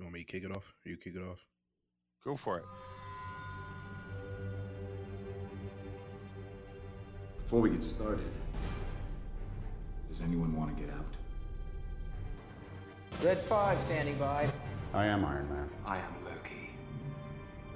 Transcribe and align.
You 0.00 0.04
want 0.04 0.14
me 0.14 0.20
to 0.20 0.32
kick 0.32 0.44
it 0.44 0.50
off? 0.50 0.72
You 0.82 0.96
kick 0.96 1.14
it 1.14 1.20
off? 1.20 1.44
Go 2.24 2.34
for 2.34 2.56
it. 2.56 2.64
Before 7.42 7.60
we 7.60 7.68
get 7.68 7.82
started, 7.82 8.24
does 10.08 10.22
anyone 10.22 10.56
want 10.56 10.74
to 10.74 10.82
get 10.82 10.90
out? 10.94 11.04
Red 13.22 13.42
5 13.42 13.78
standing 13.80 14.16
by. 14.16 14.48
I 14.94 15.04
am 15.04 15.22
Iron 15.22 15.46
Man. 15.50 15.68
I 15.84 15.98
am 15.98 16.24
Loki 16.24 16.70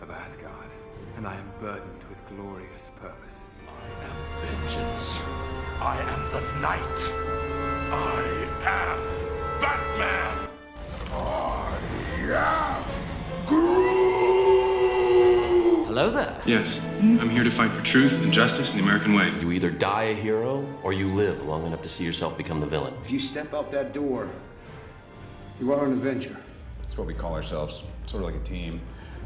of 0.01 0.11
Asgard, 0.11 0.71
and 1.19 1.27
I 1.27 1.35
am 1.35 1.53
burdened 1.61 2.05
with 2.09 2.27
glorious 2.35 2.91
purpose. 2.99 3.43
I 3.69 3.87
am 4.03 4.17
vengeance. 4.41 5.21
I 5.79 6.01
am 6.01 6.31
the 6.31 6.41
night. 6.63 7.01
I 7.93 8.49
am 8.65 9.61
Batman. 9.61 10.39
I 10.41 10.41
am 10.41 10.45
Groot. 11.13 11.44
Hello 15.87 16.11
there. 16.11 16.41
Yes, 16.45 16.81
I'm 16.99 17.31
here 17.31 17.45
to 17.45 17.51
fight 17.51 17.71
for 17.71 17.81
truth 17.85 18.21
and 18.21 18.33
justice 18.33 18.71
in 18.71 18.79
the 18.79 18.83
American 18.83 19.15
way. 19.15 19.31
You 19.41 19.53
either 19.53 19.71
die 19.71 20.05
a 20.05 20.15
hero 20.15 20.67
or 20.83 20.93
you 20.93 21.09
live 21.09 21.45
long 21.45 21.65
enough 21.67 21.83
to 21.83 21.89
see 21.89 22.03
yourself 22.05 22.37
become 22.37 22.61
the 22.61 22.67
villain. 22.67 22.95
If 23.05 23.13
you 23.13 23.21
step 23.21 23.55
out 23.55 23.71
that 23.71 23.93
door, 23.93 24.29
you 25.61 25.73
are 25.73 25.85
an 25.85 25.93
Avenger. 25.93 26.37
That's 26.79 26.99
what 26.99 27.07
we 27.07 27.15
call 27.15 27.35
ourselves. 27.35 27.85
Sort 28.07 28.25
of 28.25 28.29
like 28.29 28.41
a 28.41 28.45
team. 28.45 28.81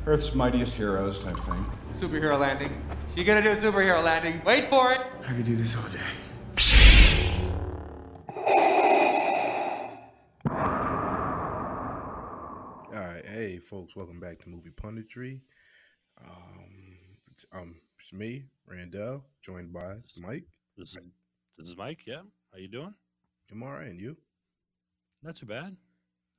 Earth's 0.04 0.34
mightiest 0.34 0.74
heroes 0.74 1.24
type 1.24 1.38
thing. 1.38 1.64
Superhero 1.94 2.38
landing. 2.38 2.70
She 3.14 3.24
gonna 3.24 3.42
do 3.42 3.50
a 3.50 3.56
superhero 3.56 4.04
landing. 4.04 4.42
Wait 4.44 4.68
for 4.68 4.92
it. 4.92 5.00
I 5.26 5.32
could 5.32 5.46
do 5.46 5.56
this 5.56 5.74
all 5.74 5.88
day. 5.88 5.98
All 12.94 13.04
right, 13.04 13.24
hey 13.58 13.64
folks, 13.64 13.96
welcome 13.96 14.20
back 14.20 14.38
to 14.38 14.48
Movie 14.48 14.70
Punditry. 14.70 15.40
Um, 16.24 16.96
it's, 17.32 17.44
um, 17.52 17.74
it's 17.98 18.12
me, 18.12 18.44
Randall, 18.68 19.24
joined 19.42 19.72
by 19.72 19.96
Mike. 20.16 20.44
This, 20.76 20.96
this 21.58 21.66
is 21.68 21.76
Mike. 21.76 22.06
Yeah. 22.06 22.20
How 22.52 22.58
you 22.60 22.68
doing? 22.68 22.94
I'm 23.50 23.64
all 23.64 23.72
right, 23.72 23.88
and 23.88 24.00
you? 24.00 24.16
Not 25.24 25.34
too 25.34 25.46
bad. 25.46 25.76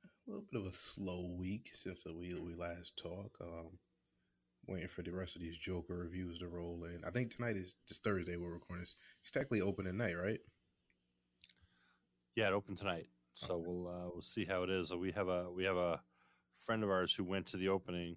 A 0.06 0.30
little 0.30 0.46
bit 0.50 0.62
of 0.62 0.66
a 0.66 0.72
slow 0.72 1.34
week 1.38 1.68
since 1.74 2.04
we 2.06 2.32
we 2.40 2.54
last 2.54 2.96
talked. 2.96 3.36
Um, 3.42 3.68
waiting 4.66 4.88
for 4.88 5.02
the 5.02 5.12
rest 5.12 5.36
of 5.36 5.42
these 5.42 5.58
Joker 5.58 5.98
reviews 5.98 6.38
to 6.38 6.48
roll 6.48 6.84
in. 6.84 7.02
I 7.06 7.10
think 7.10 7.36
tonight 7.36 7.56
is 7.58 7.74
just 7.86 8.02
Thursday. 8.02 8.36
We're 8.38 8.54
recording. 8.54 8.84
It's, 8.84 8.94
it's 9.20 9.30
technically 9.30 9.60
open 9.60 9.86
at 9.86 9.94
night, 9.94 10.14
right? 10.16 10.40
Yeah, 12.34 12.46
it 12.48 12.54
opened 12.54 12.78
tonight, 12.78 13.08
so 13.34 13.56
Okay. 13.56 13.64
we'll 13.66 13.88
uh, 13.88 14.08
we'll 14.10 14.22
see 14.22 14.46
how 14.46 14.62
it 14.62 14.70
is. 14.70 14.90
Uh, 14.90 14.96
We 14.96 15.12
have 15.12 15.28
a 15.28 15.50
we 15.52 15.64
have 15.64 15.76
a 15.76 16.00
friend 16.64 16.82
of 16.84 16.90
ours 16.90 17.14
who 17.14 17.24
went 17.24 17.46
to 17.46 17.56
the 17.56 17.68
opening 17.68 18.16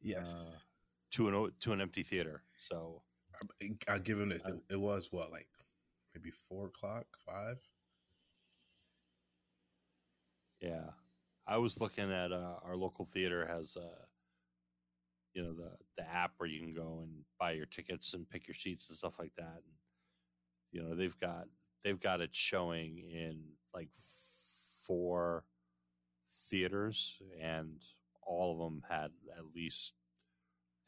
Yes. 0.00 0.34
uh, 0.34 0.58
to 1.12 1.28
an 1.28 1.52
to 1.60 1.72
an 1.72 1.80
empty 1.80 2.02
theater. 2.02 2.42
So 2.68 3.02
I, 3.60 3.70
I'll 3.92 3.98
give 3.98 4.20
him 4.20 4.28
this. 4.28 4.42
It, 4.44 4.54
it 4.70 4.80
was 4.80 5.08
what, 5.10 5.32
like 5.32 5.48
maybe 6.14 6.30
four 6.30 6.66
o'clock, 6.66 7.06
five. 7.26 7.58
yeah, 10.60 10.90
I 11.46 11.56
was 11.58 11.80
looking 11.80 12.12
at 12.12 12.32
uh, 12.32 12.56
our 12.64 12.76
local 12.76 13.04
theater 13.04 13.46
has 13.46 13.76
uh, 13.76 14.04
you 15.34 15.42
know 15.42 15.52
the 15.52 15.70
the 15.96 16.08
app 16.08 16.32
where 16.38 16.48
you 16.48 16.60
can 16.60 16.74
go 16.74 17.00
and 17.02 17.10
buy 17.38 17.52
your 17.52 17.66
tickets 17.66 18.14
and 18.14 18.28
pick 18.28 18.46
your 18.46 18.54
seats 18.54 18.88
and 18.88 18.98
stuff 18.98 19.18
like 19.18 19.32
that. 19.36 19.62
And, 19.64 19.74
you 20.72 20.82
know 20.82 20.94
they've 20.94 21.18
got 21.18 21.46
they've 21.82 22.00
got 22.00 22.20
it 22.20 22.34
showing 22.34 22.98
in 22.98 23.42
like 23.74 23.88
four 24.86 25.44
theaters 26.32 27.20
and 27.42 27.82
all 28.22 28.52
of 28.52 28.58
them 28.58 28.82
had 28.88 29.10
at 29.36 29.44
least 29.54 29.94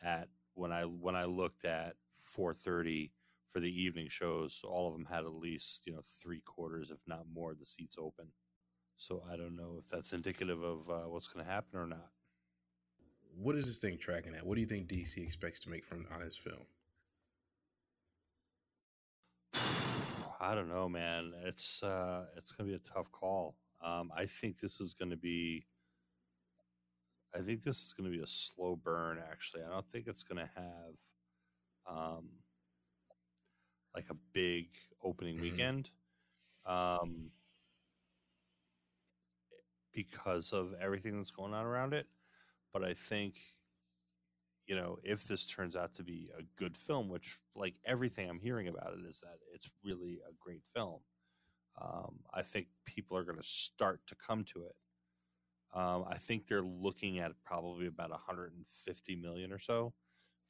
at 0.02 0.28
when 0.55 0.72
i 0.72 0.82
when 0.84 1.16
i 1.16 1.24
looked 1.24 1.64
at 1.64 1.97
4.30 2.36 3.10
for 3.52 3.60
the 3.60 3.82
evening 3.82 4.09
shows 4.09 4.62
all 4.65 4.88
of 4.88 4.94
them 4.94 5.06
had 5.06 5.25
at 5.25 5.34
least 5.34 5.87
you 5.87 5.92
know 5.92 6.03
three 6.22 6.41
quarters 6.42 6.91
if 6.91 6.98
not 7.06 7.25
more 7.32 7.53
of 7.53 7.59
the 7.59 7.65
seats 7.66 7.97
open 7.98 8.26
so 8.97 9.22
i 9.32 9.37
don't 9.37 9.56
know 9.56 9.76
if 9.78 9.88
that's 9.88 10.12
indicative 10.12 10.62
of 10.62 10.88
uh, 10.91 11.09
what's 11.09 11.28
going 11.28 11.44
to 11.44 11.50
happen 11.50 11.78
or 11.78 11.86
not 11.86 12.10
What 13.36 13.56
is 13.56 13.66
this 13.66 13.78
thing 13.78 13.98
tracking 13.98 14.34
at? 14.34 14.47
What 14.47 14.54
do 14.56 14.60
you 14.60 14.66
think 14.66 14.88
DC 14.88 15.19
expects 15.19 15.60
to 15.60 15.70
make 15.70 15.84
from 15.84 16.06
on 16.15 16.20
his 16.20 16.36
film? 16.36 16.66
I 20.41 20.54
don't 20.54 20.69
know, 20.69 20.88
man. 20.88 21.32
It's 21.44 21.82
uh, 21.82 22.26
it's 22.36 22.53
going 22.53 22.70
to 22.70 22.76
be 22.78 22.82
a 22.82 22.92
tough 22.94 23.10
call. 23.12 23.56
Um, 23.82 24.10
I 24.16 24.26
think 24.26 24.58
this 24.60 24.80
is 24.80 24.94
going 24.94 25.10
to 25.10 25.16
be. 25.16 25.66
I 27.34 27.41
think 27.41 27.62
this 27.62 27.78
is 27.86 27.92
going 27.92 28.10
to 28.10 28.16
be 28.16 28.22
a 28.22 28.26
slow 28.26 28.76
burn. 28.76 29.18
Actually, 29.30 29.62
I 29.62 29.70
don't 29.70 29.86
think 29.92 30.06
it's 30.08 30.24
going 30.24 30.38
to 30.44 30.50
have, 30.54 30.94
um, 31.88 32.28
like 33.94 34.10
a 34.10 34.14
big 34.32 34.76
opening 35.02 35.36
Mhm. 35.36 35.41
weekend, 35.41 35.91
um, 36.66 37.30
because 39.92 40.52
of 40.52 40.74
everything 40.80 41.16
that's 41.16 41.30
going 41.30 41.54
on 41.54 41.64
around 41.66 41.94
it. 41.94 42.06
But 42.72 42.84
I 42.84 42.94
think 42.94 43.56
you 44.66 44.76
know, 44.76 44.98
if 45.02 45.24
this 45.24 45.47
turns 45.48 45.74
out 45.74 45.94
to 45.94 46.04
be 46.04 46.30
a 46.38 46.42
good 46.56 46.76
film, 46.76 47.08
which 47.08 47.36
like 47.56 47.74
everything 47.84 48.28
I'm 48.30 48.38
hearing 48.38 48.68
about 48.68 48.92
it 48.92 49.04
is 49.08 49.20
that 49.20 49.38
it's 49.52 49.74
really 49.82 50.20
a 50.28 50.32
great 50.38 50.62
film. 50.74 51.00
Um, 51.80 52.20
I 52.34 52.42
think 52.42 52.66
people 52.84 53.16
are 53.16 53.24
going 53.24 53.38
to 53.38 53.46
start 53.46 54.00
to 54.08 54.14
come 54.14 54.44
to 54.52 54.64
it. 54.64 54.74
Um, 55.72 56.04
I 56.08 56.16
think 56.16 56.46
they're 56.46 56.62
looking 56.62 57.20
at 57.20 57.32
probably 57.44 57.86
about 57.86 58.10
150 58.10 59.16
million 59.16 59.52
or 59.52 59.58
so 59.58 59.92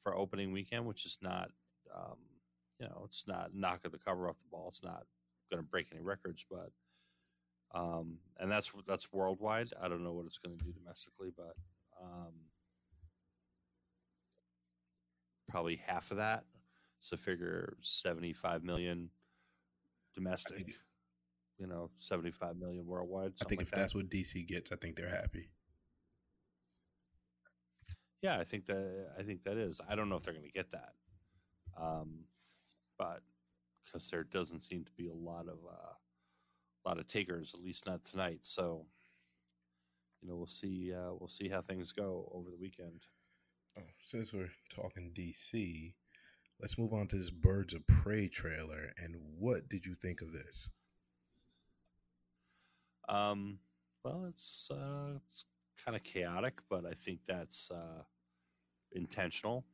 for 0.03 0.15
opening 0.15 0.51
weekend, 0.51 0.85
which 0.85 1.05
is 1.05 1.17
not, 1.21 1.51
um, 1.95 2.17
you 2.79 2.87
know, 2.87 3.03
it's 3.05 3.27
not 3.27 3.51
knocking 3.53 3.91
the 3.91 3.99
cover 3.99 4.27
off 4.27 4.37
the 4.39 4.49
ball. 4.49 4.67
It's 4.69 4.83
not 4.83 5.03
going 5.51 5.63
to 5.63 5.69
break 5.69 5.87
any 5.91 6.01
records, 6.01 6.45
but, 6.49 6.71
um, 7.73 8.17
and 8.39 8.51
that's 8.51 8.71
that's 8.85 9.13
worldwide. 9.13 9.69
I 9.81 9.87
don't 9.87 10.03
know 10.03 10.13
what 10.13 10.25
it's 10.25 10.39
going 10.39 10.57
to 10.57 10.63
do 10.63 10.71
domestically, 10.71 11.29
but. 11.35 11.55
Um, 12.01 12.33
probably 15.51 15.75
half 15.75 16.09
of 16.11 16.17
that. 16.17 16.45
So 17.01 17.17
figure 17.17 17.75
75 17.81 18.63
million 18.63 19.09
domestic, 20.15 20.57
think- 20.57 20.75
you 21.61 21.67
know, 21.67 21.91
75 21.99 22.57
million 22.57 22.87
worldwide. 22.87 23.33
I 23.39 23.45
think 23.45 23.61
if 23.61 23.71
like 23.71 23.79
that's 23.79 23.93
that. 23.93 23.99
what 23.99 24.09
DC 24.09 24.47
gets, 24.47 24.71
I 24.71 24.77
think 24.77 24.95
they're 24.95 25.07
happy. 25.07 25.51
yeah, 28.23 28.39
I 28.39 28.43
think 28.43 28.65
that 28.65 29.11
I 29.17 29.21
think 29.21 29.43
that 29.43 29.57
is. 29.57 29.79
I 29.87 29.95
don't 29.95 30.09
know 30.09 30.15
if 30.15 30.23
they're 30.23 30.33
going 30.33 30.45
to 30.45 30.51
get 30.51 30.71
that, 30.71 30.93
um, 31.79 32.25
but 32.97 33.21
because 33.85 34.09
there 34.09 34.23
doesn't 34.23 34.65
seem 34.65 34.83
to 34.85 34.91
be 34.97 35.07
a 35.07 35.13
lot 35.13 35.47
of 35.47 35.59
uh, 35.69 35.93
a 36.83 36.89
lot 36.89 36.99
of 36.99 37.07
takers, 37.07 37.53
at 37.53 37.63
least 37.63 37.85
not 37.85 38.03
tonight. 38.03 38.39
So, 38.41 38.87
you 40.23 40.29
know, 40.29 40.35
we'll 40.35 40.47
see. 40.47 40.91
Uh, 40.91 41.13
we'll 41.19 41.29
see 41.29 41.47
how 41.47 41.61
things 41.61 41.91
go 41.91 42.27
over 42.33 42.49
the 42.49 42.57
weekend. 42.57 43.05
Oh, 43.77 43.83
since 44.03 44.33
we're 44.33 44.49
talking 44.73 45.11
DC, 45.15 45.93
let's 46.59 46.79
move 46.79 46.91
on 46.91 47.07
to 47.09 47.17
this 47.17 47.29
Birds 47.29 47.75
of 47.75 47.85
Prey 47.85 48.27
trailer. 48.27 48.91
And 48.97 49.15
what 49.37 49.69
did 49.69 49.85
you 49.85 49.93
think 49.93 50.21
of 50.21 50.33
this? 50.33 50.71
Um, 53.11 53.59
well, 54.03 54.25
it's 54.27 54.69
uh, 54.71 55.17
it's 55.27 55.45
kind 55.83 55.95
of 55.95 56.03
chaotic, 56.03 56.59
but 56.69 56.85
I 56.85 56.93
think 56.93 57.19
that's 57.27 57.69
uh, 57.69 58.03
intentional. 58.93 59.65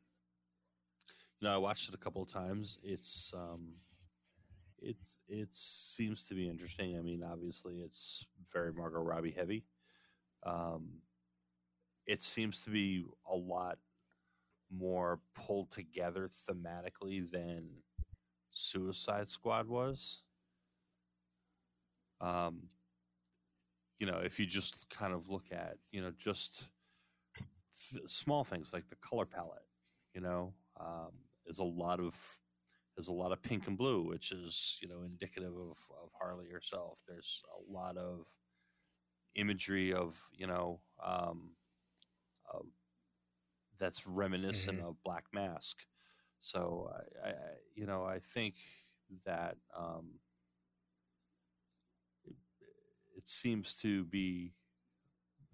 You 1.39 1.47
know, 1.47 1.53
I 1.53 1.57
watched 1.57 1.87
it 1.87 1.95
a 1.95 1.99
couple 1.99 2.23
of 2.23 2.29
times. 2.29 2.79
It's 2.83 3.31
um, 3.35 3.75
it's 4.79 5.19
it 5.29 5.53
seems 5.53 6.27
to 6.27 6.33
be 6.33 6.49
interesting. 6.49 6.97
I 6.97 7.01
mean, 7.01 7.23
obviously, 7.23 7.75
it's 7.81 8.25
very 8.51 8.73
Margot 8.73 9.01
Robbie 9.01 9.35
heavy. 9.37 9.63
Um, 10.43 11.01
it 12.07 12.23
seems 12.23 12.63
to 12.63 12.71
be 12.71 13.05
a 13.31 13.35
lot 13.35 13.77
more 14.71 15.19
pulled 15.35 15.69
together 15.71 16.29
thematically 16.49 17.29
than 17.31 17.67
Suicide 18.51 19.29
Squad 19.29 19.67
was. 19.67 20.23
Um, 22.19 22.63
you 23.99 24.05
know, 24.07 24.19
if 24.23 24.39
you 24.39 24.45
just 24.45 24.89
kind 24.89 25.13
of 25.13 25.29
look 25.29 25.45
at, 25.51 25.77
you 25.91 26.01
know, 26.01 26.11
just 26.17 26.67
th- 27.91 28.03
small 28.07 28.43
things 28.43 28.73
like 28.73 28.89
the 28.89 28.95
color 28.97 29.25
palette, 29.25 29.65
you 30.13 30.21
know, 30.21 30.53
um, 30.79 31.11
is 31.45 31.59
a 31.59 31.63
lot 31.63 31.99
of 31.99 32.15
there's 32.95 33.09
a 33.09 33.13
lot 33.13 33.31
of 33.31 33.41
pink 33.41 33.67
and 33.67 33.77
blue, 33.77 34.03
which 34.03 34.31
is 34.31 34.77
you 34.81 34.87
know 34.87 35.03
indicative 35.03 35.53
of 35.55 35.77
of 36.01 36.09
Harley 36.19 36.49
herself. 36.49 36.99
There's 37.07 37.41
a 37.57 37.71
lot 37.71 37.97
of 37.97 38.25
imagery 39.35 39.93
of 39.93 40.19
you 40.35 40.47
know 40.47 40.79
um, 41.03 41.51
of, 42.53 42.65
that's 43.79 44.07
reminiscent 44.07 44.79
Mhm. 44.79 44.81
of 44.81 45.01
Black 45.03 45.25
Mask. 45.33 45.77
So 46.39 46.89
I, 47.23 47.29
I, 47.29 47.33
you 47.75 47.85
know, 47.85 48.03
I 48.05 48.19
think 48.19 48.55
that 49.25 49.57
um, 49.77 50.19
seems 53.29 53.75
to 53.75 54.03
be 54.05 54.53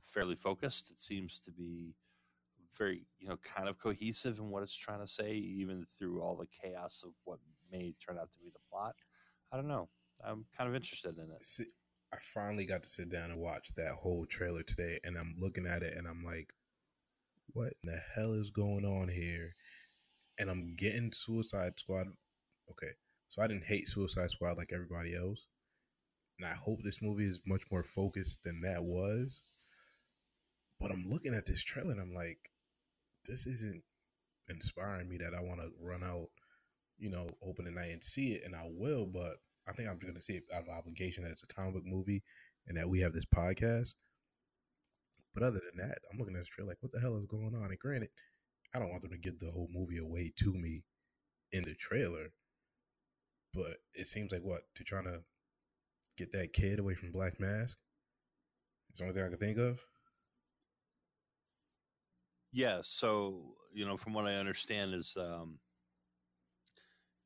fairly 0.01 0.35
focused. 0.35 0.91
It 0.91 0.99
seems 0.99 1.39
to 1.41 1.51
be 1.51 1.95
very, 2.77 3.05
you 3.19 3.27
know, 3.27 3.37
kind 3.43 3.69
of 3.69 3.77
cohesive 3.79 4.39
in 4.39 4.49
what 4.49 4.63
it's 4.63 4.75
trying 4.75 5.01
to 5.01 5.07
say, 5.07 5.33
even 5.33 5.85
through 5.97 6.21
all 6.21 6.35
the 6.35 6.47
chaos 6.61 7.03
of 7.05 7.11
what 7.23 7.39
may 7.71 7.93
turn 8.05 8.17
out 8.19 8.31
to 8.31 8.39
be 8.39 8.49
the 8.51 8.59
plot. 8.71 8.95
I 9.51 9.55
don't 9.55 9.67
know. 9.67 9.89
I'm 10.25 10.45
kind 10.57 10.69
of 10.69 10.75
interested 10.75 11.17
in 11.17 11.25
it. 11.25 11.45
See, 11.45 11.65
I 12.13 12.17
finally 12.19 12.65
got 12.65 12.83
to 12.83 12.89
sit 12.89 13.09
down 13.09 13.31
and 13.31 13.39
watch 13.39 13.73
that 13.75 13.93
whole 13.93 14.25
trailer 14.25 14.63
today, 14.63 14.99
and 15.03 15.17
I'm 15.17 15.35
looking 15.39 15.65
at 15.65 15.83
it 15.83 15.97
and 15.97 16.07
I'm 16.07 16.23
like, 16.23 16.53
what 17.53 17.73
the 17.83 17.99
hell 18.15 18.33
is 18.33 18.49
going 18.49 18.85
on 18.85 19.09
here? 19.09 19.55
And 20.39 20.49
I'm 20.49 20.75
getting 20.75 21.11
Suicide 21.13 21.73
Squad. 21.77 22.07
Okay, 22.71 22.91
so 23.29 23.41
I 23.41 23.47
didn't 23.47 23.65
hate 23.65 23.87
Suicide 23.87 24.31
Squad 24.31 24.57
like 24.57 24.71
everybody 24.73 25.15
else. 25.15 25.47
And 26.39 26.47
I 26.47 26.53
hope 26.53 26.79
this 26.83 27.01
movie 27.01 27.27
is 27.27 27.41
much 27.45 27.63
more 27.71 27.83
focused 27.83 28.39
than 28.43 28.61
that 28.61 28.83
was. 28.83 29.43
But 30.79 30.91
I'm 30.91 31.05
looking 31.07 31.33
at 31.33 31.45
this 31.45 31.63
trailer 31.63 31.91
and 31.91 32.01
I'm 32.01 32.13
like, 32.13 32.39
this 33.25 33.45
isn't 33.47 33.83
inspiring 34.49 35.07
me 35.07 35.17
that 35.17 35.33
I 35.33 35.41
want 35.41 35.61
to 35.61 35.69
run 35.79 36.03
out, 36.03 36.27
you 36.97 37.09
know, 37.09 37.29
open 37.41 37.65
the 37.65 37.71
night 37.71 37.91
and 37.91 38.03
see 38.03 38.33
it. 38.33 38.43
And 38.43 38.55
I 38.55 38.67
will, 38.69 39.05
but 39.05 39.37
I 39.67 39.71
think 39.73 39.87
I'm 39.87 39.99
going 39.99 40.15
to 40.15 40.21
see 40.21 40.33
it 40.33 40.43
out 40.53 40.63
of 40.63 40.69
obligation 40.69 41.23
that 41.23 41.31
it's 41.31 41.43
a 41.43 41.47
comic 41.47 41.75
book 41.75 41.83
movie 41.85 42.23
and 42.67 42.77
that 42.77 42.89
we 42.89 42.99
have 43.01 43.13
this 43.13 43.25
podcast. 43.25 43.93
But 45.33 45.43
other 45.43 45.59
than 45.59 45.87
that, 45.87 45.99
I'm 46.11 46.19
looking 46.19 46.35
at 46.35 46.41
this 46.41 46.49
trailer 46.49 46.69
like, 46.69 46.77
what 46.81 46.91
the 46.91 46.99
hell 46.99 47.17
is 47.17 47.25
going 47.25 47.55
on? 47.55 47.69
And 47.69 47.79
granted, 47.79 48.09
I 48.75 48.79
don't 48.79 48.89
want 48.89 49.03
them 49.03 49.11
to 49.11 49.17
give 49.17 49.39
the 49.39 49.51
whole 49.51 49.69
movie 49.71 49.97
away 49.97 50.33
to 50.37 50.53
me 50.53 50.83
in 51.51 51.63
the 51.63 51.75
trailer. 51.75 52.33
But 53.53 53.77
it 53.93 54.07
seems 54.07 54.31
like 54.31 54.41
what? 54.41 54.61
They're 54.75 54.85
trying 54.85 55.05
to 55.05 55.21
get 56.17 56.31
that 56.33 56.53
kid 56.53 56.79
away 56.79 56.95
from 56.95 57.11
Black 57.11 57.39
Mask? 57.39 57.77
It's 58.89 58.99
the 58.99 59.05
only 59.05 59.15
thing 59.15 59.25
I 59.25 59.29
can 59.29 59.37
think 59.37 59.57
of. 59.57 59.79
Yeah, 62.51 62.79
so 62.83 63.55
you 63.73 63.85
know, 63.85 63.97
from 63.97 64.13
what 64.13 64.27
I 64.27 64.35
understand, 64.35 64.93
is 64.93 65.17
um, 65.19 65.57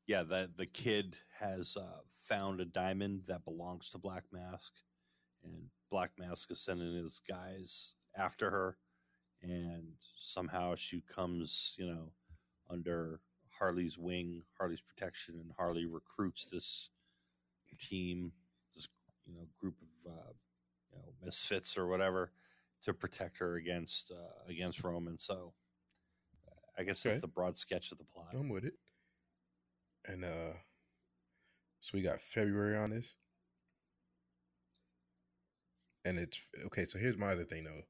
yeah, 0.06 0.22
that 0.22 0.56
the 0.56 0.66
kid 0.66 1.18
has 1.38 1.76
uh, 1.76 2.00
found 2.10 2.60
a 2.60 2.64
diamond 2.64 3.22
that 3.28 3.44
belongs 3.44 3.90
to 3.90 3.98
Black 3.98 4.24
Mask, 4.32 4.72
and 5.44 5.64
Black 5.90 6.10
Mask 6.18 6.50
is 6.50 6.60
sending 6.60 6.94
his 6.94 7.20
guys 7.28 7.94
after 8.16 8.50
her, 8.50 8.78
and 9.42 9.92
somehow 10.16 10.74
she 10.74 11.02
comes, 11.14 11.74
you 11.78 11.86
know, 11.86 12.10
under 12.70 13.20
Harley's 13.50 13.98
wing, 13.98 14.42
Harley's 14.58 14.80
protection, 14.80 15.34
and 15.34 15.50
Harley 15.58 15.84
recruits 15.84 16.46
this 16.46 16.88
team, 17.78 18.32
you 19.28 19.34
know 19.34 19.46
group 19.60 19.76
of 19.82 20.12
uh, 20.12 20.32
you 20.92 20.98
know 20.98 21.12
misfits 21.24 21.76
or 21.78 21.86
whatever 21.86 22.32
to 22.82 22.94
protect 22.94 23.38
her 23.38 23.56
against 23.56 24.10
uh, 24.10 24.50
against 24.50 24.82
Roman. 24.82 25.18
So 25.18 25.52
I 26.78 26.82
guess 26.84 27.00
Okay. 27.00 27.10
that's 27.10 27.20
the 27.20 27.28
broad 27.28 27.56
sketch 27.56 27.92
of 27.92 27.98
the 27.98 28.04
plot. 28.04 28.34
I'm 28.34 28.48
with 28.48 28.64
it. 28.64 28.74
And 30.06 30.24
uh 30.24 30.52
so 31.80 31.90
we 31.94 32.02
got 32.02 32.20
February 32.20 32.76
on 32.76 32.90
this. 32.90 33.14
And 36.04 36.18
it's 36.18 36.40
okay, 36.66 36.84
so 36.84 36.98
here's 36.98 37.18
my 37.18 37.32
other 37.32 37.44
thing 37.44 37.64
though. 37.64 37.82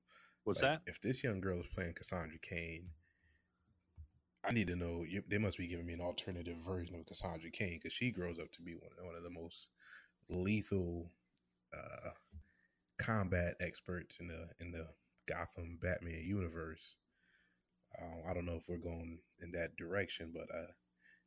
What's 0.45 0.61
Like, 0.61 0.71
that? 0.71 0.83
If 0.87 1.01
this 1.01 1.23
young 1.23 1.41
girl 1.41 1.61
is 1.61 1.67
playing 1.67 1.95
Cassandra 1.95 2.39
Cain, 2.43 2.89
I 4.45 4.53
need 4.53 4.67
to 4.69 4.77
know. 4.77 5.05
They 5.29 5.39
must 5.39 5.59
be 5.59 5.69
giving 5.69 5.87
me 5.87 5.93
an 5.95 6.01
alternative 6.01 6.57
version 6.59 6.97
of 6.97 7.07
Cassandra 7.07 7.51
Cain 7.51 7.79
because 7.79 7.93
she 7.93 8.11
grows 8.11 8.39
up 8.39 8.51
to 8.53 8.63
be 8.63 8.75
one, 8.75 8.91
one 9.07 9.15
of 9.15 9.23
the 9.23 9.31
most 9.31 9.69
lethal 10.29 11.11
uh, 11.75 12.11
combat 12.99 13.55
experts 13.61 14.19
in 14.21 14.29
the 14.29 14.49
in 14.61 14.73
the 14.73 14.87
Gotham 15.27 15.79
Batman 15.81 16.23
universe. 16.25 16.95
Um, 18.01 18.23
I 18.29 18.35
don't 18.35 18.47
know 18.47 18.57
if 18.57 18.69
we're 18.69 18.79
going 18.79 19.19
in 19.41 19.53
that 19.53 19.77
direction, 19.77 20.33
but 20.33 20.55
uh, 20.55 20.73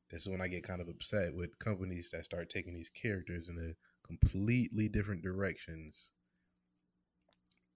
this 0.09 0.23
is 0.23 0.29
when 0.29 0.41
I 0.41 0.47
get 0.47 0.63
kind 0.63 0.81
of 0.81 0.89
upset 0.89 1.33
with 1.33 1.57
companies 1.59 2.09
that 2.11 2.25
start 2.25 2.49
taking 2.49 2.73
these 2.73 2.89
characters 2.89 3.49
in 3.49 3.57
a 3.57 4.07
completely 4.07 4.89
different 4.89 5.23
directions. 5.23 6.11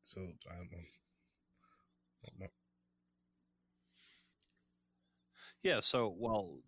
So 0.03 0.21
I'm, 0.21 0.69
I'm 2.27 2.50
Yeah. 5.63 5.79
So 5.79 6.13
well, 6.15 6.59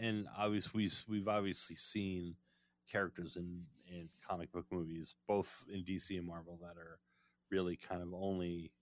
and 0.00 0.26
obviously 0.38 0.82
we've, 0.82 1.04
we've 1.08 1.28
obviously 1.28 1.76
seen 1.76 2.36
characters 2.90 3.36
in 3.36 3.64
in 3.90 4.08
comic 4.26 4.52
book 4.52 4.66
movies, 4.70 5.14
both 5.26 5.64
in 5.72 5.84
DC 5.84 6.16
and 6.16 6.26
Marvel, 6.26 6.58
that 6.60 6.78
are 6.78 6.98
really 7.50 7.76
kind 7.76 8.02
of 8.02 8.12
only 8.14 8.72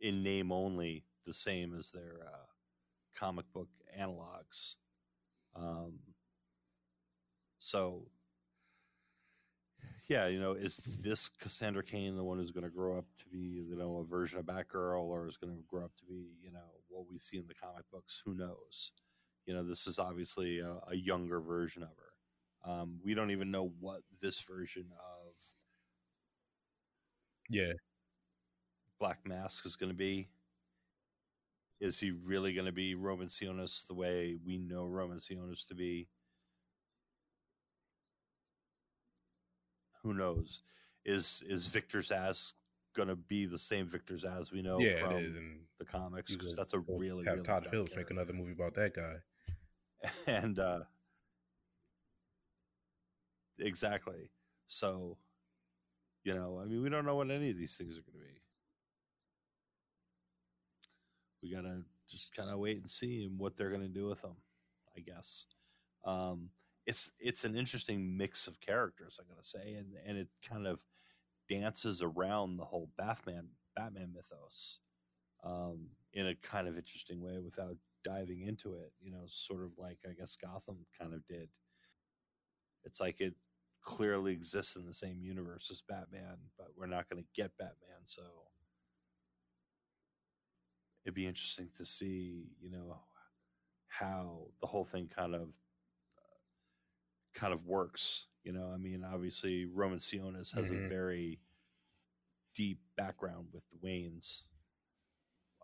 in 0.00 0.22
name 0.22 0.52
only 0.52 1.04
the 1.26 1.32
same 1.32 1.74
as 1.78 1.90
their 1.90 2.20
uh, 2.26 2.46
comic 3.14 3.44
book 3.52 3.68
analogs. 3.98 4.76
Um, 5.56 5.98
so, 7.58 8.02
yeah, 10.08 10.26
you 10.26 10.38
know, 10.38 10.52
is 10.52 10.76
this 11.02 11.28
Cassandra 11.28 11.82
Cain 11.82 12.16
the 12.16 12.24
one 12.24 12.38
who's 12.38 12.50
going 12.50 12.64
to 12.64 12.70
grow 12.70 12.98
up 12.98 13.06
to 13.20 13.28
be, 13.30 13.64
you 13.68 13.76
know, 13.76 13.98
a 13.98 14.04
version 14.04 14.38
of 14.38 14.44
Batgirl, 14.44 15.02
or 15.02 15.28
is 15.28 15.36
going 15.36 15.54
to 15.54 15.62
grow 15.66 15.84
up 15.84 15.92
to 15.98 16.04
be, 16.04 16.32
you 16.42 16.50
know, 16.52 16.60
what 16.88 17.06
we 17.10 17.18
see 17.18 17.38
in 17.38 17.46
the 17.46 17.54
comic 17.54 17.84
books? 17.90 18.20
Who 18.24 18.34
knows? 18.34 18.92
You 19.46 19.54
know, 19.54 19.62
this 19.62 19.86
is 19.86 19.98
obviously 19.98 20.60
a, 20.60 20.76
a 20.88 20.96
younger 20.96 21.40
version 21.40 21.82
of 21.82 21.90
her. 21.90 22.03
Um, 22.66 22.98
we 23.04 23.14
don't 23.14 23.30
even 23.30 23.50
know 23.50 23.72
what 23.80 24.00
this 24.20 24.40
version 24.40 24.86
of 24.92 25.34
yeah. 27.50 27.72
Black 28.98 29.18
Mask 29.26 29.66
is 29.66 29.76
going 29.76 29.90
to 29.90 29.96
be. 29.96 30.28
Is 31.80 31.98
he 31.98 32.12
really 32.12 32.54
going 32.54 32.66
to 32.66 32.72
be 32.72 32.94
Roman 32.94 33.26
Sionis 33.26 33.86
the 33.86 33.94
way 33.94 34.36
we 34.44 34.58
know 34.58 34.86
Roman 34.86 35.18
Sionis 35.18 35.66
to 35.66 35.74
be? 35.74 36.08
Who 40.02 40.14
knows? 40.14 40.62
Is 41.04 41.42
is 41.46 41.66
Victor 41.66 41.98
Zsasz 41.98 42.54
going 42.94 43.08
to 43.08 43.16
be 43.16 43.44
the 43.44 43.58
same 43.58 43.86
Victor 43.86 44.14
Zsasz 44.14 44.52
we 44.52 44.62
know 44.62 44.78
yeah, 44.78 45.00
from. 45.00 45.60
The 45.78 45.84
comics? 45.84 46.36
Because 46.36 46.56
that's 46.56 46.72
a 46.72 46.78
really 46.78 47.24
have 47.24 47.34
really 47.34 47.44
Todd 47.44 47.66
Phillips 47.70 47.96
make 47.96 48.10
another 48.10 48.32
movie 48.32 48.52
about 48.52 48.74
that 48.74 48.94
guy. 48.94 49.16
and 50.26 50.58
uh 50.58 50.80
exactly. 53.58 54.30
So 54.66 55.18
you 56.24 56.34
know 56.34 56.58
i 56.62 56.66
mean 56.66 56.82
we 56.82 56.88
don't 56.88 57.04
know 57.04 57.14
what 57.14 57.30
any 57.30 57.50
of 57.50 57.56
these 57.58 57.76
things 57.76 57.96
are 57.98 58.02
going 58.02 58.14
to 58.14 58.18
be. 58.18 58.40
We 61.42 61.54
gotta 61.54 61.82
just 62.08 62.34
kind 62.34 62.50
of 62.50 62.58
wait 62.58 62.78
and 62.80 62.90
see 62.90 63.28
what 63.36 63.56
they're 63.56 63.70
going 63.70 63.82
to 63.82 63.88
do 63.88 64.06
with 64.06 64.22
them 64.22 64.36
i 64.96 65.00
guess. 65.00 65.46
Um 66.04 66.50
it's 66.86 67.12
it's 67.18 67.44
an 67.44 67.56
interesting 67.56 68.16
mix 68.16 68.46
of 68.46 68.60
characters 68.60 69.18
i'm 69.18 69.26
going 69.26 69.40
to 69.42 69.48
say 69.48 69.74
and 69.74 69.88
and 70.06 70.18
it 70.18 70.28
kind 70.46 70.66
of 70.66 70.80
dances 71.48 72.02
around 72.02 72.56
the 72.56 72.64
whole 72.64 72.90
batman 72.98 73.48
batman 73.76 74.12
mythos 74.14 74.80
um 75.44 75.88
in 76.14 76.26
a 76.28 76.34
kind 76.36 76.68
of 76.68 76.76
interesting 76.76 77.20
way 77.22 77.38
without 77.38 77.76
diving 78.04 78.42
into 78.42 78.74
it, 78.74 78.92
you 79.00 79.10
know, 79.10 79.22
sort 79.26 79.64
of 79.64 79.72
like 79.78 79.98
I 80.08 80.12
guess 80.12 80.36
Gotham 80.36 80.86
kind 81.00 81.14
of 81.14 81.26
did. 81.26 81.48
It's 82.84 83.00
like 83.00 83.20
it 83.20 83.34
clearly 83.84 84.32
exists 84.32 84.76
in 84.76 84.86
the 84.86 84.94
same 84.94 85.20
universe 85.22 85.70
as 85.70 85.82
Batman, 85.88 86.36
but 86.58 86.68
we're 86.76 86.86
not 86.86 87.08
going 87.08 87.22
to 87.22 87.28
get 87.40 87.56
Batman, 87.58 88.00
so 88.04 88.22
it'd 91.04 91.14
be 91.14 91.26
interesting 91.26 91.68
to 91.76 91.84
see, 91.84 92.46
you 92.60 92.70
know, 92.70 92.98
how 93.88 94.46
the 94.60 94.66
whole 94.66 94.84
thing 94.84 95.08
kind 95.14 95.34
of 95.34 95.42
uh, 96.18 96.38
kind 97.34 97.52
of 97.52 97.66
works. 97.66 98.26
You 98.42 98.52
know, 98.52 98.70
I 98.74 98.78
mean, 98.78 99.04
obviously 99.04 99.66
Roman 99.66 99.98
Sionis 99.98 100.54
has 100.54 100.70
a 100.70 100.74
Mhm. 100.74 100.88
very 100.88 101.40
deep 102.54 102.80
background 102.96 103.48
with 103.52 103.68
the 103.70 103.76
Waynes 103.78 104.44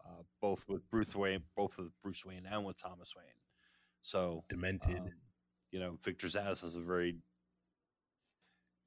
uh, 0.04 0.22
both 0.40 0.66
with 0.68 0.88
Bruce 0.90 1.14
Wayne, 1.14 1.44
both 1.56 1.76
with 1.78 1.90
Bruce 2.02 2.24
Wayne 2.24 2.46
and 2.46 2.64
with 2.64 2.76
Thomas 2.76 3.14
Wayne. 3.14 3.26
So 4.02 4.44
Demented. 4.48 5.00
um, 5.00 5.12
you 5.70 5.78
know, 5.78 5.98
Victor 6.02 6.26
Zsasz 6.26 6.62
has 6.62 6.74
a 6.74 6.80
very 6.80 7.16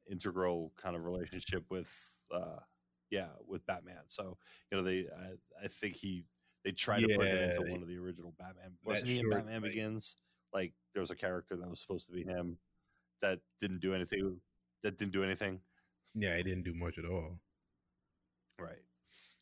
integral 0.09 0.71
kind 0.77 0.95
of 0.95 1.05
relationship 1.05 1.63
with, 1.69 1.91
uh, 2.33 2.59
yeah, 3.09 3.29
with 3.47 3.65
Batman. 3.65 4.03
So 4.07 4.37
you 4.71 4.77
know, 4.77 4.83
they, 4.83 5.07
I, 5.07 5.65
I 5.65 5.67
think 5.67 5.95
he, 5.95 6.25
they 6.63 6.71
tried 6.71 7.01
to 7.01 7.15
put 7.15 7.27
him 7.27 7.49
into 7.49 7.71
one 7.71 7.81
of 7.81 7.87
the 7.87 7.97
original 7.97 8.33
Batman. 8.39 8.71
Wasn't 8.83 9.09
he 9.09 9.19
in 9.19 9.29
Batman 9.29 9.61
Begins? 9.61 10.15
Like 10.53 10.73
there 10.93 11.01
was 11.01 11.11
a 11.11 11.15
character 11.15 11.55
that 11.55 11.69
was 11.69 11.81
supposed 11.81 12.07
to 12.07 12.13
be 12.13 12.23
him 12.23 12.57
that 13.21 13.39
didn't 13.59 13.79
do 13.81 13.93
anything. 13.93 14.39
That 14.83 14.97
didn't 14.97 15.13
do 15.13 15.23
anything. 15.23 15.61
yeah, 16.15 16.35
he 16.37 16.43
didn't 16.43 16.63
do 16.63 16.73
much 16.73 16.97
at 16.97 17.05
all. 17.05 17.39
Right. 18.59 18.83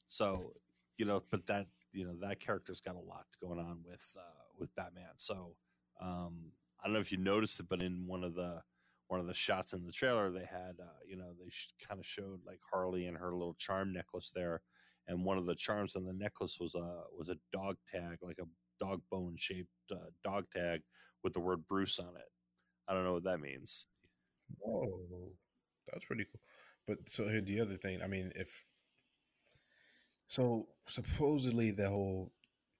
So, 0.07 0.53
you 0.97 1.05
know, 1.05 1.23
but 1.31 1.45
that 1.47 1.67
you 1.93 2.05
know 2.05 2.15
that 2.21 2.39
character's 2.39 2.79
got 2.79 2.95
a 2.95 2.99
lot 2.99 3.25
going 3.41 3.59
on 3.59 3.79
with 3.85 4.15
uh, 4.17 4.43
with 4.57 4.73
Batman. 4.75 5.13
So, 5.17 5.55
um, 6.01 6.51
I 6.79 6.87
don't 6.87 6.93
know 6.93 6.99
if 6.99 7.11
you 7.11 7.17
noticed 7.17 7.59
it, 7.59 7.67
but 7.69 7.81
in 7.81 8.07
one 8.07 8.23
of 8.23 8.35
the 8.35 8.61
one 9.11 9.19
of 9.19 9.27
the 9.27 9.33
shots 9.33 9.73
in 9.73 9.85
the 9.85 9.91
trailer, 9.91 10.31
they 10.31 10.45
had 10.45 10.77
uh, 10.79 10.99
you 11.05 11.17
know 11.17 11.33
they 11.37 11.49
sh- 11.49 11.73
kind 11.85 11.99
of 11.99 12.05
showed 12.05 12.39
like 12.47 12.59
Harley 12.71 13.07
and 13.07 13.17
her 13.17 13.33
little 13.33 13.55
charm 13.55 13.91
necklace 13.91 14.31
there, 14.33 14.61
and 15.05 15.25
one 15.25 15.37
of 15.37 15.45
the 15.45 15.53
charms 15.53 15.97
on 15.97 16.05
the 16.05 16.13
necklace 16.13 16.59
was 16.61 16.75
a 16.75 17.01
was 17.17 17.27
a 17.27 17.35
dog 17.51 17.75
tag, 17.91 18.19
like 18.21 18.39
a 18.39 18.47
dog 18.83 19.01
bone 19.11 19.35
shaped 19.37 19.67
uh, 19.91 19.97
dog 20.23 20.45
tag 20.55 20.79
with 21.25 21.33
the 21.33 21.41
word 21.41 21.67
Bruce 21.67 21.99
on 21.99 22.15
it. 22.15 22.31
I 22.87 22.93
don't 22.93 23.03
know 23.03 23.11
what 23.11 23.25
that 23.25 23.41
means. 23.41 23.87
Oh, 24.65 24.87
that's 25.91 26.05
pretty 26.05 26.23
cool. 26.23 26.39
But 26.87 27.09
so 27.09 27.27
here 27.27 27.41
the 27.41 27.59
other 27.59 27.75
thing. 27.75 28.01
I 28.01 28.07
mean, 28.07 28.31
if 28.35 28.63
so, 30.27 30.69
supposedly 30.87 31.71
the 31.71 31.89
whole 31.89 32.31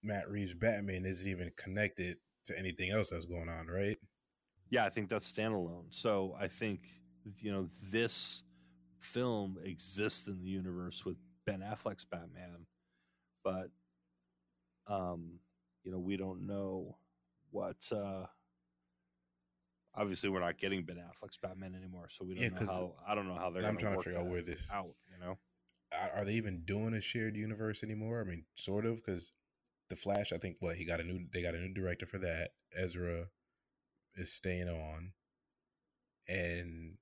Matt 0.02 0.30
Reeves 0.30 0.54
Batman 0.54 1.06
isn't 1.06 1.30
even 1.30 1.52
connected 1.58 2.20
to 2.46 2.58
anything 2.58 2.90
else 2.92 3.10
that's 3.10 3.26
going 3.26 3.50
on, 3.50 3.68
right? 3.68 3.98
Yeah, 4.72 4.86
I 4.86 4.90
think 4.90 5.10
that's 5.10 5.32
standalone. 5.32 5.86
So 5.92 6.36
I 6.40 6.48
think 6.48 6.82
you 7.40 7.52
know 7.52 7.68
this 7.92 8.42
film 9.00 9.58
exists 9.64 10.28
in 10.28 10.40
the 10.42 10.50
universe 10.50 11.06
with 11.06 11.18
Ben 11.46 11.60
Affleck's 11.60 12.06
Batman, 12.06 12.66
but 13.44 13.70
um, 14.88 15.40
you 15.84 15.92
know 15.92 16.00
we 16.00 16.18
don't 16.18 16.48
know 16.48 16.98
what. 17.52 17.78
uh 17.92 18.26
Obviously, 19.94 20.30
we're 20.30 20.40
not 20.40 20.58
getting 20.58 20.84
Ben 20.84 20.96
Affleck's 20.96 21.36
Batman 21.38 21.76
anymore, 21.76 22.08
so 22.10 22.24
we 22.24 22.34
don't 22.36 22.44
Yeah, 22.46 22.60
know 22.62 22.66
how. 22.66 22.94
I 23.06 23.14
don't 23.14 23.28
know 23.28 23.36
how 23.36 23.50
they're. 23.50 23.62
I'm 23.66 23.76
gonna 23.76 23.80
trying 23.90 23.98
to 23.98 24.04
figure 24.04 24.20
out 24.20 24.28
where 24.28 24.42
this- 24.42 24.70
out. 24.72 24.96
You 25.12 25.20
know, 25.20 25.38
Are 25.92 26.12
are 26.12 26.26
they 26.26 26.36
even 26.36 26.64
doing 26.64 26.94
a 26.94 27.02
shared 27.02 27.36
universe 27.36 27.84
anymore? 27.84 28.22
I 28.22 28.24
mean, 28.24 28.46
sort 28.56 28.86
of, 28.86 28.96
because 28.96 29.34
the 29.90 29.98
Flash. 29.98 30.32
I 30.32 30.38
think 30.38 30.56
what 30.62 30.78
he 30.78 30.86
got 30.86 31.02
a 31.02 31.04
new. 31.04 31.28
They 31.34 31.42
got 31.42 31.56
a 31.56 31.60
new 31.60 31.74
director 31.74 32.06
for 32.06 32.20
that. 32.20 32.52
Ezra 32.74 33.28
is 34.16 34.32
staying 34.34 34.70
on, 34.70 35.14
and 36.28 36.98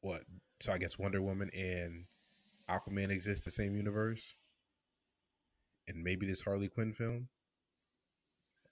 what? 0.00 0.22
So 0.60 0.72
I 0.72 0.78
guess 0.78 0.98
Wonder 0.98 1.22
Woman 1.22 1.50
and 1.54 2.04
Aquaman 2.68 3.10
exist 3.10 3.44
the 3.44 3.50
same 3.50 3.76
universe, 3.76 4.34
and 5.88 6.02
maybe 6.02 6.26
this 6.26 6.42
Harley 6.42 6.68
Quinn 6.68 6.92
film, 6.92 7.28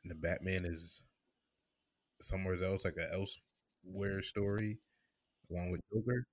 and 0.03 0.11
the 0.11 0.15
Batman 0.15 0.65
is 0.65 1.03
somewhere 2.21 2.63
else, 2.63 2.85
like 2.85 2.97
a 2.97 3.13
elsewhere 3.13 4.23
story, 4.23 4.79
along 5.51 5.71
with 5.71 5.81
Joker. 5.93 6.27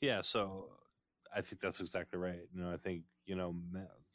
Yeah, 0.00 0.22
so 0.22 0.68
I 1.34 1.40
think 1.40 1.60
that's 1.60 1.80
exactly 1.80 2.18
right. 2.18 2.40
You 2.52 2.62
know, 2.62 2.72
I 2.72 2.76
think 2.76 3.02
you 3.26 3.36
know, 3.36 3.54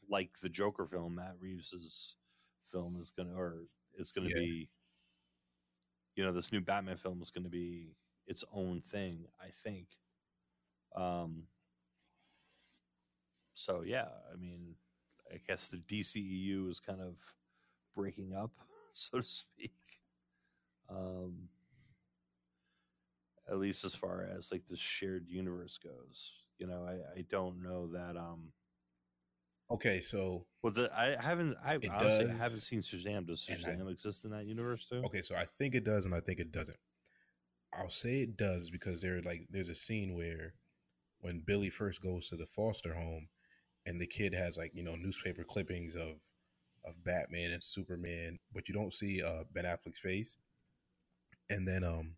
like 0.10 0.40
the 0.42 0.50
Joker 0.50 0.86
film, 0.86 1.16
Matt 1.16 1.36
Reeves's 1.40 2.16
film 2.72 2.98
is 3.00 3.12
gonna, 3.12 3.36
or 3.36 3.68
it's 3.98 4.12
gonna 4.12 4.30
Yeah. 4.30 4.36
be, 4.36 4.70
you 6.16 6.24
know, 6.24 6.32
this 6.32 6.52
new 6.52 6.62
Batman 6.62 6.98
film 6.98 7.22
is 7.22 7.32
gonna 7.32 7.50
be 7.50 7.96
its 8.28 8.44
own 8.54 8.82
thing. 8.82 9.26
I 9.42 9.50
think. 9.50 9.88
Um. 10.96 11.48
So 13.54 13.82
yeah, 13.82 14.08
I 14.32 14.36
mean, 14.36 14.76
I 15.32 15.38
guess 15.48 15.68
the 15.68 15.78
DCEU 15.78 16.70
is 16.70 16.80
kind 16.80 17.02
of 17.02 17.18
breaking 17.96 18.34
up, 18.34 18.52
so 18.92 19.20
to 19.20 19.24
speak. 19.24 19.74
Um 20.90 21.50
at 23.50 23.58
least 23.60 23.84
as 23.84 23.96
far 23.96 24.24
as 24.38 24.52
like 24.52 24.66
the 24.68 24.78
shared 24.78 25.28
universe 25.28 25.78
goes. 25.78 26.34
You 26.58 26.68
know, 26.68 26.86
I, 26.86 27.20
I 27.20 27.22
don't 27.30 27.62
know 27.62 27.88
that 27.88 28.16
um 28.18 28.52
Okay, 29.74 30.00
so 30.02 30.46
well 30.62 30.72
the, 30.72 30.92
I 30.96 31.20
haven't 31.20 31.56
I 31.66 31.76
honestly 31.76 31.90
I 31.90 32.00
does, 32.28 32.40
haven't 32.40 32.60
seen 32.60 32.82
Shazam. 32.82 33.26
Does 33.26 33.50
I- 33.50 33.54
Shazam 33.56 33.90
exist 33.90 34.24
in 34.24 34.32
that 34.32 34.46
universe 34.46 34.86
too? 34.88 35.02
Okay, 35.06 35.22
so 35.22 35.36
I 35.36 35.48
think 35.58 35.74
it 35.74 35.84
does, 35.84 36.06
and 36.06 36.14
I 36.14 36.20
think 36.20 36.40
it 36.40 36.52
doesn't. 36.52 36.78
I'll 37.74 37.90
say 37.90 38.22
it 38.22 38.38
does 38.38 38.70
because 38.70 39.02
there, 39.02 39.20
like, 39.24 39.48
there's 39.50 39.70
a 39.70 39.76
scene 39.76 40.14
where 40.16 40.54
when 41.22 41.42
Billy 41.44 41.72
first 41.72 42.02
goes 42.04 42.30
to 42.30 42.36
the 42.36 42.46
foster 42.46 42.94
home, 42.94 43.30
and 43.86 44.00
the 44.00 44.06
kid 44.06 44.34
has 44.34 44.58
like 44.58 44.72
you 44.76 44.84
know 44.84 44.96
newspaper 44.96 45.44
clippings 45.44 45.96
of 45.96 46.20
of 46.86 47.04
Batman 47.04 47.52
and 47.52 47.64
Superman, 47.64 48.38
but 48.54 48.68
you 48.70 48.76
don't 48.76 48.94
see 48.94 49.24
uh, 49.24 49.44
Ben 49.52 49.66
Affleck's 49.66 50.00
face. 50.00 50.38
And 51.50 51.68
then 51.68 51.84
um, 51.84 52.16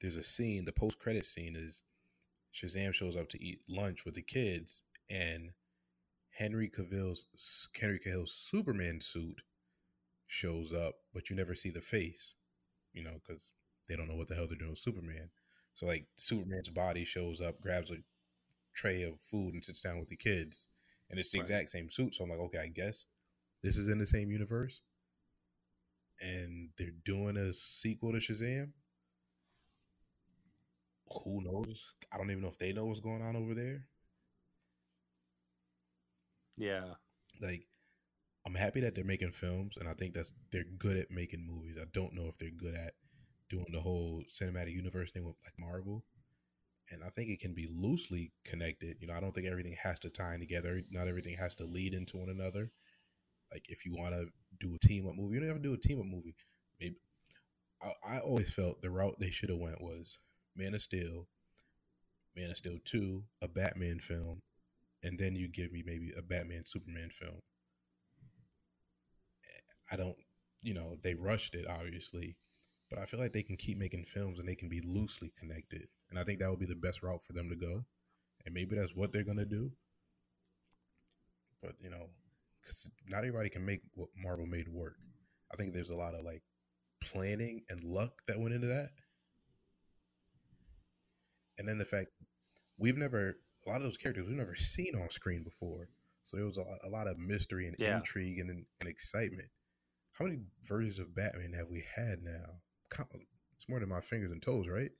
there's 0.00 0.16
a 0.16 0.22
scene. 0.22 0.64
The 0.64 0.72
post 0.72 0.98
credit 0.98 1.24
scene 1.24 1.56
is 1.56 1.82
Shazam 2.54 2.92
shows 2.92 3.16
up 3.16 3.28
to 3.30 3.42
eat 3.42 3.60
lunch 3.68 4.04
with 4.04 4.14
the 4.14 4.22
kids, 4.22 4.82
and 5.08 5.50
Henry 6.32 6.68
Cavill's 6.68 7.26
Henry 7.78 7.98
Cavill's 7.98 8.32
Superman 8.34 9.00
suit 9.00 9.42
shows 10.26 10.72
up, 10.72 10.96
but 11.14 11.30
you 11.30 11.36
never 11.36 11.54
see 11.54 11.70
the 11.70 11.80
face, 11.80 12.34
you 12.92 13.02
know, 13.04 13.20
because 13.26 13.44
they 13.88 13.96
don't 13.96 14.08
know 14.08 14.16
what 14.16 14.28
the 14.28 14.34
hell 14.34 14.46
they're 14.48 14.58
doing 14.58 14.70
with 14.72 14.78
Superman. 14.80 15.30
So 15.74 15.86
like 15.86 16.06
Superman's 16.16 16.68
body 16.70 17.04
shows 17.04 17.40
up, 17.40 17.60
grabs 17.60 17.90
a 17.90 17.96
tray 18.74 19.02
of 19.02 19.20
food, 19.20 19.54
and 19.54 19.64
sits 19.64 19.80
down 19.80 19.98
with 20.00 20.08
the 20.08 20.16
kids, 20.16 20.68
and 21.10 21.18
it's 21.20 21.30
the 21.30 21.38
Right. 21.38 21.44
exact 21.44 21.70
same 21.70 21.90
suit. 21.90 22.14
So 22.14 22.24
I'm 22.24 22.30
like, 22.30 22.40
okay, 22.40 22.58
I 22.58 22.68
guess 22.68 23.06
this 23.62 23.76
is 23.76 23.88
in 23.88 23.98
the 23.98 24.06
same 24.06 24.30
universe, 24.30 24.80
and 26.20 26.70
they're 26.78 26.90
doing 27.04 27.36
a 27.36 27.52
sequel 27.52 28.12
to 28.12 28.18
Shazam. 28.18 28.72
Who 31.24 31.42
knows? 31.42 31.94
I 32.10 32.16
don't 32.18 32.30
even 32.30 32.42
know 32.42 32.48
if 32.48 32.58
they 32.58 32.72
know 32.72 32.86
what's 32.86 33.00
going 33.00 33.22
on 33.22 33.36
over 33.36 33.54
there. 33.54 33.86
Yeah. 36.56 36.94
like 37.40 37.66
I'm 38.46 38.54
happy 38.54 38.80
that 38.80 38.94
they're 38.94 39.04
making 39.04 39.32
films 39.32 39.76
and 39.78 39.88
I 39.88 39.94
think 39.94 40.14
that's 40.14 40.32
they're 40.50 40.64
good 40.64 40.96
at 40.96 41.10
making 41.10 41.46
movies. 41.46 41.76
I 41.80 41.86
don't 41.92 42.14
know 42.14 42.26
if 42.26 42.38
they're 42.38 42.50
good 42.50 42.74
at 42.74 42.94
doing 43.48 43.66
the 43.72 43.80
whole 43.80 44.22
cinematic 44.30 44.74
universe 44.74 45.10
thing 45.12 45.24
with 45.24 45.36
like 45.44 45.54
Marvel. 45.58 46.04
And 46.90 47.02
I 47.04 47.08
think 47.10 47.30
it 47.30 47.40
can 47.40 47.54
be 47.54 47.68
loosely 47.72 48.32
connected. 48.44 48.98
You 49.00 49.06
know, 49.08 49.14
I 49.14 49.20
don't 49.20 49.34
think 49.34 49.46
everything 49.46 49.76
has 49.82 49.98
to 50.00 50.10
tie 50.10 50.34
in 50.34 50.40
together. 50.40 50.82
Not 50.90 51.08
everything 51.08 51.36
has 51.38 51.54
to 51.56 51.64
lead 51.64 51.94
into 51.94 52.18
one 52.18 52.28
another. 52.28 52.70
Like 53.52 53.66
if 53.68 53.86
you 53.86 53.94
want 53.96 54.14
to 54.14 54.26
do 54.60 54.74
a 54.74 54.78
team 54.78 55.06
up 55.08 55.14
movie, 55.16 55.34
you 55.34 55.40
don't 55.40 55.48
have 55.50 55.58
to 55.58 55.62
do 55.62 55.74
a 55.74 55.78
team 55.78 56.00
up 56.00 56.06
movie. 56.06 56.34
Maybe 56.80 56.96
I, 57.82 58.16
I 58.16 58.18
always 58.20 58.52
felt 58.52 58.82
the 58.82 58.90
route 58.90 59.16
they 59.18 59.30
should 59.30 59.50
have 59.50 59.58
went 59.58 59.80
was 59.82 60.18
Man 60.56 60.74
of 60.74 60.82
Steel, 60.82 61.28
Man 62.36 62.50
of 62.50 62.56
Steel 62.56 62.78
two, 62.84 63.24
a 63.40 63.48
Batman 63.48 64.00
film, 64.00 64.42
and 65.02 65.18
then 65.18 65.34
you 65.36 65.48
give 65.48 65.72
me 65.72 65.82
maybe 65.84 66.12
a 66.16 66.22
Batman 66.22 66.64
Superman 66.66 67.10
film. 67.10 67.40
I 69.90 69.96
don't, 69.96 70.16
you 70.62 70.74
know, 70.74 70.96
they 71.02 71.14
rushed 71.14 71.54
it 71.54 71.66
obviously, 71.68 72.36
but 72.90 72.98
I 72.98 73.06
feel 73.06 73.20
like 73.20 73.32
they 73.32 73.42
can 73.42 73.56
keep 73.56 73.78
making 73.78 74.04
films 74.04 74.38
and 74.38 74.48
they 74.48 74.54
can 74.54 74.68
be 74.68 74.80
loosely 74.80 75.32
connected, 75.38 75.88
and 76.10 76.18
I 76.18 76.24
think 76.24 76.38
that 76.40 76.50
would 76.50 76.60
be 76.60 76.66
the 76.66 76.74
best 76.74 77.02
route 77.02 77.24
for 77.24 77.32
them 77.32 77.48
to 77.50 77.56
go, 77.56 77.84
and 78.44 78.54
maybe 78.54 78.76
that's 78.76 78.94
what 78.94 79.12
they're 79.12 79.24
gonna 79.24 79.44
do. 79.44 79.70
But 81.62 81.74
you 81.80 81.90
know, 81.90 82.08
because 82.60 82.90
not 83.08 83.18
everybody 83.18 83.50
can 83.50 83.64
make 83.64 83.80
what 83.94 84.08
Marvel 84.16 84.46
made 84.46 84.68
work. 84.68 84.96
I 85.52 85.56
think 85.56 85.72
there's 85.72 85.90
a 85.90 85.96
lot 85.96 86.14
of 86.14 86.24
like 86.24 86.42
planning 87.02 87.62
and 87.68 87.82
luck 87.84 88.12
that 88.28 88.40
went 88.40 88.54
into 88.54 88.68
that, 88.68 88.90
and 91.58 91.68
then 91.68 91.78
the 91.78 91.84
fact 91.84 92.10
we've 92.78 92.96
never 92.96 93.36
a 93.66 93.68
lot 93.68 93.76
of 93.76 93.82
those 93.84 93.96
characters 93.96 94.26
we've 94.28 94.36
never 94.36 94.56
seen 94.56 94.94
on 95.00 95.10
screen 95.10 95.42
before. 95.42 95.88
So 96.24 96.36
there 96.36 96.46
was 96.46 96.58
a, 96.58 96.64
a 96.84 96.88
lot 96.88 97.06
of 97.08 97.18
mystery 97.18 97.66
and 97.66 97.76
Yeah. 97.78 97.96
intrigue 97.96 98.38
and, 98.38 98.64
and 98.80 98.88
excitement. 98.88 99.48
How 100.12 100.24
many 100.24 100.38
versions 100.68 100.98
of 100.98 101.14
Batman 101.14 101.52
have 101.54 101.68
we 101.68 101.84
had 101.96 102.22
now? 102.22 102.60
It's 102.90 103.68
more 103.68 103.80
than 103.80 103.88
my 103.88 104.00
fingers 104.00 104.30
and 104.30 104.42
toes, 104.42 104.66
right? 104.68 104.90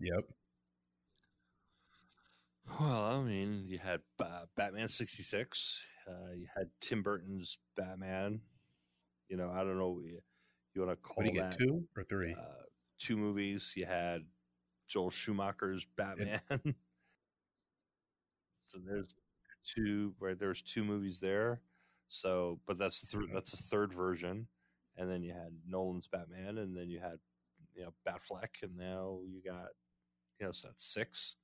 Yep. 0.00 0.24
Well, 2.80 3.04
I 3.04 3.20
mean, 3.22 3.64
you 3.66 3.78
had 3.78 4.00
uh, 4.20 4.44
Batman 4.56 4.88
sixty 4.88 5.22
six. 5.22 5.82
Uh, 6.08 6.32
you 6.36 6.46
had 6.56 6.68
Tim 6.80 7.02
Burton's 7.02 7.58
Batman. 7.76 8.40
You 9.28 9.36
know, 9.36 9.50
I 9.50 9.58
don't 9.64 9.78
know. 9.78 10.00
You, 10.04 10.20
you 10.74 10.82
want 10.82 10.92
to 10.92 10.96
call 10.96 11.16
What 11.16 11.24
do 11.24 11.32
you 11.34 11.40
get? 11.42 11.50
that 11.50 11.58
Two 11.58 11.84
or 11.96 12.04
three? 12.04 12.34
uh, 12.38 12.62
two 12.98 13.16
movies. 13.16 13.74
You 13.76 13.86
had 13.86 14.22
Joel 14.90 15.10
Schumacher's 15.10 15.86
Batman. 15.96 16.40
so 18.66 18.78
there's 18.84 19.14
two 19.64 20.12
where 20.18 20.34
there's 20.34 20.62
two 20.62 20.84
movies 20.84 21.20
there. 21.20 21.60
So, 22.08 22.58
but 22.66 22.76
that's 22.76 23.08
th- 23.08 23.30
that's 23.32 23.54
a 23.54 23.62
third 23.62 23.94
version, 23.94 24.48
and 24.96 25.08
then 25.08 25.22
you 25.22 25.32
had 25.32 25.52
Nolan's 25.64 26.08
Batman, 26.08 26.58
and 26.58 26.76
then 26.76 26.90
you 26.90 26.98
had 26.98 27.18
you 27.74 27.84
know 27.84 27.92
Batfleck, 28.06 28.62
and 28.62 28.76
now 28.76 29.20
you 29.24 29.40
got 29.44 29.68
you 30.40 30.46
know 30.46 30.52
so 30.52 30.68
that's 30.68 30.84
six. 30.84 31.36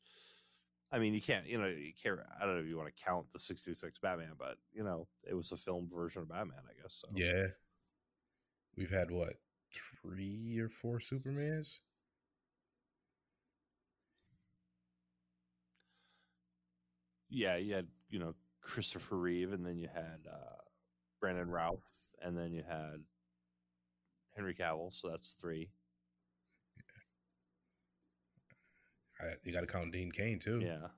I 0.91 0.99
mean, 0.99 1.15
you 1.15 1.23
can't 1.23 1.47
you 1.47 1.61
know 1.61 1.69
you 1.69 1.93
can't. 2.03 2.19
I 2.41 2.45
don't 2.45 2.57
know 2.57 2.63
if 2.63 2.67
you 2.67 2.77
want 2.77 2.95
to 2.95 3.05
count 3.05 3.27
the 3.33 3.39
'66 3.39 4.01
Batman, 4.01 4.33
but 4.37 4.57
you 4.73 4.83
know 4.83 5.07
it 5.23 5.35
was 5.35 5.53
a 5.53 5.57
film 5.57 5.89
version 5.95 6.23
of 6.23 6.29
Batman, 6.29 6.59
I 6.69 6.83
guess. 6.83 7.05
So. 7.05 7.09
yeah. 7.15 7.47
We've 8.77 8.91
had 8.91 9.11
what 9.11 9.35
three 10.03 10.59
or 10.59 10.69
four 10.69 10.99
Supermans? 10.99 11.79
Yeah, 17.37 17.57
you 17.57 17.75
had 17.75 17.87
you 18.09 18.19
know 18.19 18.35
Christopher 18.63 19.17
Reeve, 19.19 19.53
and 19.53 19.65
then 19.65 19.77
you 19.77 19.89
had 19.93 20.21
uh, 20.27 20.57
Brandon 21.21 21.51
Routh, 21.51 22.15
and 22.23 22.35
then 22.37 22.51
you 22.51 22.63
had 22.67 23.03
Henry 24.35 24.55
Cavill. 24.55 24.91
So 24.91 25.11
that's 25.11 25.35
three. 25.35 25.69
Uh, 29.23 29.35
You 29.45 29.53
got 29.53 29.61
to 29.61 29.67
count 29.67 29.93
Dean 29.93 30.11
Cain 30.11 30.39
too. 30.39 30.61
Yeah. 30.65 30.89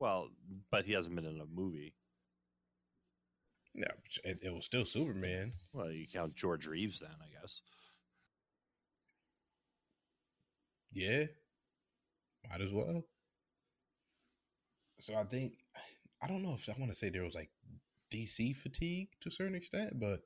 Well, 0.00 0.30
but 0.72 0.84
he 0.84 0.92
hasn't 0.94 1.14
been 1.14 1.26
in 1.26 1.40
a 1.40 1.46
movie. 1.46 1.94
yeah. 3.76 3.92
It, 4.24 4.40
it 4.42 4.52
was 4.52 4.64
still 4.64 4.84
Superman. 4.84 5.52
Well, 5.72 5.92
you 5.92 6.06
count 6.12 6.34
George 6.34 6.66
Reeves 6.66 6.98
then, 6.98 7.14
I 7.22 7.40
guess. 7.40 7.62
Yeah, 10.92 11.24
might 12.50 12.60
as 12.60 12.72
well. 12.72 13.04
So 15.00 15.14
I 15.16 15.24
think 15.24 15.54
I 16.24 16.26
don't 16.26 16.42
know 16.42 16.54
if 16.54 16.66
I 16.68 16.74
want 16.78 16.90
to 16.90 16.98
say 16.98 17.10
there 17.10 17.22
was 17.22 17.34
like 17.34 17.50
DC 18.10 18.56
fatigue 18.56 19.08
to 19.20 19.28
a 19.28 19.32
certain 19.32 19.54
extent, 19.54 20.00
but 20.00 20.20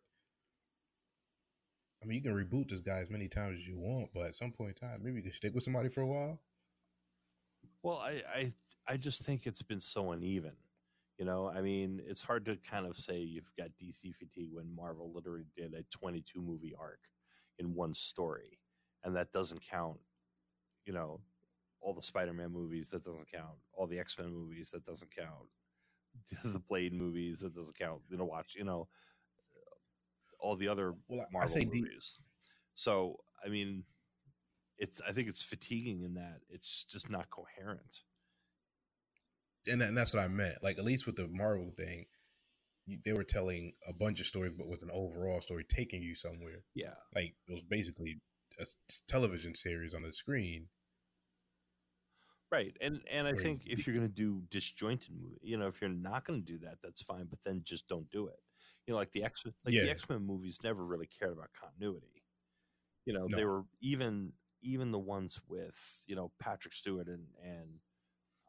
I 2.00 2.06
mean 2.06 2.16
you 2.16 2.22
can 2.22 2.34
reboot 2.34 2.70
this 2.70 2.80
guy 2.80 2.98
as 2.98 3.10
many 3.10 3.26
times 3.26 3.58
as 3.58 3.66
you 3.66 3.76
want, 3.76 4.10
but 4.14 4.26
at 4.26 4.36
some 4.36 4.52
point 4.52 4.78
in 4.80 4.88
time, 4.88 5.00
maybe 5.02 5.16
you 5.16 5.22
can 5.24 5.32
stick 5.32 5.54
with 5.54 5.64
somebody 5.64 5.88
for 5.88 6.02
a 6.02 6.06
while. 6.06 6.40
Well, 7.82 7.98
I, 7.98 8.22
I 8.32 8.52
I 8.86 8.96
just 8.96 9.24
think 9.24 9.46
it's 9.46 9.62
been 9.62 9.80
so 9.80 10.12
uneven. 10.12 10.52
You 11.18 11.24
know, 11.24 11.48
I 11.48 11.62
mean, 11.62 12.00
it's 12.06 12.22
hard 12.22 12.44
to 12.44 12.56
kind 12.58 12.86
of 12.86 12.96
say 12.96 13.18
you've 13.18 13.50
got 13.58 13.70
DC 13.82 14.14
fatigue 14.14 14.50
when 14.52 14.72
Marvel 14.72 15.10
literally 15.12 15.46
did 15.56 15.74
a 15.74 15.82
22 15.90 16.40
movie 16.40 16.76
arc 16.78 17.00
in 17.58 17.74
one 17.74 17.92
story, 17.92 18.60
and 19.02 19.16
that 19.16 19.32
doesn't 19.32 19.62
count. 19.68 19.98
You 20.86 20.92
know, 20.92 21.20
all 21.80 21.92
the 21.92 22.02
Spider-Man 22.02 22.52
movies 22.52 22.90
that 22.90 23.04
doesn't 23.04 23.30
count. 23.32 23.58
All 23.72 23.88
the 23.88 23.98
X-Men 23.98 24.32
movies 24.32 24.70
that 24.70 24.84
doesn't 24.84 25.14
count. 25.14 25.48
The 26.44 26.58
Blade 26.68 26.92
movies 26.92 27.40
that 27.40 27.54
doesn't 27.54 27.78
count. 27.78 28.02
You 28.10 28.16
know, 28.18 28.24
watch. 28.24 28.54
You 28.56 28.64
know, 28.64 28.88
all 30.40 30.56
the 30.56 30.68
other 30.68 30.94
Well, 31.08 31.26
Marvel 31.32 31.64
movies. 31.64 32.14
so, 32.74 33.16
I 33.44 33.48
mean, 33.48 33.84
it's. 34.78 35.00
I 35.06 35.12
think 35.12 35.28
it's 35.28 35.42
fatiguing 35.42 36.02
in 36.02 36.14
that 36.14 36.40
it's 36.50 36.84
just 36.84 37.10
not 37.10 37.30
coherent. 37.30 38.02
and, 39.70 39.80
that, 39.80 39.88
and 39.88 39.96
that's 39.98 40.14
what 40.14 40.22
I 40.22 40.28
meant. 40.28 40.62
Like 40.62 40.78
at 40.78 40.84
least 40.84 41.06
with 41.06 41.16
the 41.16 41.28
Marvel 41.28 41.70
thing, 41.76 42.06
they 43.04 43.12
were 43.12 43.24
telling 43.24 43.72
a 43.86 43.92
bunch 43.92 44.20
of 44.20 44.26
stories, 44.26 44.52
but 44.56 44.68
with 44.68 44.82
an 44.82 44.90
overall 44.92 45.40
story 45.40 45.64
taking 45.68 46.02
you 46.02 46.14
somewhere. 46.14 46.62
Yeah. 46.74 46.94
Like 47.14 47.34
it 47.48 47.52
was 47.52 47.64
basically 47.64 48.20
a 48.60 48.64
television 49.08 49.54
series 49.54 49.94
on 49.94 50.02
the 50.02 50.12
screen. 50.12 50.66
Right, 52.50 52.74
and 52.80 53.02
and 53.10 53.26
I 53.26 53.34
think 53.34 53.64
if 53.66 53.86
you're 53.86 53.94
going 53.94 54.08
to 54.08 54.12
do 54.14 54.42
disjointed 54.50 55.10
movie, 55.14 55.38
you 55.42 55.58
know, 55.58 55.66
if 55.66 55.82
you're 55.82 55.90
not 55.90 56.24
going 56.24 56.40
to 56.42 56.46
do 56.52 56.58
that, 56.60 56.78
that's 56.82 57.02
fine. 57.02 57.26
But 57.26 57.42
then 57.44 57.60
just 57.62 57.88
don't 57.88 58.10
do 58.10 58.26
it. 58.28 58.40
You 58.86 58.92
know, 58.94 58.98
like 58.98 59.12
the 59.12 59.22
X, 59.22 59.44
like 59.66 59.76
Yeah. 59.76 59.80
the 59.80 59.90
X 59.90 60.08
Men 60.08 60.22
movies 60.24 60.60
never 60.62 60.84
really 60.84 61.06
cared 61.06 61.32
about 61.32 61.50
continuity. 61.52 62.24
You 63.06 63.14
know, 63.14 63.28
they 63.34 63.44
were 63.44 63.64
even 63.80 64.32
even 64.62 64.92
the 64.92 64.98
ones 64.98 65.40
with 65.48 66.02
you 66.06 66.16
know 66.16 66.32
Patrick 66.40 66.74
Stewart 66.74 67.08
and 67.08 67.26
and 67.42 67.80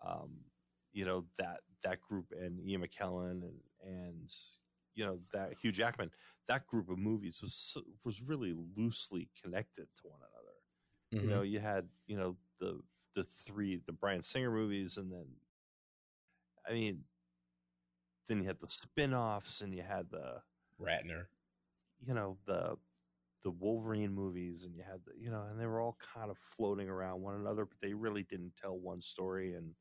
um, 0.05 0.45
you 0.93 1.05
know 1.05 1.25
that 1.37 1.61
that 1.83 2.01
group 2.01 2.27
and 2.31 2.59
Ian 2.61 2.81
McKellen 2.83 3.43
and 3.43 3.61
and 3.83 4.33
you 4.95 5.05
know 5.05 5.19
that 5.33 5.53
Hugh 5.61 5.71
Jackman. 5.71 6.11
That 6.47 6.67
group 6.67 6.89
of 6.89 6.97
movies 6.99 7.41
was 7.41 7.53
so, 7.55 7.81
was 8.05 8.21
really 8.21 8.53
loosely 8.75 9.29
connected 9.41 9.87
to 9.97 10.07
one 10.07 10.19
another 10.21 10.55
you 11.19 11.27
Mm-hmm. 11.27 11.29
know 11.29 11.41
you 11.41 11.59
had 11.59 11.87
you 12.07 12.17
know 12.17 12.37
the 12.59 12.79
the 13.19 13.23
three 13.25 13.81
the 13.85 13.91
bryan 13.91 14.21
singer 14.21 14.51
movies 14.51 14.97
and 14.97 15.11
then 15.11 15.25
i 16.67 16.71
mean 16.73 17.03
then 18.27 18.39
you 18.41 18.47
had 18.47 18.59
the 18.59 18.67
spin-offs 18.67 19.61
and 19.61 19.73
you 19.73 19.81
had 19.81 20.09
the 20.11 20.35
Ratner. 20.79 21.25
you 22.05 22.13
know 22.13 22.37
the 22.45 22.75
the 23.43 23.51
wolverine 23.51 24.13
movies 24.13 24.63
and 24.65 24.75
you 24.75 24.83
had 24.83 24.99
the 25.05 25.11
you 25.21 25.29
know 25.31 25.43
and 25.49 25.59
they 25.59 25.65
were 25.65 25.81
all 25.81 25.97
kind 26.13 26.29
of 26.31 26.37
floating 26.37 26.87
around 26.89 27.21
one 27.21 27.35
another 27.35 27.65
but 27.65 27.77
they 27.81 27.93
really 27.93 28.23
didn't 28.23 28.53
tell 28.61 28.77
one 28.77 29.01
story 29.01 29.53
and 29.55 29.71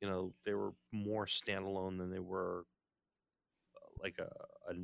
you 0.00 0.08
know 0.08 0.32
they 0.46 0.54
were 0.54 0.72
more 0.92 1.26
standalone 1.26 1.98
than 1.98 2.10
they 2.10 2.18
were 2.20 2.64
uh, 3.76 4.02
like 4.02 4.16
a, 4.18 4.30
a 4.70 4.74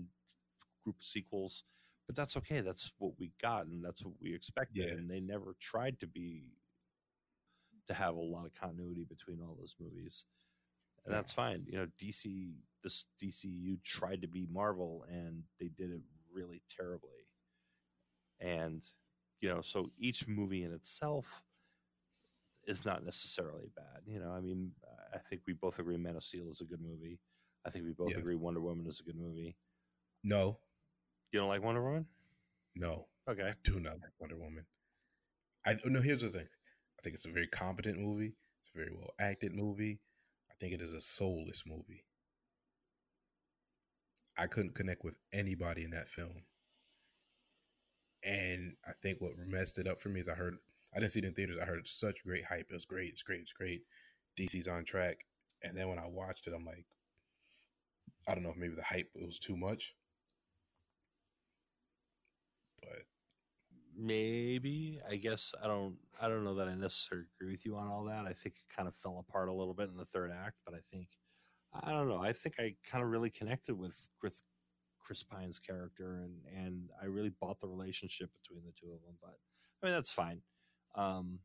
group 0.85 0.97
of 0.99 1.05
sequels 1.05 1.65
but 2.07 2.15
that's 2.17 2.37
okay 2.37 2.61
that's 2.61 2.93
what 2.99 3.13
we 3.19 3.33
got 3.41 3.67
and 3.67 3.85
that's 3.85 4.05
what 4.05 4.15
we 4.21 4.35
expected 4.35 4.87
Yeah. 4.89 4.93
and 4.95 5.11
they 5.11 5.21
never 5.21 5.55
tried 5.61 5.99
to 6.01 6.07
be 6.07 6.45
to 7.89 7.95
have 7.95 8.15
a 8.17 8.21
lot 8.21 8.47
of 8.47 8.55
continuity 8.55 9.05
between 9.05 9.41
all 9.41 9.57
those 9.59 9.75
movies 9.81 10.25
and 11.05 11.15
that's 11.15 11.33
fine 11.33 11.65
you 11.67 11.79
know 11.79 11.87
dc 12.03 12.53
this 12.83 13.07
dcu 13.23 13.83
tried 13.83 14.21
to 14.23 14.29
be 14.29 14.47
marvel 14.53 15.05
and 15.09 15.43
they 15.61 15.69
did 15.69 15.91
it 15.91 16.01
really 16.33 16.63
terribly 16.69 17.27
and 18.41 18.85
you 19.41 19.49
know 19.49 19.61
so 19.61 19.91
each 19.99 20.27
movie 20.29 20.65
in 20.65 20.73
itself 20.73 21.43
is 22.67 22.85
not 22.85 23.05
necessarily 23.05 23.71
bad 23.77 24.01
you 24.07 24.19
know 24.19 24.33
i 24.33 24.41
mean 24.41 24.73
i 25.15 25.19
think 25.19 25.43
we 25.47 25.53
both 25.53 25.79
agree 25.79 25.97
man 25.97 26.17
of 26.17 26.25
steel 26.25 26.49
is 26.51 26.61
a 26.61 26.65
good 26.65 26.81
movie 26.81 27.19
i 27.65 27.71
think 27.71 27.85
we 27.85 27.93
both 27.93 28.09
Yes. 28.11 28.19
agree 28.19 28.35
wonder 28.37 28.61
woman 28.61 28.87
is 28.87 29.01
a 29.01 29.05
good 29.05 29.17
movie 29.17 29.57
No, 30.25 30.59
you 31.33 31.39
don't 31.39 31.49
like 31.49 31.63
wonder 31.63 31.83
woman 31.83 32.07
no, 32.75 33.07
okay 33.29 33.43
I 33.45 33.55
do 33.65 33.81
not 33.81 33.95
like 34.03 34.13
Wonder 34.21 34.37
Woman. 34.37 34.67
I 35.65 35.77
no. 35.87 36.03
Here's 36.03 36.21
the 36.21 36.29
thing. 36.29 36.47
I 37.07 37.09
think 37.09 37.15
it's 37.15 37.27
a 37.27 37.31
very 37.31 37.47
competent 37.47 38.01
movie. 38.01 38.35
It's 38.63 38.75
a 38.75 38.79
very 38.79 38.91
well 38.91 39.15
acted 39.21 39.55
movie. 39.55 40.01
I 40.51 40.55
think 40.59 40.73
it 40.73 40.83
is 40.83 40.93
a 40.93 41.01
soulless 41.01 41.63
movie. 41.65 42.03
I 44.37 44.49
couldn't 44.49 44.75
connect 44.75 45.05
with 45.05 45.15
anybody 45.33 45.85
in 45.85 45.91
that 45.91 46.09
film. 46.09 46.43
And 48.25 48.73
I 48.85 48.91
think 49.05 49.21
what 49.21 49.39
messed 49.39 49.79
it 49.79 49.87
up 49.87 50.01
for 50.01 50.09
me 50.09 50.19
is 50.19 50.29
I 50.29 50.35
heard 50.35 50.57
I 50.97 50.99
didn't 50.99 51.13
see 51.13 51.21
it 51.21 51.27
in 51.27 51.33
theaters. 51.33 51.59
I 51.63 51.65
heard 51.65 51.87
such 51.87 52.25
great 52.25 52.45
hype. 52.45 52.67
It 52.71 52.75
was 52.75 52.85
great. 52.85 53.13
It's 53.13 53.23
great. 53.23 53.43
It's 53.43 53.53
great. 53.53 53.83
DC's 54.37 54.67
on 54.67 54.85
track. 54.85 55.27
And 55.63 55.79
then 55.79 55.89
when 55.89 56.01
I 56.01 56.09
watched 56.09 56.49
it, 56.49 56.55
I'm 56.57 56.65
like, 56.65 56.87
I 58.27 58.35
don't 58.35 58.43
know 58.43 58.51
if 58.51 58.57
maybe 58.57 58.75
the 58.75 58.83
hype 58.83 59.11
was 59.15 59.39
too 59.39 59.57
much. 59.57 59.95
But 62.83 63.05
maybe 63.97 65.01
i 65.11 65.17
guess 65.17 65.55
i 65.63 65.67
don't 65.67 65.95
i 66.21 66.29
don't 66.29 66.45
know 66.45 66.55
that 66.55 66.69
i 66.69 66.75
necessarily 66.75 67.27
agree 67.41 67.53
with 67.53 67.65
you 67.65 67.77
on 67.77 67.89
all 67.89 68.05
that 68.05 68.27
i 68.27 68.33
think 68.33 68.57
it 68.57 68.75
kind 68.75 68.87
of 68.89 68.95
fell 68.95 69.25
apart 69.27 69.49
a 69.49 69.53
little 69.53 69.75
bit 69.75 69.89
in 69.89 69.97
the 69.97 70.05
third 70.05 70.31
act 70.31 70.57
but 70.65 70.75
i 70.75 70.79
think 70.93 71.09
i 71.83 71.91
don't 71.91 72.09
know 72.09 72.21
i 72.23 72.33
think 72.33 72.57
i 72.59 72.75
kind 72.91 73.03
of 73.03 73.11
really 73.11 73.31
connected 73.31 73.75
with 73.79 74.09
chris 74.21 74.43
chris 75.01 75.23
pine's 75.23 75.59
character 75.59 76.17
and 76.23 76.35
and 76.57 76.91
i 77.03 77.07
really 77.07 77.33
bought 77.41 77.59
the 77.61 77.69
relationship 77.69 78.31
between 78.43 78.63
the 78.65 78.73
two 78.73 78.93
of 78.93 79.01
them 79.03 79.15
but 79.23 79.37
i 79.83 79.87
mean 79.87 79.95
that's 79.95 80.13
fine 80.13 80.41
um 80.95 81.39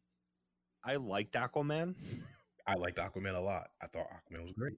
i 0.84 0.96
liked 0.96 1.34
aquaman 1.34 1.96
I 2.68 2.76
liked 2.76 2.98
Aquaman 2.98 3.36
a 3.36 3.40
lot. 3.40 3.70
I 3.82 3.88
thought 3.88 4.06
Aquaman 4.08 4.44
was 4.44 4.52
great. 4.52 4.74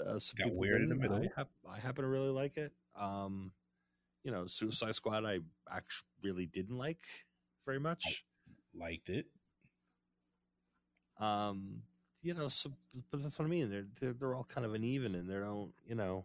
uh, 0.00 0.18
some 0.20 0.36
Got 0.38 0.54
weird 0.54 0.82
in 0.82 0.88
the 0.88 0.94
middle. 0.94 1.16
I, 1.16 1.28
hap- 1.36 1.50
I 1.68 1.78
happen 1.80 2.04
to 2.04 2.08
really 2.08 2.30
like 2.30 2.56
it. 2.56 2.72
Um, 2.96 3.50
you 4.24 4.32
know, 4.32 4.46
Suicide 4.46 4.94
Squad, 4.94 5.24
I 5.24 5.40
actually 5.70 6.08
really 6.22 6.46
didn't 6.46 6.78
like 6.78 7.00
very 7.66 7.78
much. 7.78 8.24
Liked 8.74 9.10
it. 9.10 9.26
Um, 11.20 11.82
you 12.22 12.34
know, 12.34 12.48
so 12.48 12.70
but 13.10 13.22
that's 13.22 13.38
what 13.38 13.44
I 13.46 13.48
mean. 13.48 13.70
They're 13.70 13.86
they're, 14.00 14.12
they're 14.14 14.34
all 14.34 14.44
kind 14.44 14.64
of 14.66 14.74
uneven, 14.74 15.14
and 15.14 15.28
they 15.28 15.34
don't, 15.34 15.72
you 15.86 15.94
know, 15.94 16.24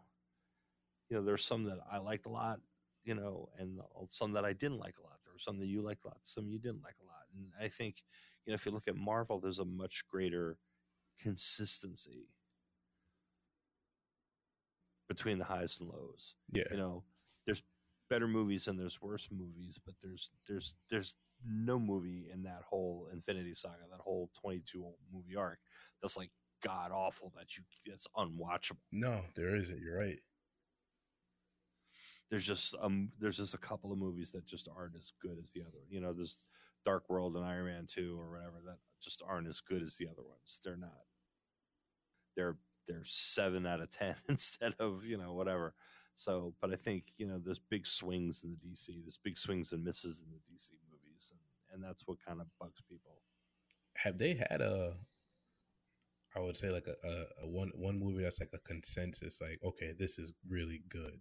you 1.10 1.18
know, 1.18 1.24
there's 1.24 1.46
some 1.46 1.64
that 1.66 1.80
I 1.92 1.98
liked 1.98 2.26
a 2.26 2.30
lot, 2.30 2.60
you 3.04 3.16
know, 3.16 3.50
and 3.58 3.80
some 4.10 4.34
that 4.34 4.46
I 4.46 4.54
didn't 4.54 4.80
like 4.80 4.96
a 5.00 5.04
lot. 5.04 5.18
There 5.24 5.34
were 5.34 5.40
some 5.40 5.60
that 5.60 5.68
you 5.68 5.82
liked 5.82 6.06
a 6.06 6.10
lot, 6.10 6.18
some 6.24 6.48
you 6.50 6.60
didn't 6.60 6.84
like 6.84 6.96
a 7.02 7.06
lot, 7.06 7.26
and 7.36 7.52
I 7.62 7.68
think, 7.68 8.04
you 8.46 8.52
know, 8.52 8.56
if 8.56 8.66
you 8.66 8.72
look 8.72 8.88
at 8.88 8.96
Marvel, 8.96 9.40
there's 9.40 9.60
a 9.60 9.66
much 9.66 10.06
greater 10.08 10.58
consistency 11.22 12.28
between 15.08 15.40
the 15.40 15.46
highs 15.46 15.80
and 15.80 15.90
lows 15.90 16.36
Yeah. 16.52 16.64
you 16.72 16.78
know 16.78 17.04
there's 17.46 17.62
better 18.10 18.28
movies 18.28 18.68
and 18.68 18.80
there's 18.80 19.02
worse 19.02 19.30
movies 19.32 19.80
but 19.86 19.96
there's 20.02 20.30
there's 20.48 20.76
there's 20.90 21.16
no 21.46 21.80
movie 21.80 22.28
in 22.34 22.44
that 22.44 22.62
whole 22.70 23.08
infinity 23.14 23.54
saga 23.54 23.76
that 23.90 24.00
whole 24.00 24.30
22 24.42 24.86
movie 25.14 25.36
arc 25.36 25.60
that's 26.02 26.18
like 26.18 26.32
god 26.64 26.92
awful 26.92 27.32
that 27.38 27.56
you 27.56 27.64
that's 27.86 28.08
unwatchable 28.18 28.78
No, 28.92 29.22
there 29.36 29.56
isn't. 29.56 29.80
You're 29.80 29.98
right. 29.98 30.20
there's 32.30 32.46
just 32.46 32.76
um 32.82 33.12
there's 33.20 33.38
just 33.38 33.54
a 33.54 33.58
couple 33.60 33.92
of 33.92 33.98
movies 33.98 34.32
that 34.32 34.46
just 34.46 34.68
aren't 34.76 34.96
as 34.96 35.14
good 35.22 35.38
as 35.42 35.52
the 35.54 35.62
other 35.62 35.80
you 35.90 36.00
know 36.02 36.14
there's 36.14 36.40
dark 36.86 37.10
world 37.10 37.36
and 37.36 37.46
iron 37.46 37.66
man 37.66 37.86
2 37.88 38.20
or 38.20 38.30
whatever 38.32 38.62
that 38.66 38.78
just 39.02 39.22
aren't 39.28 39.48
as 39.48 39.62
good 39.62 39.82
as 39.82 39.98
the 39.98 40.08
other 40.08 40.24
ones 40.28 40.60
they're 40.64 40.78
not 40.78 41.06
they're 42.36 42.58
they're 42.88 43.04
seven 43.06 43.66
out 43.66 43.82
of 43.82 43.90
ten 43.90 44.16
instead 44.30 44.74
of 44.80 45.04
you 45.06 45.18
know 45.18 45.34
whatever 45.34 45.74
so 46.26 46.54
but 46.62 46.70
i 46.72 46.76
think 46.76 47.04
you 47.18 47.26
know 47.28 47.40
there's 47.44 47.62
big 47.76 47.86
swings 47.88 48.44
in 48.44 48.50
the 48.52 48.62
dc 48.68 48.86
there's 49.06 49.20
big 49.24 49.38
swings 49.38 49.72
and 49.74 49.84
misses 49.84 50.22
in 50.24 50.28
the 50.34 50.42
dc 50.50 50.70
movies 50.92 51.32
and, 51.32 51.40
and 51.72 51.80
that's 51.84 52.04
what 52.08 52.18
kind 52.28 52.42
of 52.42 52.48
bugs 52.60 52.82
people 52.90 53.16
Have 54.04 54.18
they 54.18 54.34
had 54.50 54.62
a? 54.62 54.94
I 56.36 56.40
would 56.40 56.58
say 56.58 56.70
like 56.70 56.88
a, 56.88 56.96
a, 57.08 57.14
a 57.44 57.48
one 57.48 57.72
one 57.76 58.00
movie 58.00 58.24
that's 58.24 58.40
like 58.40 58.54
a 58.54 58.60
consensus. 58.60 59.42
Like, 59.42 59.60
okay, 59.64 59.94
this 59.98 60.20
is 60.20 60.32
really 60.48 60.82
good. 60.90 61.20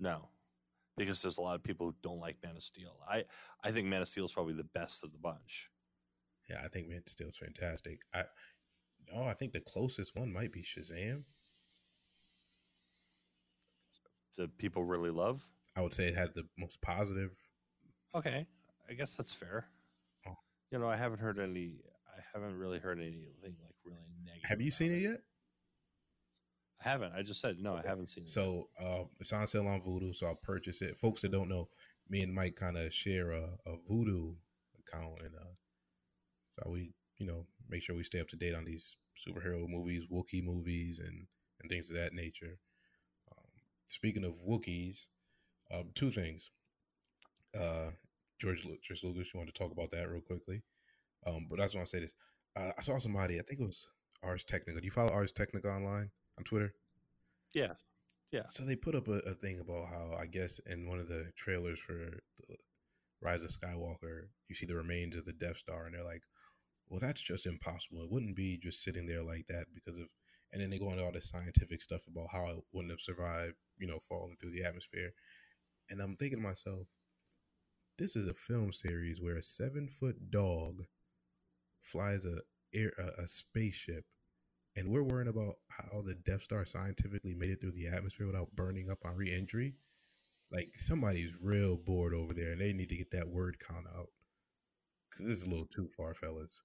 no 0.00 0.28
because 0.96 1.22
there's 1.22 1.38
a 1.38 1.40
lot 1.40 1.54
of 1.54 1.62
people 1.62 1.86
who 1.86 1.94
don't 2.02 2.20
like 2.26 2.36
man 2.42 2.56
of 2.56 2.62
steel 2.62 2.96
i 3.08 3.22
i 3.62 3.70
think 3.70 3.86
man 3.86 4.02
of 4.02 4.08
steel 4.08 4.24
is 4.24 4.32
probably 4.32 4.54
the 4.54 4.70
best 4.80 5.04
of 5.04 5.12
the 5.12 5.18
bunch 5.18 5.70
Yeah, 6.50 6.60
I 6.64 6.68
think 6.68 6.88
Man 6.88 6.98
of 7.06 7.08
Steel's 7.08 7.38
fantastic. 7.38 7.98
I 8.14 8.24
oh, 9.14 9.24
I 9.24 9.34
think 9.34 9.52
the 9.52 9.60
closest 9.60 10.16
one 10.16 10.32
might 10.32 10.52
be 10.52 10.62
Shazam. 10.62 11.24
That 14.38 14.56
people 14.56 14.84
really 14.84 15.10
love. 15.10 15.44
I 15.76 15.82
would 15.82 15.92
say 15.92 16.06
it 16.06 16.16
had 16.16 16.32
the 16.32 16.44
most 16.56 16.80
positive. 16.80 17.32
Okay, 18.14 18.46
I 18.88 18.94
guess 18.94 19.16
that's 19.16 19.32
fair. 19.32 19.66
Oh. 20.26 20.36
You 20.70 20.78
know, 20.78 20.88
I 20.88 20.96
haven't 20.96 21.18
heard 21.18 21.38
any. 21.38 21.74
I 22.16 22.20
haven't 22.32 22.56
really 22.56 22.78
heard 22.78 22.98
anything 22.98 23.26
like 23.42 23.74
really 23.84 23.98
negative. 24.24 24.48
Have 24.48 24.60
you 24.60 24.68
about 24.68 24.76
seen 24.76 24.92
it 24.92 25.02
yet? 25.02 25.20
I 26.84 26.88
haven't. 26.88 27.12
I 27.14 27.22
just 27.22 27.40
said 27.40 27.58
no. 27.60 27.74
I 27.74 27.82
haven't 27.84 28.08
seen 28.08 28.24
it. 28.24 28.30
So 28.30 28.68
uh, 28.80 29.04
it's 29.20 29.32
on 29.32 29.46
sale 29.48 29.66
on 29.66 29.80
Vudu, 29.80 30.14
so 30.14 30.28
I'll 30.28 30.36
purchase 30.36 30.82
it. 30.82 30.96
Folks 30.96 31.22
that 31.22 31.32
don't 31.32 31.48
know, 31.48 31.68
me 32.08 32.22
and 32.22 32.32
Mike 32.32 32.54
kind 32.54 32.76
of 32.76 32.94
share 32.94 33.32
a, 33.32 33.42
a 33.66 33.76
Vudu 33.90 34.34
account, 34.78 35.20
and 35.20 35.34
uh, 35.34 35.54
so 36.50 36.70
we, 36.70 36.92
you 37.18 37.26
know, 37.26 37.46
make 37.68 37.82
sure 37.82 37.96
we 37.96 38.04
stay 38.04 38.20
up 38.20 38.28
to 38.28 38.36
date 38.36 38.54
on 38.54 38.64
these 38.64 38.96
superhero 39.16 39.68
movies, 39.68 40.04
Wookiee 40.10 40.44
movies, 40.44 41.00
and 41.00 41.26
and 41.60 41.68
things 41.68 41.90
of 41.90 41.96
that 41.96 42.12
nature. 42.14 42.58
Speaking 43.88 44.24
of 44.24 44.34
Wookiees, 44.46 45.06
um, 45.72 45.90
two 45.94 46.10
things. 46.10 46.50
Uh, 47.58 47.90
George 48.38 48.62
George 48.82 49.02
Lucas, 49.02 49.28
you 49.32 49.38
want 49.38 49.52
to 49.52 49.58
talk 49.58 49.72
about 49.72 49.90
that 49.90 50.08
real 50.08 50.20
quickly? 50.20 50.62
Um, 51.26 51.46
but 51.50 51.60
I 51.60 51.64
just 51.64 51.74
want 51.74 51.88
to 51.88 51.90
say 51.90 52.00
this. 52.00 52.14
Uh, 52.54 52.70
I 52.78 52.82
saw 52.82 52.98
somebody. 52.98 53.38
I 53.38 53.42
think 53.42 53.60
it 53.60 53.66
was 53.66 53.86
Ars 54.22 54.44
Technica. 54.44 54.80
Do 54.80 54.84
you 54.84 54.90
follow 54.90 55.12
Ars 55.12 55.32
Technica 55.32 55.68
online 55.68 56.10
on 56.38 56.44
Twitter? 56.44 56.72
yeah, 57.54 57.72
yeah. 58.30 58.46
So 58.48 58.64
they 58.64 58.76
put 58.76 58.94
up 58.94 59.08
a, 59.08 59.18
a 59.20 59.34
thing 59.34 59.60
about 59.60 59.88
how 59.88 60.16
I 60.18 60.26
guess 60.26 60.60
in 60.66 60.86
one 60.86 60.98
of 60.98 61.08
the 61.08 61.32
trailers 61.36 61.78
for 61.78 61.94
the 61.94 62.56
Rise 63.20 63.42
of 63.42 63.50
Skywalker, 63.50 64.28
you 64.48 64.54
see 64.54 64.66
the 64.66 64.76
remains 64.76 65.16
of 65.16 65.24
the 65.24 65.32
Death 65.32 65.56
Star, 65.56 65.86
and 65.86 65.94
they're 65.94 66.04
like, 66.04 66.22
"Well, 66.88 67.00
that's 67.00 67.22
just 67.22 67.46
impossible. 67.46 68.02
It 68.02 68.10
wouldn't 68.10 68.36
be 68.36 68.58
just 68.58 68.82
sitting 68.84 69.06
there 69.06 69.22
like 69.22 69.46
that 69.48 69.66
because 69.74 69.98
of." 69.98 70.06
And 70.52 70.62
then 70.62 70.70
they 70.70 70.78
go 70.78 70.90
into 70.92 71.04
all 71.04 71.12
this 71.12 71.28
scientific 71.28 71.82
stuff 71.82 72.02
about 72.06 72.28
how 72.32 72.46
it 72.48 72.56
wouldn't 72.72 72.92
have 72.92 73.00
survived, 73.00 73.56
you 73.78 73.86
know, 73.86 73.98
falling 74.08 74.36
through 74.40 74.52
the 74.52 74.64
atmosphere. 74.64 75.12
And 75.90 76.00
I'm 76.00 76.16
thinking 76.16 76.38
to 76.38 76.44
myself, 76.44 76.86
this 77.98 78.14
is 78.16 78.26
a 78.26 78.34
film 78.34 78.72
series 78.72 79.20
where 79.20 79.36
a 79.36 79.42
seven 79.42 79.88
foot 79.88 80.30
dog 80.30 80.84
flies 81.82 82.24
a 82.24 82.38
air 82.74 82.92
a, 82.98 83.22
a 83.22 83.28
spaceship 83.28 84.04
and 84.78 84.88
we're 84.88 85.02
worrying 85.02 85.28
about 85.28 85.56
how 85.68 86.02
the 86.02 86.14
Death 86.14 86.42
Star 86.42 86.64
scientifically 86.64 87.34
made 87.34 87.50
it 87.50 87.60
through 87.60 87.72
the 87.72 87.88
atmosphere 87.88 88.28
without 88.28 88.54
burning 88.54 88.90
up 88.90 88.98
on 89.04 89.16
re-entry. 89.16 89.74
Like 90.52 90.70
somebody's 90.76 91.32
real 91.40 91.76
bored 91.76 92.14
over 92.14 92.32
there, 92.32 92.52
and 92.52 92.60
they 92.60 92.72
need 92.72 92.88
to 92.90 92.96
get 92.96 93.10
that 93.10 93.28
word 93.28 93.56
count 93.58 93.86
out 93.96 94.06
because 95.10 95.26
this 95.26 95.38
is 95.38 95.42
a 95.42 95.50
little 95.50 95.66
too 95.66 95.88
far, 95.96 96.14
fellas. 96.14 96.60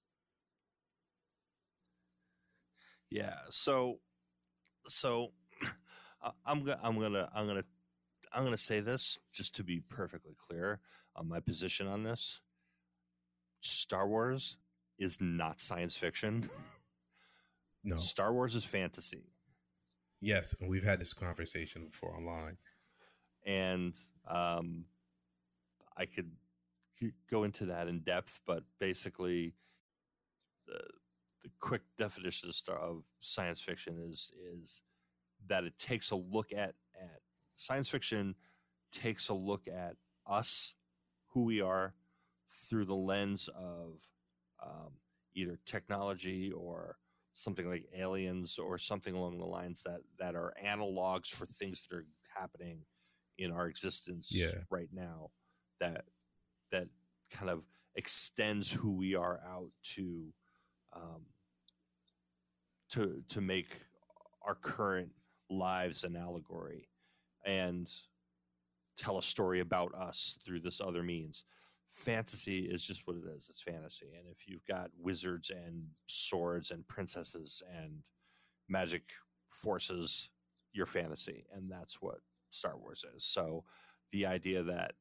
Yeah. 3.10 3.34
So, 3.50 3.98
so 4.86 5.32
I'm 6.46 6.64
gonna, 6.64 6.80
I'm 6.82 6.98
gonna, 6.98 7.28
I'm 7.34 7.46
gonna, 7.46 7.64
I'm 8.32 8.44
gonna 8.44 8.56
say 8.56 8.80
this 8.80 9.18
just 9.32 9.54
to 9.56 9.64
be 9.64 9.80
perfectly 9.80 10.34
clear 10.38 10.80
on 11.16 11.28
my 11.28 11.40
position 11.40 11.86
on 11.86 12.02
this. 12.02 12.40
Star 13.60 14.06
Wars 14.08 14.56
is 14.98 15.20
not 15.20 15.60
science 15.60 15.96
fiction. 15.96 16.48
No, 17.86 17.98
Star 17.98 18.32
Wars 18.32 18.54
is 18.54 18.64
fantasy, 18.64 19.24
yes, 20.22 20.54
and 20.58 20.70
we've 20.70 20.82
had 20.82 20.98
this 20.98 21.12
conversation 21.12 21.84
before 21.90 22.16
online. 22.16 22.56
and 23.44 23.94
um, 24.26 24.86
I 25.94 26.06
could 26.06 26.30
go 27.30 27.44
into 27.44 27.66
that 27.66 27.88
in 27.88 28.00
depth, 28.00 28.40
but 28.46 28.62
basically, 28.80 29.54
the 30.66 30.78
the 31.42 31.50
quick 31.60 31.82
definition 31.98 32.48
of, 32.48 32.54
star, 32.54 32.78
of 32.78 33.02
science 33.20 33.60
fiction 33.60 34.02
is 34.08 34.32
is 34.62 34.80
that 35.48 35.64
it 35.64 35.76
takes 35.78 36.10
a 36.10 36.16
look 36.16 36.52
at 36.52 36.74
at 37.00 37.20
science 37.56 37.88
fiction 37.88 38.34
takes 38.92 39.28
a 39.28 39.34
look 39.34 39.66
at 39.68 39.96
us, 40.26 40.74
who 41.28 41.42
we 41.44 41.60
are, 41.60 41.94
through 42.68 42.84
the 42.84 42.94
lens 42.94 43.48
of 43.56 43.98
um, 44.64 44.92
either 45.34 45.58
technology 45.66 46.52
or 46.52 46.96
something 47.34 47.68
like 47.68 47.84
aliens 47.96 48.58
or 48.58 48.78
something 48.78 49.14
along 49.14 49.38
the 49.38 49.44
lines 49.44 49.82
that 49.84 50.00
that 50.18 50.34
are 50.36 50.54
analogs 50.64 51.28
for 51.28 51.46
things 51.46 51.82
that 51.90 51.96
are 51.96 52.06
happening 52.36 52.78
in 53.38 53.50
our 53.50 53.66
existence 53.66 54.28
Yeah. 54.30 54.54
right 54.70 54.88
now 54.92 55.30
that 55.80 56.04
that 56.70 56.86
kind 57.32 57.50
of 57.50 57.62
extends 57.96 58.70
who 58.70 58.92
we 58.92 59.16
are 59.16 59.40
out 59.48 59.70
to 59.94 60.32
um, 60.92 61.22
to 62.90 63.22
to 63.28 63.40
make 63.40 63.80
our 64.42 64.54
current 64.54 65.10
lives 65.54 66.04
an 66.04 66.16
allegory 66.16 66.88
and 67.46 67.90
tell 68.96 69.18
a 69.18 69.22
story 69.22 69.60
about 69.60 69.94
us 69.94 70.38
through 70.44 70.60
this 70.60 70.80
other 70.80 71.02
means. 71.02 71.44
Fantasy 71.90 72.60
is 72.60 72.84
just 72.84 73.06
what 73.06 73.16
it 73.16 73.24
is. 73.36 73.46
It's 73.48 73.62
fantasy. 73.62 74.10
And 74.18 74.26
if 74.30 74.48
you've 74.48 74.64
got 74.66 74.90
wizards 74.98 75.50
and 75.50 75.84
swords 76.06 76.70
and 76.70 76.86
princesses 76.88 77.62
and 77.80 78.02
magic 78.68 79.02
forces 79.48 80.30
your 80.72 80.86
fantasy. 80.86 81.44
And 81.54 81.70
that's 81.70 82.02
what 82.02 82.18
star 82.50 82.76
wars 82.76 83.04
is. 83.14 83.24
So 83.24 83.64
the 84.10 84.26
idea 84.26 84.62
that 84.64 84.92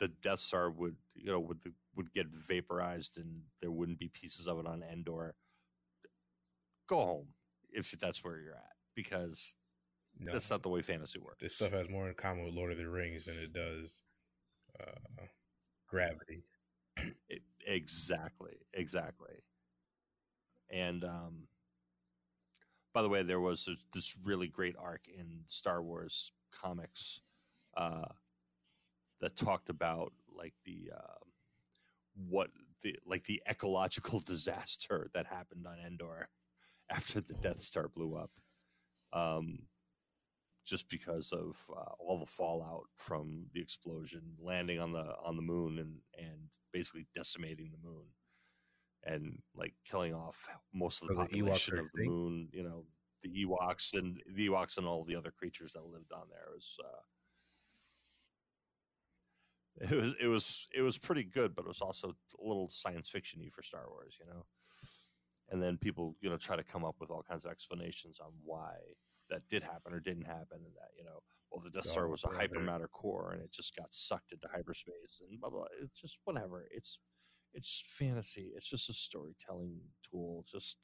the 0.00 0.08
death 0.20 0.40
star 0.40 0.70
would 0.70 0.96
you 1.14 1.30
know 1.30 1.38
would 1.38 1.58
would 1.94 2.12
get 2.12 2.26
vaporized 2.28 3.18
and 3.18 3.40
there 3.60 3.70
wouldn't 3.70 3.98
be 3.98 4.08
pieces 4.08 4.48
of 4.48 4.58
it 4.58 4.66
on 4.66 4.82
endor 4.82 5.34
go 6.88 6.96
home 6.96 7.26
if 7.70 7.92
that's 7.92 8.24
where 8.24 8.40
you're 8.40 8.54
at 8.54 8.81
because 8.94 9.54
No, 10.18 10.32
that's 10.32 10.50
not 10.50 10.62
the 10.62 10.68
way 10.68 10.82
fantasy 10.82 11.18
works 11.18 11.38
this 11.40 11.56
stuff 11.56 11.72
has 11.72 11.88
more 11.88 12.08
in 12.08 12.14
common 12.14 12.44
with 12.44 12.54
Lord 12.54 12.72
of 12.72 12.78
the 12.78 12.88
Rings 12.88 13.24
than 13.26 13.36
it 13.38 13.52
does 13.52 14.00
uh, 14.80 15.24
Gravity. 15.88 16.44
It- 17.28 17.42
exactly, 17.66 18.56
exactly. 18.74 19.34
And 20.70 21.04
um, 21.04 21.46
by 22.94 23.02
the 23.02 23.08
way, 23.08 23.22
there 23.22 23.40
was 23.40 23.64
this- 23.66 23.84
this 23.92 24.16
really 24.24 24.48
great 24.48 24.74
arc 24.78 25.06
in 25.08 25.44
Star 25.46 25.82
Wars 25.82 26.32
comics 26.50 27.20
uh, 27.76 28.06
that 29.20 29.36
talked 29.36 29.68
about 29.70 30.12
like 30.34 30.54
the 30.64 30.90
uh, 30.96 31.18
what 32.28 32.50
the 32.82 32.98
like 33.06 33.24
the 33.24 33.42
ecological 33.48 34.20
disaster 34.26 35.10
that 35.14 35.26
happened 35.26 35.66
on 35.66 35.78
Endor 35.78 36.28
after 36.90 37.20
the 37.20 37.34
Death 37.34 37.60
Star 37.60 37.88
blew 37.88 38.14
up. 38.16 38.30
Um, 39.12 39.60
just 40.64 40.88
because 40.88 41.32
of 41.32 41.56
uh, 41.76 41.92
all 41.98 42.18
the 42.18 42.26
fallout 42.26 42.84
from 42.96 43.46
the 43.52 43.60
explosion, 43.60 44.22
landing 44.40 44.78
on 44.78 44.92
the 44.92 45.14
on 45.24 45.36
the 45.36 45.42
moon, 45.42 45.78
and 45.78 45.96
and 46.16 46.48
basically 46.72 47.06
decimating 47.14 47.70
the 47.72 47.88
moon, 47.88 48.04
and 49.04 49.38
like 49.56 49.74
killing 49.84 50.14
off 50.14 50.48
most 50.72 51.02
of 51.02 51.08
the 51.08 51.14
So 51.14 51.20
population 51.20 51.78
are 51.78 51.80
of 51.80 51.86
the 51.94 52.04
moon. 52.04 52.48
You 52.52 52.62
know, 52.62 52.84
the 53.22 53.44
Ewoks 53.44 53.94
and 53.94 54.22
the 54.34 54.48
Ewoks 54.48 54.78
and 54.78 54.86
all 54.86 55.04
the 55.04 55.16
other 55.16 55.30
creatures 55.30 55.72
that 55.72 55.84
lived 55.84 56.12
on 56.12 56.28
there. 56.30 56.46
It 56.46 56.54
was 56.54 56.76
uh, 56.84 57.02
it 59.80 59.90
was 59.90 60.14
it 60.20 60.26
was 60.26 60.68
it 60.76 60.82
was 60.82 60.98
pretty 60.98 61.24
good, 61.24 61.54
but 61.54 61.64
it 61.64 61.68
was 61.68 61.80
also 61.80 62.08
a 62.08 62.46
little 62.46 62.68
science 62.68 63.10
fictiony 63.10 63.50
for 63.50 63.62
Star 63.62 63.88
Wars, 63.88 64.16
you 64.20 64.26
know. 64.26 64.44
And 65.52 65.62
then 65.62 65.76
people, 65.76 66.16
you 66.20 66.30
know, 66.30 66.36
try 66.36 66.56
to 66.56 66.64
come 66.64 66.84
up 66.84 66.96
with 66.98 67.10
all 67.10 67.22
kinds 67.28 67.44
of 67.44 67.52
explanations 67.52 68.18
on 68.20 68.32
why 68.42 68.72
that 69.30 69.42
did 69.50 69.62
happen 69.62 69.92
or 69.92 70.00
didn't 70.00 70.24
happen, 70.24 70.58
and 70.64 70.74
that 70.74 70.90
you 70.96 71.04
know, 71.04 71.20
well, 71.50 71.62
the 71.62 71.70
Death 71.70 71.86
Star 71.86 72.08
was 72.08 72.24
a 72.24 72.28
hypermatter 72.28 72.90
core, 72.90 73.32
and 73.32 73.42
it 73.42 73.52
just 73.52 73.76
got 73.76 73.92
sucked 73.92 74.32
into 74.32 74.48
hyperspace, 74.52 75.20
and 75.20 75.38
blah 75.40 75.50
blah. 75.50 75.64
It's 75.82 76.00
just 76.00 76.18
whatever. 76.24 76.66
It's 76.74 76.98
it's 77.54 77.82
fantasy. 77.98 78.50
It's 78.56 78.68
just 78.68 78.88
a 78.88 78.94
storytelling 78.94 79.78
tool. 80.10 80.44
Just 80.50 80.78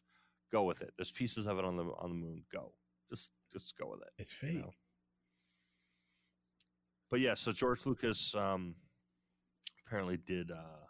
go 0.52 0.64
with 0.64 0.82
it. 0.82 0.92
There's 0.96 1.12
pieces 1.12 1.46
of 1.46 1.58
it 1.58 1.64
on 1.64 1.76
the 1.76 1.84
on 1.84 2.10
the 2.10 2.16
moon. 2.16 2.44
Go. 2.52 2.72
Just 3.10 3.30
just 3.52 3.74
go 3.78 3.90
with 3.90 4.02
it. 4.02 4.12
It's 4.18 4.42
you 4.42 4.48
fake. 4.48 4.58
know? 4.58 4.72
But 7.10 7.20
yeah, 7.20 7.34
so 7.34 7.52
George 7.52 7.86
Lucas 7.86 8.34
um, 8.34 8.74
apparently 9.86 10.18
did 10.26 10.50
uh, 10.50 10.84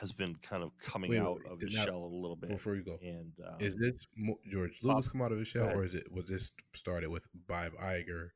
has 0.00 0.12
been 0.12 0.36
kind 0.42 0.62
of 0.62 0.70
coming 0.78 1.10
Wait, 1.10 1.20
out 1.20 1.38
wait, 1.44 1.52
of 1.52 1.60
his 1.60 1.74
not- 1.74 1.84
shell 1.84 2.04
a 2.04 2.06
little 2.06 2.36
bit. 2.36 2.50
Before 2.50 2.74
you 2.74 2.82
go, 2.82 2.98
and 3.02 3.32
um, 3.46 3.56
is 3.60 3.76
this 3.76 4.06
George 4.50 4.78
Lucas 4.82 5.08
come 5.08 5.22
out 5.22 5.32
of 5.32 5.38
his 5.38 5.48
shell, 5.48 5.70
or 5.70 5.84
is 5.84 5.94
it 5.94 6.10
was 6.10 6.26
this 6.26 6.52
started 6.74 7.10
with 7.10 7.28
Bob 7.46 7.72
Iger 7.80 8.30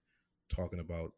talking 0.48 0.80
about? 0.80 1.12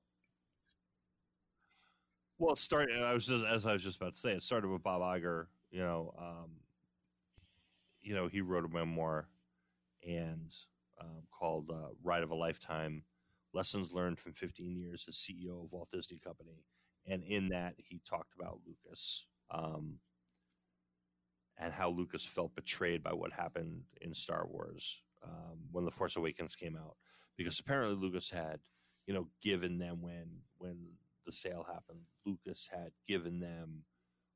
Well, 2.39 2.53
it 2.53 2.59
started. 2.59 3.03
I 3.03 3.15
was 3.15 3.27
just 3.27 3.45
as 3.45 3.67
I 3.67 3.73
was 3.73 3.83
just 3.83 3.97
about 3.97 4.13
to 4.13 4.19
say. 4.19 4.31
It 4.31 4.43
started 4.43 4.69
with 4.69 4.83
Bob 4.83 5.03
Iger. 5.03 5.47
You 5.71 5.81
know, 5.81 6.15
um, 6.19 6.51
you 8.01 8.15
know, 8.15 8.29
he 8.29 8.41
wrote 8.41 8.65
a 8.65 8.69
memoir 8.69 9.29
and 10.07 10.55
um, 11.01 11.23
called 11.31 11.71
uh, 11.71 11.89
"Ride 12.03 12.23
of 12.23 12.31
a 12.31 12.37
Lifetime: 12.37 13.03
Lessons 13.53 13.93
Learned 13.93 14.19
from 14.21 14.33
15 14.33 14.77
Years 14.77 15.05
as 15.09 15.17
CEO 15.17 15.65
of 15.65 15.73
Walt 15.73 15.91
Disney 15.91 16.19
Company." 16.19 16.65
And 17.07 17.25
in 17.25 17.49
that, 17.49 17.75
he 17.79 18.01
talked 18.09 18.35
about 18.39 18.61
Lucas 18.67 19.27
um, 19.51 19.99
and 21.59 21.73
how 21.73 21.91
Lucas 21.91 22.25
felt 22.25 22.55
betrayed 22.55 23.03
by 23.03 23.13
what 23.13 23.33
happened 23.33 23.83
in 24.01 24.15
Star 24.15 24.47
Wars 24.49 25.03
um, 25.25 25.59
when 25.73 25.85
The 25.85 25.91
Force 25.91 26.17
Awakens 26.17 26.55
came 26.55 26.77
out, 26.77 26.97
because 27.37 27.59
apparently 27.59 27.97
Lucas 27.97 28.31
had, 28.31 28.61
you 29.07 29.15
know, 29.15 29.29
given 29.43 29.79
them 29.79 30.01
when 30.01 30.29
when 30.59 30.77
the 31.27 31.33
sale 31.33 31.67
happened, 31.71 32.01
Lucas 32.25 32.69
had 32.73 32.91
given 33.07 33.41
them 33.41 33.85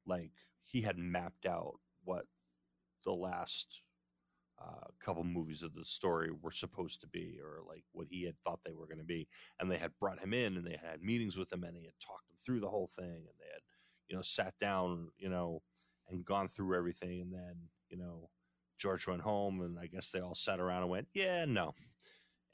like 0.07 0.33
he 0.65 0.81
had 0.81 0.99
mapped 0.99 1.47
out 1.47 1.75
what 2.05 2.25
the 3.05 3.13
last 3.13 3.83
uh, 4.61 4.87
couple 5.01 5.25
movies 5.25 5.63
of 5.63 5.75
the 5.75 5.85
story 5.85 6.31
were 6.43 6.51
supposed 6.51 7.01
to 7.01 7.07
be, 7.09 7.39
or 7.43 7.61
like 7.69 7.85
what 7.93 8.07
he 8.11 8.25
had 8.25 8.39
thought 8.45 8.61
they 8.65 8.75
were 8.75 8.87
going 8.87 8.99
to 8.99 9.05
be. 9.05 9.27
And 9.59 9.71
they 9.71 9.79
had 9.79 9.93
brought 9.99 10.21
him 10.21 10.33
in, 10.33 10.57
and 10.57 10.67
they 10.67 10.79
had 10.83 11.03
meetings 11.03 11.37
with 11.37 11.53
him, 11.53 11.65
and 11.65 11.77
he 11.77 11.85
had 11.85 11.99
talked 12.01 12.29
him 12.29 12.37
through 12.45 12.61
the 12.61 12.69
whole 12.69 12.91
thing, 12.97 13.05
and 13.07 13.37
they 13.41 13.51
had, 13.53 13.63
you 14.09 14.17
know, 14.17 14.23
sat 14.23 14.55
down, 14.61 15.09
you 15.19 15.29
know, 15.29 15.63
and 16.09 16.25
gone 16.25 16.49
through 16.49 16.77
everything. 16.77 17.21
And 17.21 17.33
then, 17.33 17.55
you 17.89 17.97
know, 17.97 18.29
George 18.79 19.07
went 19.07 19.23
home, 19.23 19.61
and 19.61 19.79
I 19.79 19.87
guess 19.87 20.11
they 20.11 20.21
all 20.21 20.35
sat 20.35 20.61
around 20.61 20.83
and 20.83 20.91
went, 20.91 21.09
"Yeah, 21.13 21.45
no," 21.45 21.75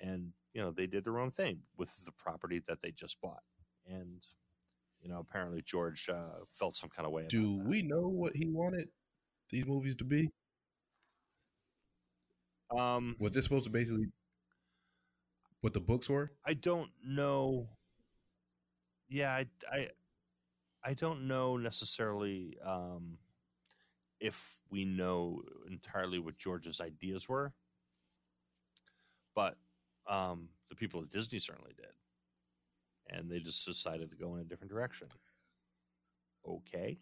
and 0.01 0.33
you 0.53 0.61
know, 0.61 0.71
they 0.71 0.87
did 0.87 1.05
their 1.05 1.19
own 1.19 1.31
thing 1.31 1.61
with 1.77 2.05
the 2.05 2.13
property 2.13 2.61
that 2.69 2.83
they 2.83 2.91
just 2.91 3.21
bought, 3.21 3.43
and 3.87 4.25
you 5.01 5.09
know, 5.09 5.21
apparently 5.21 5.63
George 5.63 6.09
uh, 6.09 6.45
felt 6.51 6.77
some 6.77 6.91
kind 6.91 7.07
of 7.07 7.13
way. 7.13 7.27
Do 7.29 7.63
we 7.65 7.83
know 7.83 8.09
what 8.09 8.35
he 8.35 8.47
wanted 8.47 8.89
these 9.51 9.67
movies 9.67 9.97
to 9.97 10.05
be? 10.05 10.31
Um, 12.77 13.17
was 13.19 13.33
this 13.33 13.45
supposed 13.45 13.65
to 13.65 13.71
basically 13.71 14.07
what 15.61 15.73
the 15.73 15.81
books 15.81 16.09
were? 16.09 16.33
I 16.45 16.55
don't 16.55 16.91
know. 17.05 17.69
Yeah, 19.09 19.33
I, 19.33 19.47
I, 19.73 19.89
I 20.85 20.95
don't 20.95 21.27
know 21.27 21.57
necessarily 21.57 22.59
um, 22.63 23.17
if 24.21 24.61
we 24.71 24.85
know 24.85 25.43
entirely 25.71 26.19
what 26.19 26.39
George's 26.39 26.81
ideas 26.81 27.29
were, 27.29 27.53
but 29.35 29.57
um, 30.09 30.49
the 30.69 30.77
people 30.77 31.01
at 31.03 31.11
Disney 31.11 31.39
certainly 31.39 31.73
did, 31.77 33.17
and 33.17 33.31
they 33.31 33.39
just 33.39 33.65
decided 33.67 34.11
to 34.11 34.17
go 34.17 34.35
in 34.35 34.41
a 34.41 34.45
different 34.45 34.73
direction. 34.73 35.09
Okay. 36.47 36.99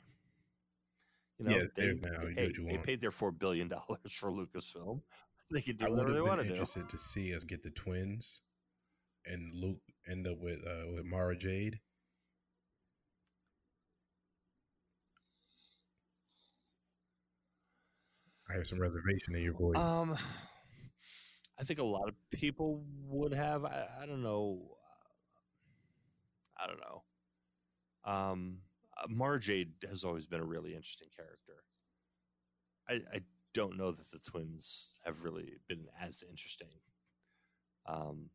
You 1.39 1.45
know, 1.45 1.57
Yeah, 1.57 1.65
they, 1.77 1.93
they, 1.93 2.33
hey, 2.35 2.53
they 2.67 2.79
paid 2.79 3.01
their 3.01 3.11
four 3.11 3.31
billion 3.31 3.69
dollars 3.69 4.13
for 4.13 4.31
Lucasfilm. 4.31 5.01
They 5.49 5.61
could 5.61 5.77
do 5.77 5.87
I 5.87 5.91
whatever 5.91 6.13
they 6.13 6.21
want 6.21 6.41
to 6.41 6.45
do. 6.45 6.55
interested 6.55 6.89
to 6.89 6.99
see 6.99 7.33
us 7.33 7.45
get 7.45 7.63
the 7.63 7.71
twins 7.71 8.43
and 9.27 9.55
Luke 9.55 9.81
end 10.09 10.27
up 10.27 10.39
with 10.41 10.59
uh, 10.67 10.93
with 10.93 11.05
Mara 11.05 11.37
Jade. 11.37 11.79
I 18.57 18.61
have 18.61 18.69
some 18.69 18.81
reservation 18.81 19.37
in 19.37 19.43
your 19.43 19.53
voice. 19.53 19.77
Um, 19.77 20.17
I 21.61 21.65
think 21.65 21.79
a 21.79 21.85
lot 21.85 22.09
of 22.09 22.15
people 22.31 22.83
would 23.07 23.35
have. 23.35 23.67
I, 23.67 23.87
I 24.01 24.07
don't 24.07 24.23
know. 24.23 24.63
I 26.59 26.67
don't 26.67 26.81
know. 26.81 28.11
Um, 28.11 28.59
uh, 28.97 29.09
Mara 29.11 29.39
Jade 29.39 29.73
has 29.91 30.05
always 30.05 30.27
been 30.27 30.41
a 30.41 30.45
really 30.45 30.75
interesting 30.75 31.09
character. 31.15 31.65
I, 32.89 32.95
I 33.15 33.21
don't 33.53 33.77
know 33.77 33.91
that 33.91 34.11
the 34.11 34.21
twins 34.21 34.95
have 35.05 35.23
really 35.23 35.59
been 35.69 35.85
as 36.01 36.25
interesting. 36.27 36.69
Um, 37.87 38.31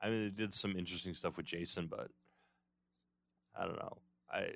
I 0.00 0.10
mean, 0.10 0.24
they 0.26 0.44
did 0.44 0.54
some 0.54 0.76
interesting 0.76 1.14
stuff 1.14 1.36
with 1.36 1.46
Jacen, 1.46 1.90
but 1.90 2.08
I 3.58 3.64
don't 3.64 3.78
know. 3.78 3.98
I 4.32 4.50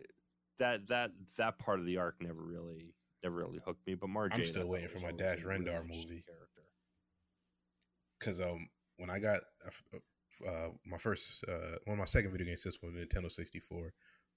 that 0.60 0.86
that 0.86 1.10
that 1.36 1.58
part 1.58 1.80
of 1.80 1.86
the 1.86 1.96
arc 1.96 2.14
never 2.20 2.40
really 2.40 2.94
never 3.24 3.36
really 3.36 3.60
hooked 3.64 3.86
me. 3.86 3.94
But 3.94 4.10
Mara 4.10 4.30
I'm 4.32 4.44
still 4.44 4.68
waiting 4.68 4.88
for 4.88 5.00
my 5.00 5.12
Dash 5.12 5.42
really 5.42 5.64
Rendar 5.64 5.82
movie. 5.82 6.24
Character. 6.26 6.62
because 8.18 8.40
um 8.40 8.68
when 8.96 9.10
I 9.10 9.18
got 9.18 9.40
uh, 9.66 10.48
uh, 10.48 10.68
my 10.86 10.98
first 10.98 11.44
uh 11.48 11.78
one 11.84 11.94
of 11.94 11.98
my 11.98 12.04
second 12.04 12.32
video 12.32 12.46
game 12.46 12.56
system 12.56 12.92
was 12.92 13.04
Nintendo 13.06 13.30
64. 13.30 13.92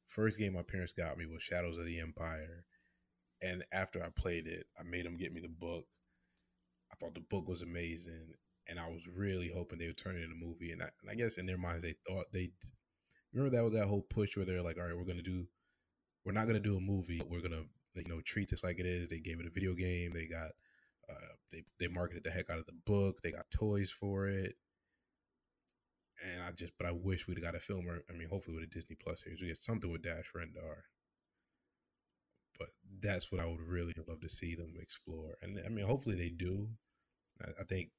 First 0.08 0.39
game 0.39 0.54
my 0.54 0.63
parents 0.63 0.93
got 0.93 1.17
me 1.17 1.26
was 1.26 1.43
Shadows 1.43 1.78
of 1.78 1.86
the 1.86 2.00
Empire, 2.00 2.63
and 3.41 3.63
after 3.73 4.02
I 4.02 4.08
played 4.10 4.47
it, 4.47 4.65
I 4.80 4.84
made 4.84 5.06
them 5.06 5.17
get 5.17 5.34
me 5.34 5.41
the 5.41 5.50
book. 5.50 5.86
I 6.91 6.95
thought 6.95 7.13
the 7.13 7.19
book 7.19 7.47
was 7.50 7.62
amazing, 7.62 8.30
and 8.67 8.80
I 8.80 8.88
was 8.89 9.06
really 9.08 9.52
hoping 9.54 9.80
they 9.80 9.88
would 9.88 9.97
turn 9.97 10.15
it 10.15 10.23
into 10.23 10.36
a 10.36 10.47
movie. 10.47 10.71
And 10.71 10.82
I, 10.82 10.89
and 11.02 11.12
I 11.12 11.15
guess 11.15 11.38
in 11.38 11.45
their 11.45 11.58
minds 11.58 11.82
they 11.82 11.95
thought 12.08 12.28
they 12.32 12.52
remember 13.34 13.56
that 13.58 13.63
was 13.63 13.73
that 13.73 13.88
whole 13.88 14.04
push 14.10 14.38
where 14.38 14.45
they're 14.45 14.62
like, 14.62 14.78
all 14.78 14.86
right, 14.86 14.95
we're 14.95 15.04
gonna 15.04 15.21
do, 15.21 15.45
we're 16.26 16.32
not 16.32 16.47
gonna 16.47 16.60
do 16.60 16.78
a 16.78 16.82
movie, 16.82 17.21
we're 17.30 17.41
gonna 17.41 17.63
you 18.05 18.13
know 18.13 18.21
treat 18.21 18.49
this 18.49 18.63
like 18.63 18.79
it 18.79 18.86
is. 18.86 19.10
They 19.10 19.19
gave 19.19 19.39
it 19.39 19.47
a 19.47 19.51
video 19.51 19.73
game. 19.73 20.12
They 20.13 20.25
got 20.25 20.51
uh, 21.10 21.33
they 21.51 21.63
they 21.79 21.88
marketed 21.88 22.23
the 22.23 22.31
heck 22.31 22.49
out 22.49 22.60
of 22.60 22.65
the 22.65 22.73
book. 22.86 23.21
They 23.21 23.31
got 23.31 23.49
toys 23.51 23.91
for 23.91 24.27
it, 24.27 24.55
and 26.25 26.41
I 26.43 26.51
just 26.51 26.73
but 26.77 26.88
I 26.88 26.91
wish 26.91 27.27
we'd 27.27 27.41
got 27.41 27.55
a 27.55 27.60
film. 27.60 27.88
Or, 27.88 27.99
I 28.10 28.13
mean, 28.13 28.29
hopefully 28.29 28.55
with 28.55 28.65
a 28.65 28.73
Disney 28.73 28.95
Plus 29.01 29.23
series, 29.23 29.41
we 29.41 29.47
get 29.47 29.57
something 29.57 29.91
with 29.91 30.03
Dash 30.03 30.31
Rendar. 30.36 30.83
But 32.60 32.69
that's 33.01 33.31
what 33.31 33.39
I 33.39 33.45
would 33.45 33.62
really 33.62 33.93
love 34.07 34.21
to 34.21 34.29
see 34.29 34.55
them 34.55 34.73
explore, 34.81 35.36
and 35.41 35.60
I 35.65 35.69
mean, 35.69 35.86
hopefully 35.86 36.15
they 36.15 36.29
do. 36.29 36.69
I, 37.41 37.49
I 37.62 37.63
think 37.63 37.89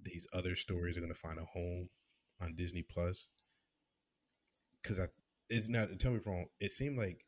these 0.00 0.26
other 0.32 0.54
stories 0.54 0.96
are 0.96 1.00
going 1.00 1.12
to 1.12 1.18
find 1.18 1.38
a 1.38 1.44
home 1.44 1.88
on 2.40 2.54
Disney 2.56 2.82
Plus 2.82 3.28
because 4.82 4.98
I 5.00 5.06
it's 5.48 5.68
not. 5.68 5.98
Tell 5.98 6.12
me 6.12 6.18
if 6.18 6.26
wrong. 6.26 6.46
It 6.60 6.70
seemed 6.70 6.98
like 6.98 7.24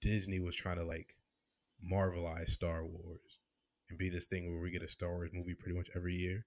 Disney 0.00 0.40
was 0.40 0.54
trying 0.54 0.76
to 0.76 0.84
like 0.84 1.14
Marvelize 1.82 2.50
Star 2.50 2.84
Wars 2.84 3.40
and 3.88 3.98
be 3.98 4.08
this 4.08 4.26
thing 4.26 4.50
where 4.52 4.62
we 4.62 4.70
get 4.70 4.82
a 4.82 4.88
Star 4.88 5.10
Wars 5.10 5.30
movie 5.32 5.54
pretty 5.54 5.76
much 5.76 5.88
every 5.94 6.14
year. 6.14 6.44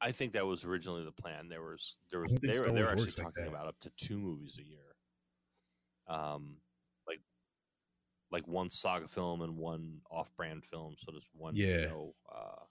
I 0.00 0.12
think 0.12 0.32
that 0.32 0.46
was 0.46 0.64
originally 0.64 1.04
the 1.04 1.12
plan. 1.12 1.48
There 1.48 1.62
was 1.62 1.96
there 2.10 2.20
was 2.20 2.32
they 2.42 2.58
were 2.58 2.70
they 2.70 2.82
were 2.82 2.90
actually 2.90 3.04
works 3.06 3.18
like 3.18 3.26
talking 3.26 3.46
about 3.46 3.66
up 3.66 3.80
to 3.80 3.90
two 3.96 4.18
movies 4.18 4.58
a 4.60 4.64
year. 4.64 4.80
Um, 6.08 6.56
like 7.08 7.20
like 8.30 8.46
one 8.46 8.68
saga 8.68 9.08
film 9.08 9.40
and 9.42 9.56
one 9.56 10.00
off-brand 10.10 10.64
film. 10.64 10.96
So 10.98 11.12
there's 11.12 11.28
one, 11.32 11.56
Yeah. 11.56 11.66
you 11.80 11.86
know, 11.86 12.14
uh, 12.30 12.64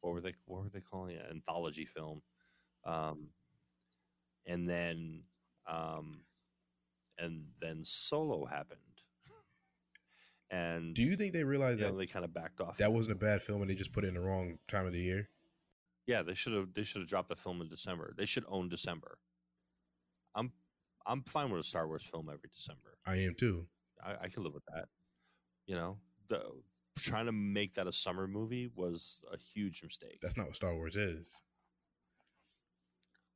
what 0.00 0.14
were 0.14 0.20
they 0.20 0.34
what 0.46 0.62
were 0.62 0.70
they 0.70 0.80
calling 0.80 1.16
it? 1.16 1.26
Anthology 1.30 1.84
film. 1.84 2.22
Um, 2.84 3.28
and 4.46 4.68
then 4.68 5.24
um, 5.68 6.12
and 7.20 7.44
then 7.60 7.84
Solo 7.84 8.44
happened. 8.44 8.80
and 10.50 10.94
Do 10.94 11.02
you 11.02 11.16
think 11.16 11.32
they 11.32 11.44
realized 11.44 11.78
you 11.80 11.86
know, 11.86 11.92
that 11.92 11.98
they 11.98 12.06
kind 12.06 12.24
of 12.24 12.32
backed 12.34 12.60
off? 12.60 12.78
that 12.78 12.92
wasn't 12.92 13.16
a 13.16 13.18
bad 13.18 13.42
film 13.42 13.60
and 13.62 13.70
they 13.70 13.74
just 13.74 13.92
put 13.92 14.04
it 14.04 14.08
in 14.08 14.14
the 14.14 14.20
wrong 14.20 14.58
time 14.68 14.86
of 14.86 14.92
the 14.92 15.00
year? 15.00 15.28
Yeah, 16.06 16.22
they 16.22 16.34
should 16.34 16.52
have 16.54 16.72
they 16.74 16.82
should 16.82 17.02
have 17.02 17.08
dropped 17.08 17.28
the 17.28 17.36
film 17.36 17.60
in 17.60 17.68
December. 17.68 18.14
They 18.16 18.26
should 18.26 18.44
own 18.48 18.68
December. 18.68 19.18
I'm 20.34 20.50
I'm 21.06 21.22
fine 21.22 21.50
with 21.50 21.60
a 21.60 21.64
Star 21.64 21.86
Wars 21.86 22.04
film 22.04 22.28
every 22.28 22.48
December. 22.52 22.98
I 23.06 23.16
am 23.16 23.34
too. 23.34 23.66
I, 24.02 24.14
I 24.24 24.28
can 24.28 24.42
live 24.42 24.54
with 24.54 24.64
that. 24.74 24.86
You 25.66 25.76
know, 25.76 25.98
the 26.28 26.42
trying 26.98 27.26
to 27.26 27.32
make 27.32 27.74
that 27.74 27.86
a 27.86 27.92
summer 27.92 28.26
movie 28.26 28.70
was 28.74 29.22
a 29.32 29.36
huge 29.38 29.82
mistake. 29.84 30.18
That's 30.20 30.36
not 30.36 30.46
what 30.46 30.56
Star 30.56 30.74
Wars 30.74 30.96
is. 30.96 31.32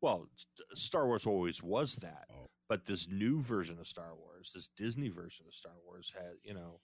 well, 0.00 0.28
Star 0.74 1.06
Wars 1.06 1.26
always 1.26 1.62
was 1.62 1.96
that, 1.96 2.26
Oh. 2.30 2.50
But 2.68 2.86
this 2.86 3.08
new 3.08 3.40
version 3.40 3.78
of 3.78 3.86
Star 3.86 4.14
Wars, 4.16 4.52
this 4.54 4.68
Disney 4.68 5.08
version 5.08 5.46
of 5.46 5.54
Star 5.54 5.74
Wars, 5.84 6.12
had 6.14 6.34
you 6.42 6.54
know 6.54 6.80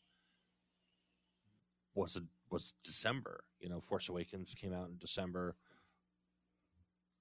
was 1.94 2.16
it 2.16 2.24
was 2.50 2.74
December. 2.84 3.44
You 3.60 3.68
know, 3.68 3.80
Force 3.80 4.08
Awakens 4.08 4.54
came 4.54 4.72
out 4.72 4.88
in 4.88 4.98
December. 4.98 5.56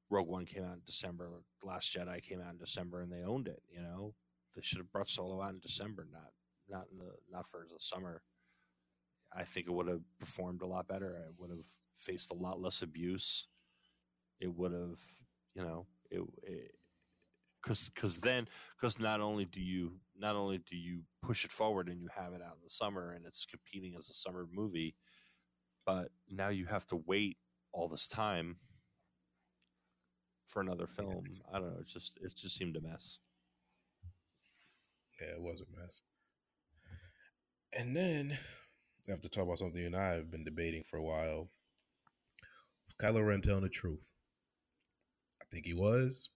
Rogue 0.10 0.28
One 0.28 0.46
came 0.46 0.64
out 0.64 0.74
in 0.74 0.82
December. 0.86 1.30
Last 1.64 1.96
Jedi 1.96 2.22
came 2.22 2.42
out 2.42 2.54
in 2.54 2.58
December, 2.58 3.02
and 3.02 3.12
they 3.12 3.24
owned 3.24 3.48
it. 3.48 3.62
You 3.70 3.82
know, 3.82 4.16
they 4.56 4.62
should 4.62 4.80
have 4.80 4.92
brought 4.92 5.10
Solo 5.10 5.42
out 5.42 5.54
in 5.54 5.60
December, 5.60 6.08
not 6.12 6.32
not 6.68 6.88
in 6.92 6.98
the 7.00 7.12
not 7.32 7.48
for 7.48 7.66
the 7.70 7.80
summer. 7.80 8.22
I 9.36 9.44
think 9.44 9.68
it 9.68 9.74
would 9.74 9.88
have 9.88 10.02
performed 10.20 10.62
a 10.64 10.68
lot 10.68 10.88
better. 10.88 11.16
It 11.16 11.36
would 11.38 11.52
have 11.52 11.66
faced 11.96 12.32
a 12.32 12.36
lot 12.36 12.60
less 12.60 12.82
abuse. 12.82 13.48
It 14.40 14.56
would 14.56 14.72
have, 14.72 15.02
you 15.54 15.62
know, 15.62 15.86
it 16.10 16.72
because 17.62 17.90
because 17.90 18.18
then 18.18 18.48
because 18.80 19.00
not 19.00 19.22
only 19.22 19.46
do 19.46 19.62
you 19.62 19.94
not 20.18 20.36
only 20.36 20.60
do 20.60 20.76
you 20.76 21.02
push 21.22 21.46
it 21.46 21.52
forward 21.52 21.90
and 21.90 22.00
you 22.00 22.08
have 22.16 22.34
it 22.34 22.42
out 22.42 22.56
in 22.56 22.64
the 22.64 22.70
summer 22.70 23.12
and 23.12 23.26
it's 23.26 23.46
competing 23.46 23.96
as 23.98 24.10
a 24.10 24.14
summer 24.14 24.48
movie, 24.54 24.96
but 25.86 26.10
now 26.30 26.50
you 26.50 26.66
have 26.66 26.86
to 26.88 26.96
wait 27.06 27.38
all 27.72 27.88
this 27.88 28.08
time 28.08 28.58
for 30.46 30.62
another 30.62 30.88
film. 30.88 31.24
I 31.54 31.60
don't 31.60 31.72
know. 31.72 31.80
It's 31.82 31.94
just 31.94 32.18
it 32.22 32.36
just 32.36 32.56
seemed 32.56 32.76
a 32.76 32.82
mess. 32.82 33.20
Yeah, 35.22 35.36
it 35.36 35.42
was 35.42 35.62
a 35.62 35.80
mess. 35.80 36.02
And 37.74 37.96
then 37.96 38.38
I 39.08 39.12
have 39.12 39.22
to 39.22 39.30
talk 39.30 39.44
about 39.44 39.60
something 39.60 39.80
you 39.80 39.88
and 39.88 39.96
I 39.96 40.14
have 40.14 40.32
been 40.32 40.44
debating 40.44 40.84
for 40.90 40.98
a 40.98 41.04
while. 41.04 41.50
Was 42.88 42.96
Kylo 43.00 43.26
Ren 43.26 43.42
telling 43.42 43.62
the 43.64 43.70
truth? 43.70 44.12
I 45.42 45.46
think 45.52 45.66
he 45.66 45.74
was. 45.74 46.30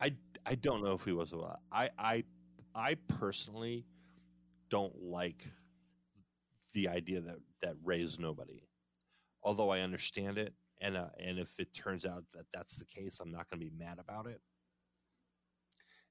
I 0.00 0.16
I 0.46 0.54
don't 0.54 0.82
know 0.82 0.92
if 0.92 1.04
he 1.04 1.12
was. 1.12 1.32
I 1.72 1.90
I 1.98 2.24
I 2.74 2.96
personally 3.18 3.86
don't 4.70 4.94
like 5.02 5.44
the 6.72 6.88
idea 6.88 7.20
that 7.20 7.38
that 7.62 7.76
Rey 7.82 8.00
is 8.00 8.18
nobody. 8.18 8.62
Although 9.42 9.70
I 9.70 9.80
understand 9.80 10.38
it, 10.38 10.54
and 10.80 10.96
uh, 10.96 11.08
and 11.18 11.38
if 11.38 11.58
it 11.60 11.72
turns 11.72 12.04
out 12.04 12.24
that 12.34 12.46
that's 12.52 12.76
the 12.76 12.84
case, 12.84 13.20
I'm 13.20 13.30
not 13.30 13.48
going 13.48 13.60
to 13.60 13.66
be 13.66 13.72
mad 13.76 13.98
about 13.98 14.26
it. 14.26 14.40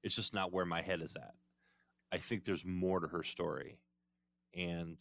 It's 0.02 0.16
just 0.16 0.34
not 0.34 0.52
where 0.52 0.66
my 0.66 0.82
head 0.82 1.00
is 1.00 1.16
at. 1.16 1.34
I 2.12 2.18
think 2.18 2.44
there's 2.44 2.64
more 2.64 3.00
to 3.00 3.08
her 3.08 3.22
story, 3.22 3.78
and 4.54 5.00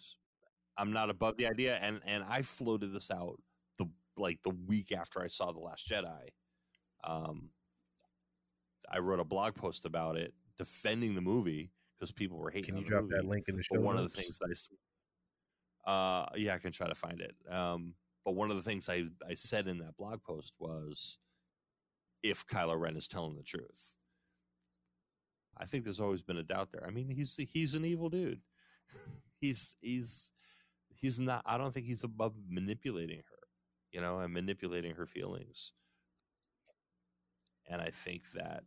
I'm 0.77 0.91
not 0.93 1.09
above 1.09 1.37
the 1.37 1.47
idea. 1.47 1.77
And 1.81 2.01
and 2.05 2.23
I 2.27 2.41
floated 2.41 2.93
this 2.93 3.11
out 3.11 3.39
the 3.77 3.85
like 4.17 4.41
the 4.43 4.55
week 4.67 4.91
after 4.91 5.21
I 5.23 5.27
saw 5.27 5.51
the 5.51 5.61
Last 5.61 5.89
Jedi. 5.89 6.29
Um, 7.03 7.49
I 8.93 8.99
wrote 8.99 9.19
a 9.19 9.23
blog 9.25 9.55
post 9.55 9.85
about 9.85 10.17
it, 10.17 10.33
defending 10.57 11.15
the 11.15 11.21
movie 11.21 11.71
because 11.97 12.11
people 12.11 12.37
were 12.37 12.51
hating. 12.51 12.75
It. 12.75 12.77
Can 12.77 12.77
you 12.77 12.85
drop 12.85 13.03
movie. 13.03 13.15
that 13.15 13.25
link 13.25 13.45
in 13.47 13.57
the 13.57 13.63
show? 13.63 13.75
But 13.75 13.81
one 13.81 13.97
of 13.97 14.03
the 14.03 14.09
things 14.09 14.37
that 14.39 14.55
I, 15.87 15.91
uh, 15.91 16.25
yeah, 16.35 16.53
I 16.53 16.59
can 16.59 16.71
try 16.71 16.87
to 16.87 16.95
find 16.95 17.19
it. 17.19 17.35
Um, 17.49 17.95
but 18.23 18.35
one 18.35 18.51
of 18.51 18.55
the 18.55 18.63
things 18.63 18.87
I, 18.87 19.05
I 19.27 19.33
said 19.33 19.67
in 19.67 19.79
that 19.79 19.97
blog 19.97 20.21
post 20.23 20.53
was, 20.59 21.17
if 22.21 22.45
Kylo 22.45 22.79
Ren 22.79 22.95
is 22.95 23.07
telling 23.07 23.35
the 23.35 23.43
truth, 23.43 23.95
I 25.57 25.65
think 25.65 25.83
there's 25.83 25.99
always 25.99 26.21
been 26.21 26.37
a 26.37 26.43
doubt 26.43 26.71
there. 26.71 26.85
I 26.87 26.91
mean, 26.91 27.09
he's 27.09 27.35
he's 27.35 27.73
an 27.73 27.85
evil 27.85 28.09
dude. 28.09 28.41
he's 29.41 29.75
he's 29.81 30.31
he's 30.93 31.19
not. 31.19 31.41
I 31.45 31.57
don't 31.57 31.73
think 31.73 31.87
he's 31.87 32.03
above 32.03 32.33
manipulating 32.47 33.17
her, 33.17 33.47
you 33.91 34.01
know, 34.01 34.19
and 34.19 34.33
manipulating 34.33 34.95
her 34.95 35.07
feelings. 35.07 35.73
And 37.67 37.81
I 37.81 37.89
think 37.89 38.31
that 38.31 38.63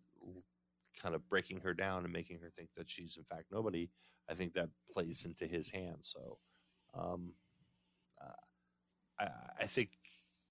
kind 1.00 1.14
of 1.14 1.28
breaking 1.28 1.60
her 1.60 1.74
down 1.74 2.04
and 2.04 2.12
making 2.12 2.38
her 2.40 2.50
think 2.50 2.70
that 2.76 2.90
she's 2.90 3.16
in 3.16 3.24
fact 3.24 3.44
nobody, 3.52 3.90
I 4.30 4.34
think 4.34 4.54
that 4.54 4.70
plays 4.92 5.24
into 5.24 5.46
his 5.46 5.70
hands. 5.70 6.14
So, 6.16 6.38
um, 6.98 7.32
uh, 8.22 8.32
I, 9.24 9.28
I 9.60 9.66
think 9.66 9.90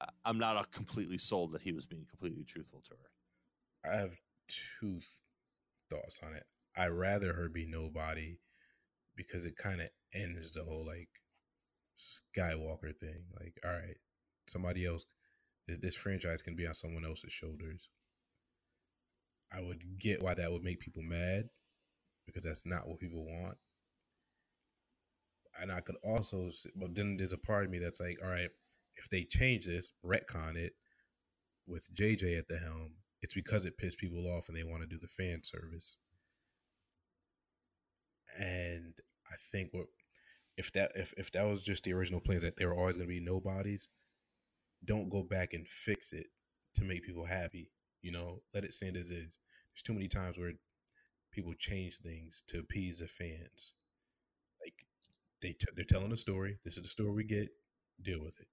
I- 0.01 0.09
I'm 0.25 0.37
not 0.37 0.57
uh, 0.57 0.63
completely 0.71 1.17
sold 1.17 1.51
that 1.51 1.61
he 1.61 1.71
was 1.71 1.85
being 1.85 2.05
completely 2.09 2.43
truthful 2.43 2.81
to 2.87 2.95
her. 2.95 3.91
I 3.93 3.97
have 3.97 4.17
two 4.47 4.99
th- 4.99 5.03
thoughts 5.89 6.19
on 6.23 6.33
it. 6.35 6.45
I 6.75 6.87
rather 6.87 7.33
her 7.33 7.49
be 7.49 7.65
nobody 7.67 8.39
because 9.15 9.45
it 9.45 9.57
kind 9.57 9.81
of 9.81 9.89
ends 10.13 10.51
the 10.53 10.63
whole 10.63 10.85
like 10.85 11.09
Skywalker 11.99 12.95
thing. 12.95 13.23
Like, 13.39 13.57
all 13.65 13.71
right, 13.71 13.97
somebody 14.47 14.85
else, 14.85 15.05
this, 15.67 15.77
this 15.81 15.95
franchise 15.95 16.41
can 16.41 16.55
be 16.55 16.67
on 16.67 16.73
someone 16.73 17.05
else's 17.05 17.33
shoulders. 17.33 17.89
I 19.51 19.61
would 19.61 19.83
get 19.99 20.21
why 20.21 20.33
that 20.33 20.51
would 20.51 20.63
make 20.63 20.79
people 20.79 21.03
mad 21.03 21.49
because 22.25 22.43
that's 22.43 22.65
not 22.65 22.87
what 22.87 22.99
people 22.99 23.25
want. 23.25 23.57
And 25.61 25.71
I 25.71 25.79
could 25.79 25.95
also, 26.03 26.51
but 26.75 26.93
then 26.95 27.15
there's 27.17 27.31
a 27.31 27.37
part 27.37 27.63
of 27.65 27.71
me 27.71 27.79
that's 27.79 27.99
like, 27.99 28.17
all 28.21 28.29
right, 28.29 28.49
if 28.97 29.09
they 29.09 29.23
change 29.23 29.65
this, 29.65 29.91
retcon 30.05 30.57
it 30.57 30.73
with 31.67 31.89
JJ 31.93 32.37
at 32.37 32.47
the 32.47 32.57
helm, 32.57 32.91
it's 33.21 33.33
because 33.33 33.65
it 33.65 33.77
pissed 33.77 33.97
people 33.97 34.27
off 34.27 34.49
and 34.49 34.57
they 34.57 34.63
want 34.63 34.81
to 34.81 34.87
do 34.87 34.99
the 34.99 35.07
fan 35.07 35.41
service. 35.43 35.97
And 38.37 38.93
I 39.31 39.35
think 39.51 39.69
what 39.71 39.85
if 40.57 40.71
that 40.73 40.91
if, 40.95 41.13
if 41.17 41.31
that 41.31 41.47
was 41.47 41.61
just 41.61 41.83
the 41.83 41.93
original 41.93 42.19
plan 42.19 42.39
that 42.39 42.57
there 42.57 42.69
were 42.69 42.75
always 42.75 42.95
going 42.95 43.07
to 43.07 43.13
be 43.13 43.19
nobodies, 43.19 43.89
don't 44.83 45.09
go 45.09 45.23
back 45.23 45.53
and 45.53 45.67
fix 45.67 46.13
it 46.13 46.27
to 46.75 46.83
make 46.83 47.03
people 47.03 47.25
happy. 47.25 47.71
You 48.05 48.11
know, 48.11 48.43
let 48.53 48.63
it 48.63 48.71
stand 48.71 48.97
as 48.97 49.09
is. 49.09 49.31
There's 49.73 49.81
too 49.83 49.93
many 49.93 50.07
times 50.07 50.37
where 50.37 50.51
people 51.31 51.55
change 51.57 51.97
things 51.97 52.43
to 52.49 52.59
appease 52.59 52.99
the 52.99 53.07
fans. 53.07 53.73
Like 54.63 54.85
they 55.41 55.53
t- 55.53 55.65
they're 55.75 55.85
telling 55.85 56.11
a 56.11 56.17
story. 56.17 56.59
This 56.63 56.77
is 56.77 56.83
the 56.83 56.89
story 56.89 57.09
we 57.09 57.23
get. 57.23 57.49
Deal 57.99 58.21
with 58.21 58.39
it. 58.39 58.47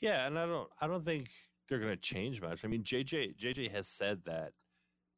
Yeah, 0.00 0.26
and 0.26 0.38
I 0.38 0.46
don't 0.46 0.70
I 0.80 0.86
don't 0.86 1.04
think 1.04 1.28
they're 1.68 1.78
going 1.78 1.90
to 1.90 2.00
change 2.00 2.40
much. 2.40 2.64
I 2.64 2.68
mean, 2.68 2.84
JJ 2.84 3.36
JJ 3.36 3.70
has 3.72 3.86
said 3.86 4.24
that 4.24 4.54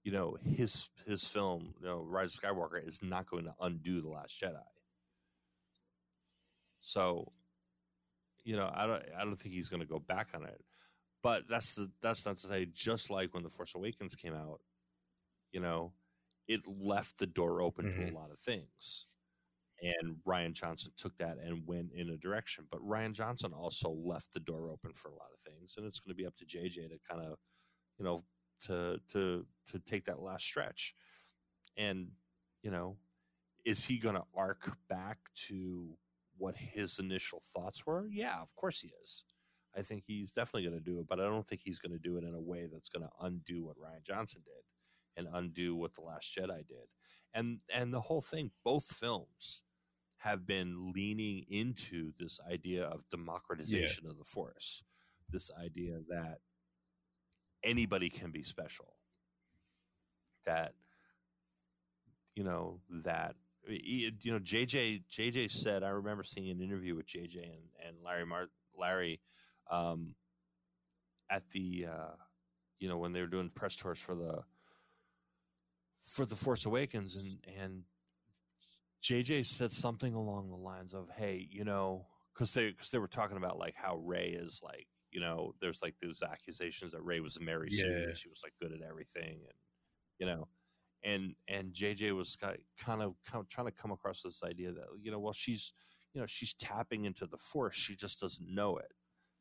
you 0.03 0.11
know 0.11 0.37
his 0.43 0.89
his 1.07 1.25
film, 1.25 1.75
you 1.81 1.87
know, 1.87 2.03
Rise 2.03 2.35
of 2.35 2.43
Skywalker, 2.43 2.85
is 2.85 3.01
not 3.01 3.31
going 3.31 3.45
to 3.45 3.55
undo 3.61 4.01
the 4.01 4.09
Last 4.09 4.41
Jedi. 4.41 4.59
So, 6.81 7.31
you 8.43 8.57
know, 8.57 8.69
I 8.75 8.89
don't 8.89 9.05
I 9.17 9.23
don't 9.23 9.37
think 9.37 9.55
he's 9.55 9.69
going 9.69 9.83
to 9.83 9.89
go 9.89 10.01
back 10.01 10.31
on 10.35 10.43
it. 10.43 10.61
But 11.23 11.49
that's 11.49 11.75
the 11.75 11.93
that's 12.01 12.27
not 12.27 12.39
to 12.39 12.49
say 12.49 12.67
just 12.67 13.11
like 13.11 13.35
when 13.35 13.45
the 13.45 13.51
Force 13.51 13.75
Awakens 13.75 14.15
came 14.17 14.35
out, 14.35 14.61
you 15.53 15.61
know, 15.61 15.95
it 16.49 16.67
left 16.67 17.19
the 17.19 17.27
door 17.27 17.63
open 17.63 17.89
to 17.91 18.01
Mhm. 18.01 18.07
a 18.07 18.11
lot 18.13 18.31
of 18.31 18.41
things. 18.41 19.09
And 19.83 20.23
Rian 20.25 20.55
Johnson 20.55 20.93
took 20.97 21.19
that 21.19 21.39
and 21.39 21.67
went 21.67 21.93
in 21.93 22.11
a 22.11 22.17
direction. 22.19 22.67
But 22.71 22.83
Rian 22.83 23.15
Johnson 23.15 23.53
also 23.53 23.91
left 23.91 24.33
the 24.33 24.41
door 24.41 24.71
open 24.71 24.95
for 24.95 25.11
a 25.11 25.15
lot 25.17 25.33
of 25.33 25.41
things. 25.41 25.77
And 25.77 25.87
it's 25.87 26.01
going 26.01 26.11
to 26.11 26.17
be 26.17 26.27
up 26.27 26.37
to 26.37 26.47
JJ 26.47 26.89
to 26.89 26.99
kind 27.01 27.23
of, 27.23 27.39
you 27.99 28.05
know, 28.05 28.27
to 28.61 29.01
to 29.11 29.47
to 29.67 29.81
take 29.81 30.07
that 30.07 30.21
last 30.21 30.45
stretch. 30.45 30.95
And, 31.77 32.13
you 32.63 32.71
know, 32.71 32.99
is 33.65 33.85
he 33.87 33.99
going 33.99 34.17
to 34.17 34.27
arc 34.35 34.79
back 34.89 35.33
to 35.35 35.99
what 36.37 36.57
his 36.57 36.99
initial 36.99 37.41
thoughts 37.41 37.87
were? 37.87 38.09
Yeah, 38.09 38.41
of 38.41 38.55
course 38.55 38.81
he 38.81 38.93
is. 39.03 39.25
I 39.77 39.83
think 39.83 40.05
he's 40.07 40.33
definitely 40.33 40.69
going 40.69 40.79
to 40.79 40.85
do 40.85 41.01
it, 41.01 41.07
but 41.09 41.21
I 41.21 41.25
don't 41.25 41.47
think 41.47 41.63
he's 41.65 41.79
going 41.79 41.93
to 41.93 41.99
do 41.99 42.17
it 42.19 42.25
in 42.25 42.35
a 42.35 42.41
way 42.41 42.69
that's 42.71 42.89
going 42.89 43.05
to 43.05 43.27
undo 43.27 43.65
what 43.65 43.77
Rian 43.77 44.05
Johnson 44.05 44.43
did 44.45 44.63
and 45.17 45.35
undo 45.35 45.75
what 45.75 45.95
the 45.95 46.03
Last 46.03 46.37
Jedi 46.37 46.67
did. 46.67 46.89
And 47.35 47.61
and 47.73 47.93
the 47.93 48.01
whole 48.01 48.21
thing, 48.21 48.51
both 48.65 48.85
films 48.85 49.65
have 50.19 50.47
been 50.47 50.93
leaning 50.95 51.45
into 51.49 52.13
this 52.19 52.39
idea 52.51 52.85
of 52.85 53.09
democratization 53.11 54.07
of 54.07 54.19
the 54.19 54.25
Force, 54.25 54.85
this 55.31 55.51
idea 55.61 55.99
that 56.09 56.39
anybody 57.65 58.11
can 58.11 58.31
be 58.31 58.43
special, 58.43 58.95
that 60.45 60.75
you 62.37 62.45
know 62.45 62.81
that 63.05 63.35
you 63.67 64.13
know 64.27 64.39
JJ 64.39 65.05
JJ 65.11 65.51
said 65.51 65.83
I 65.83 65.89
remember 65.89 66.25
seeing 66.25 66.51
an 66.51 66.61
interview 66.61 66.95
with 66.95 67.07
JJ 67.07 67.37
and, 67.37 67.87
and 67.87 67.97
Larry 68.05 68.27
Mart 68.27 68.51
Larry 68.79 69.21
um, 69.73 70.15
at 71.31 71.43
the 71.51 71.87
uh, 71.91 72.15
you 72.79 72.89
know 72.89 72.99
when 72.99 73.13
they 73.13 73.21
were 73.21 73.27
doing 73.27 73.51
press 73.51 73.75
tours 73.75 73.99
for 73.99 74.15
the 74.15 74.43
for 76.01 76.25
the 76.25 76.37
Force 76.37 76.67
Awakens 76.67 77.17
and 77.17 77.39
and 77.61 77.83
JJ 79.03 79.47
said 79.47 79.73
something 79.73 80.15
along 80.15 80.51
the 80.51 80.57
lines 80.57 80.95
of 80.95 81.09
hey 81.17 81.49
you 81.51 81.65
know 81.65 82.07
because 82.33 82.53
they 82.55 82.71
because 82.71 82.91
they 82.91 82.99
were 82.99 83.09
talking 83.09 83.37
about 83.37 83.59
like 83.59 83.75
how 83.75 83.97
Rey 83.97 84.29
is 84.29 84.61
like 84.63 84.87
you 85.11 85.21
know 85.21 85.55
there's 85.61 85.83
like 85.83 85.95
those 86.01 86.23
accusations 86.23 86.93
that 86.93 87.03
Rey 87.03 87.21
was 87.21 87.37
a 87.37 87.41
Mary 87.41 87.71
Sue 87.71 87.89
Yeah. 87.89 88.07
that 88.07 88.17
she 88.17 88.29
was 88.29 88.41
like 88.45 88.53
good 88.61 88.73
at 88.73 88.87
everything 88.87 89.41
and 89.43 89.59
you 90.19 90.27
know 90.27 90.49
and 91.03 91.35
and 91.49 91.73
JJ 91.73 92.15
was 92.17 92.37
kind 92.37 92.57
of, 93.03 93.15
kind 93.27 93.41
of 93.41 93.49
trying 93.49 93.67
to 93.67 93.73
come 93.73 93.91
across 93.91 94.23
this 94.23 94.43
idea 94.45 94.73
that 94.73 94.87
you 95.01 95.11
know 95.11 95.19
well 95.19 95.33
she's 95.33 95.73
you 96.15 96.21
know 96.21 96.27
she's 96.27 96.55
tapping 96.55 97.05
into 97.05 97.27
the 97.27 97.39
force 97.39 97.75
she 97.75 97.97
just 97.97 98.21
doesn't 98.21 98.55
know 98.55 98.77
it 98.77 98.93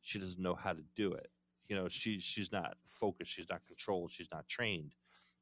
she 0.02 0.18
doesn't 0.18 0.42
know 0.42 0.54
how 0.54 0.72
to 0.72 0.82
do 0.94 1.12
it. 1.12 1.30
You 1.68 1.76
know 1.76 1.88
she 1.88 2.18
she's 2.18 2.52
not 2.52 2.76
focused 2.84 3.32
she's 3.32 3.48
not 3.48 3.64
controlled 3.66 4.10
she's 4.10 4.28
not 4.30 4.46
trained 4.46 4.94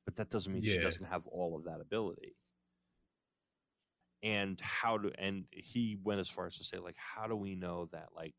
but 0.05 0.17
that 0.17 0.31
doesn't 0.31 0.53
mean 0.53 0.63
she 0.63 0.79
doesn't 0.79 1.07
have 1.07 1.27
all 1.27 1.57
of 1.57 1.65
that 1.65 1.81
ability. 1.81 2.37
And 4.23 4.61
how 4.61 4.99
do 4.99 5.11
and 5.19 5.45
he 5.51 5.97
went 6.03 6.21
as 6.21 6.29
far 6.29 6.47
as 6.47 6.57
to 6.59 6.65
say 6.65 6.79
like 6.79 6.97
how 6.97 7.27
do 7.27 7.37
we 7.37 7.55
know 7.55 7.89
that 7.93 8.09
like 8.15 8.35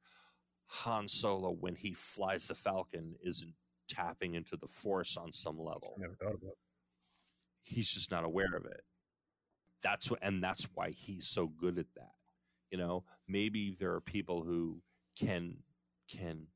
Han 0.68 1.08
Solo 1.08 1.52
when 1.52 1.76
he 1.76 1.94
flies 1.94 2.46
the 2.48 2.56
Falcon 2.56 3.16
isn't 3.24 3.54
tapping 3.90 4.36
into 4.36 4.56
the 4.58 4.68
force 4.68 5.18
on 5.18 5.32
some 5.32 5.58
level? 5.58 5.96
I 5.98 6.02
never 6.02 6.16
thought 6.16 6.36
about. 6.42 6.58
he's 7.64 7.92
just 7.92 8.12
not 8.12 8.24
aware 8.24 8.56
of 8.56 8.66
it. 8.66 8.82
That's 9.84 10.10
what 10.12 10.20
and 10.22 10.44
that's 10.44 10.68
why 10.76 10.92
he's 10.92 11.28
so 11.28 11.48
good 11.48 11.78
at 11.80 11.88
that. 11.96 12.14
You 12.70 12.78
know 12.78 13.04
maybe 13.28 13.76
there 13.80 13.94
are 13.94 14.02
people 14.02 14.44
who 14.44 14.82
can 15.20 15.58
can 16.12 16.48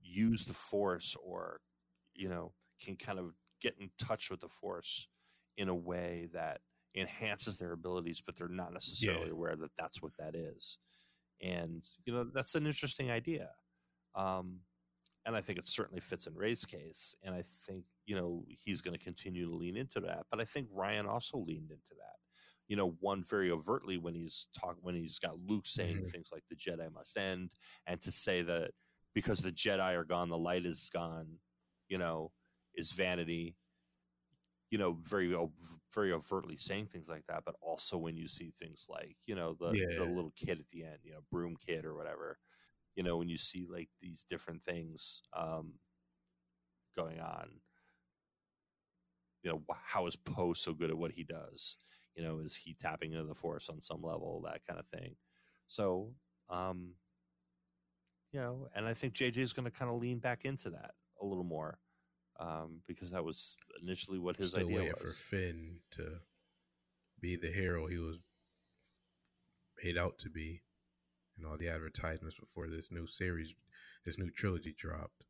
use 0.00 0.44
the 0.44 0.52
force 0.54 1.16
or 1.22 1.60
you 2.14 2.28
know 2.28 2.52
can 2.80 2.96
kind 2.96 3.18
of 3.18 3.32
get 3.60 3.74
in 3.80 3.90
touch 3.98 4.30
with 4.30 4.40
the 4.40 4.48
force 4.48 5.08
in 5.56 5.68
a 5.68 5.74
way 5.74 6.28
that 6.32 6.60
enhances 6.94 7.58
their 7.58 7.72
abilities 7.72 8.20
but 8.24 8.36
they're 8.36 8.48
not 8.48 8.72
necessarily 8.72 9.28
Yeah. 9.28 9.32
aware 9.32 9.56
that 9.56 9.70
that's 9.78 10.02
what 10.02 10.12
that 10.18 10.34
is 10.34 10.78
and 11.40 11.84
you 12.04 12.12
know 12.12 12.24
that's 12.34 12.54
an 12.54 12.66
interesting 12.66 13.10
idea 13.10 13.50
um 14.14 14.60
and 15.24 15.36
I 15.36 15.40
think 15.40 15.58
it 15.58 15.66
certainly 15.66 16.00
fits 16.00 16.26
in 16.26 16.34
Rey's 16.34 16.64
case. 16.64 17.14
And 17.22 17.34
I 17.34 17.42
think 17.66 17.84
you 18.06 18.16
know 18.16 18.44
he's 18.48 18.80
going 18.80 18.98
to 18.98 19.04
continue 19.04 19.46
to 19.46 19.54
lean 19.54 19.76
into 19.76 20.00
that. 20.00 20.26
But 20.30 20.40
I 20.40 20.44
think 20.44 20.68
Rian 20.70 21.06
also 21.08 21.38
leaned 21.38 21.70
into 21.70 21.94
that. 21.98 22.16
You 22.68 22.76
know, 22.76 22.96
one 23.00 23.22
very 23.22 23.50
overtly 23.52 23.98
when 23.98 24.14
he's 24.14 24.48
talk 24.58 24.76
when 24.80 24.94
he's 24.96 25.18
got 25.20 25.38
Luke 25.46 25.66
saying 25.66 25.98
Mhm. 25.98 26.10
things 26.10 26.30
like 26.32 26.42
the 26.48 26.56
Jedi 26.56 26.92
must 26.92 27.16
end, 27.16 27.50
and 27.86 28.00
to 28.00 28.10
say 28.10 28.42
that 28.42 28.72
because 29.14 29.40
the 29.40 29.52
Jedi 29.52 29.94
are 29.96 30.04
gone, 30.04 30.28
the 30.28 30.38
light 30.38 30.64
is 30.64 30.90
gone. 30.92 31.38
You 31.88 31.98
know, 31.98 32.32
is 32.74 32.92
vanity. 32.92 33.56
you 34.70 34.78
know, 34.78 34.98
very 35.02 35.34
very 35.94 36.12
overtly 36.12 36.56
saying 36.56 36.86
things 36.86 37.08
like 37.08 37.24
that, 37.28 37.42
but 37.44 37.54
also 37.60 37.98
when 37.98 38.16
you 38.16 38.26
see 38.26 38.52
things 38.58 38.86
like, 38.88 39.16
you 39.26 39.34
know, 39.34 39.54
the 39.58 39.76
Yeah. 39.76 39.86
the 39.96 40.04
little 40.04 40.32
kid 40.36 40.58
at 40.58 40.68
the 40.72 40.84
end, 40.84 40.98
you 41.04 41.12
know, 41.12 41.20
broom 41.30 41.56
kid 41.56 41.84
or 41.84 41.94
whatever, 41.94 42.38
you 42.96 43.02
know, 43.02 43.18
when 43.18 43.28
you 43.28 43.36
see 43.38 43.66
like 43.70 43.90
these 44.00 44.24
different 44.24 44.64
things 44.64 45.22
um, 45.36 45.74
going 46.96 47.20
on, 47.20 47.60
you 49.42 49.50
know, 49.50 49.62
how 49.84 50.06
is 50.06 50.16
Poe 50.16 50.52
so 50.52 50.72
good 50.72 50.90
at 50.90 50.98
what 50.98 51.12
he 51.12 51.24
does? 51.24 51.76
You 52.14 52.22
know, 52.22 52.38
is 52.40 52.56
he 52.56 52.74
tapping 52.74 53.12
into 53.12 53.24
the 53.24 53.34
force 53.34 53.68
on 53.68 53.80
some 53.80 54.02
level, 54.02 54.42
that 54.44 54.64
kind 54.66 54.78
of 54.78 54.86
thing. 54.88 55.16
So, 55.66 56.12
um, 56.48 56.94
you 58.32 58.40
know, 58.40 58.68
and 58.74 58.86
I 58.86 58.94
think 58.94 59.14
JJ 59.14 59.38
is 59.38 59.52
going 59.52 59.64
to 59.64 59.70
kind 59.70 59.90
of 59.90 60.00
lean 60.00 60.18
back 60.18 60.44
into 60.44 60.70
that 60.70 60.92
a 61.20 61.24
little 61.26 61.44
more 61.44 61.78
um, 62.40 62.80
because 62.86 63.10
that 63.10 63.24
was 63.24 63.56
initially 63.82 64.18
what 64.18 64.36
his 64.36 64.50
Still 64.50 64.66
idea 64.66 64.92
was. 64.92 65.00
for 65.00 65.12
Finn 65.12 65.76
to 65.92 66.18
be 67.20 67.36
the 67.36 67.50
hero 67.52 67.86
he 67.86 67.98
was 67.98 68.18
made 69.84 69.98
out 69.98 70.18
to 70.18 70.30
be, 70.30 70.62
and 71.36 71.46
all 71.46 71.56
the 71.56 71.68
advertisements 71.68 72.36
before 72.38 72.68
this 72.68 72.90
new 72.90 73.06
series, 73.06 73.54
this 74.04 74.18
new 74.18 74.30
trilogy 74.30 74.74
dropped. 74.76 75.24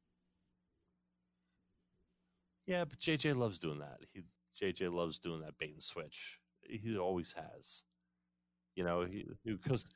Yeah, 2.67 2.85
but 2.85 2.99
JJ 3.01 3.37
loves 3.37 3.59
doing 3.59 3.81
that. 3.81 3.99
He 4.13 4.23
JJ 4.61 4.93
loves 4.93 5.19
doing 5.19 5.41
that 5.41 5.59
bait 5.59 5.73
and 5.73 5.83
switch. 5.83 6.39
He 6.63 6.97
always 6.97 7.33
has. 7.33 7.83
You 8.77 8.85
know, 8.85 9.07
because 9.45 9.87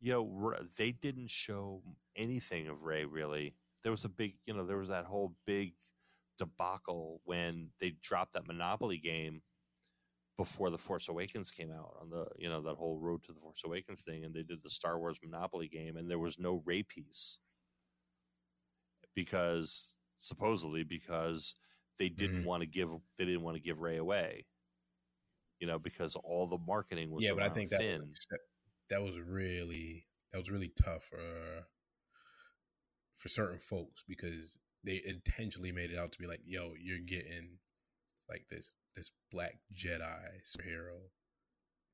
you 0.00 0.12
know 0.12 0.52
they 0.76 0.92
didn't 0.92 1.28
show 1.30 1.82
anything 2.16 2.68
of 2.68 2.82
Rey 2.84 3.04
really. 3.04 3.56
There 3.82 3.92
was 3.92 4.04
a 4.04 4.08
big, 4.08 4.38
you 4.46 4.54
know, 4.54 4.64
there 4.66 4.78
was 4.78 4.88
that 4.88 5.06
whole 5.06 5.36
big 5.46 5.76
debacle 6.38 7.20
when 7.24 7.72
they 7.80 7.90
dropped 7.92 8.32
that 8.34 8.46
Monopoly 8.46 8.98
game 8.98 9.42
before 10.36 10.70
the 10.70 10.78
Force 10.78 11.08
Awakens 11.08 11.50
came 11.50 11.70
out 11.72 11.96
on 12.00 12.10
the, 12.10 12.26
you 12.38 12.48
know, 12.48 12.62
that 12.62 12.76
whole 12.76 12.98
Road 13.00 13.24
to 13.24 13.32
the 13.32 13.40
Force 13.40 13.64
Awakens 13.64 14.04
thing, 14.04 14.24
and 14.24 14.34
they 14.34 14.42
did 14.44 14.62
the 14.62 14.70
Star 14.70 14.98
Wars 14.98 15.20
Monopoly 15.22 15.68
game, 15.68 15.96
and 15.96 16.10
there 16.10 16.18
was 16.18 16.38
no 16.38 16.56
Rey 16.66 16.82
piece 16.82 17.40
because 19.14 19.96
supposedly 20.16 20.84
because 20.84 21.54
they 21.98 22.08
didn't 22.08 22.42
Mhm. 22.42 22.44
want 22.44 22.60
to 22.62 22.66
give 22.66 22.90
they 23.16 23.24
didn't 23.24 23.42
want 23.42 23.56
to 23.56 23.62
give 23.62 23.80
Rey 23.80 23.96
away. 23.96 24.46
You 25.60 25.66
know, 25.66 25.78
because 25.78 26.14
all 26.16 26.46
the 26.46 26.58
marketing 26.58 27.10
was 27.10 27.30
yeah, 27.30 27.34
but 27.34 27.42
I 27.42 27.50
think 27.50 27.70
that 27.70 27.84
Finn. 27.90 28.18
That, 28.90 29.02
was 29.02 29.18
really 29.18 30.06
that 30.32 30.38
was 30.38 30.50
really 30.50 30.72
tough 30.82 31.04
for 31.04 31.66
for 33.16 33.28
certain 33.28 33.58
folks 33.58 34.04
because 34.06 34.58
they 34.84 35.02
intentionally 35.04 35.72
made 35.72 35.90
it 35.90 35.98
out 35.98 36.12
to 36.12 36.18
be 36.18 36.26
like, 36.26 36.40
yo, 36.44 36.74
you're 36.80 36.98
getting 36.98 37.58
like 38.28 38.46
this 38.50 38.72
this 38.96 39.10
black 39.32 39.58
Jedi 39.74 40.28
superhero, 40.46 41.10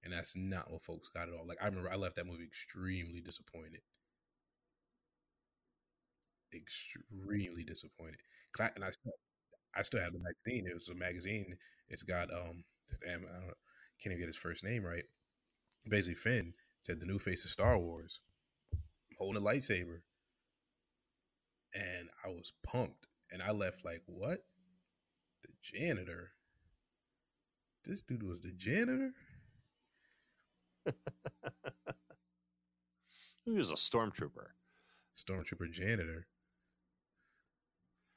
and 0.05 0.13
that's 0.13 0.35
not 0.37 0.71
what 0.71 0.83
folks 0.85 1.09
got 1.09 1.29
at 1.29 1.35
all. 1.35 1.47
Like 1.47 1.63
I 1.63 1.67
remember, 1.67 1.91
I 1.91 1.97
left 1.97 2.17
that 2.17 2.27
movie 2.27 2.45
extremely 2.45 3.21
disappointed, 3.21 3.81
extremely 6.55 7.65
disappointed. 7.65 8.21
And 8.77 8.85
I 8.85 8.91
still, 8.91 9.13
I 9.77 9.83
still 9.83 10.01
have 10.01 10.13
the 10.13 10.21
magazine. 10.21 10.67
It 10.71 10.75
was 10.75 10.89
a 10.91 10.95
magazine. 10.95 11.57
It's 11.89 12.03
got 12.03 12.33
um, 12.33 12.65
damn, 13.05 13.25
I 13.27 13.41
don't, 13.41 13.55
can't 14.03 14.13
even 14.13 14.19
get 14.21 14.29
his 14.29 14.37
first 14.37 14.65
name 14.65 14.85
right. 14.85 15.05
Basically, 15.89 16.15
Finn 16.17 16.55
said 16.85 17.01
the 17.01 17.07
new 17.07 17.19
face 17.19 17.45
of 17.45 17.51
Star 17.51 17.79
Wars, 17.79 18.21
holding 19.19 19.43
a 19.43 19.45
lightsaber, 19.45 20.01
and 21.75 22.09
I 22.25 22.29
was 22.29 22.53
pumped. 22.63 23.07
And 23.33 23.43
I 23.43 23.51
left 23.51 23.85
like, 23.85 24.03
what? 24.07 24.45
The 25.43 25.49
janitor. 25.63 26.31
This 27.85 28.03
dude 28.03 28.23
was 28.23 28.41
the 28.41 28.53
janitor. 28.53 29.13
He 33.45 33.51
was 33.51 33.71
a 33.71 33.75
stormtrooper. 33.75 34.47
Stormtrooper 35.17 35.71
janitor. 35.71 36.27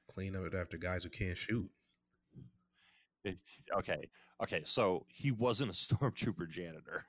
Clean 0.10 0.36
up 0.36 0.54
after 0.54 0.78
guys 0.78 1.04
who 1.04 1.10
can't 1.10 1.38
shoot. 1.38 1.70
It- 3.26 3.40
okay, 3.78 4.10
okay. 4.42 4.62
So 4.64 5.06
he 5.10 5.32
wasn't 5.32 5.72
a 5.72 5.74
stormtrooper 5.96 6.50
janitor. 6.50 7.06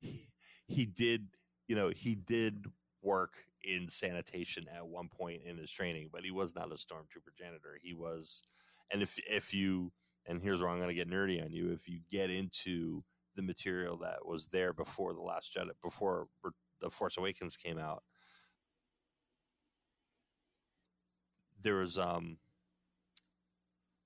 He, 0.00 0.28
he 0.66 0.86
did, 0.86 1.28
you 1.68 1.76
know, 1.76 1.90
he 1.94 2.14
did 2.14 2.66
work 3.02 3.34
in 3.64 3.88
sanitation 3.88 4.66
at 4.74 4.86
one 4.86 5.08
point 5.08 5.42
in 5.44 5.56
his 5.56 5.70
training, 5.70 6.08
but 6.12 6.24
he 6.24 6.30
was 6.30 6.54
not 6.54 6.72
a 6.72 6.74
stormtrooper 6.74 7.36
janitor. 7.38 7.78
He 7.82 7.94
was, 7.94 8.42
and 8.92 9.02
if 9.02 9.18
if 9.28 9.54
you, 9.54 9.92
and 10.26 10.42
here's 10.42 10.60
where 10.60 10.70
I'm 10.70 10.78
going 10.78 10.88
to 10.88 10.94
get 10.94 11.10
nerdy 11.10 11.44
on 11.44 11.52
you. 11.52 11.70
If 11.72 11.88
you 11.88 12.00
get 12.10 12.30
into 12.30 13.02
the 13.36 13.42
material 13.42 13.96
that 13.98 14.26
was 14.26 14.46
there 14.48 14.72
before 14.72 15.14
the 15.14 15.20
Last 15.22 15.54
Jedi, 15.54 15.70
before 15.82 16.28
the 16.80 16.90
Force 16.90 17.16
Awakens 17.16 17.56
came 17.56 17.78
out, 17.78 18.02
there 21.62 21.76
was 21.76 21.96
um 21.98 22.36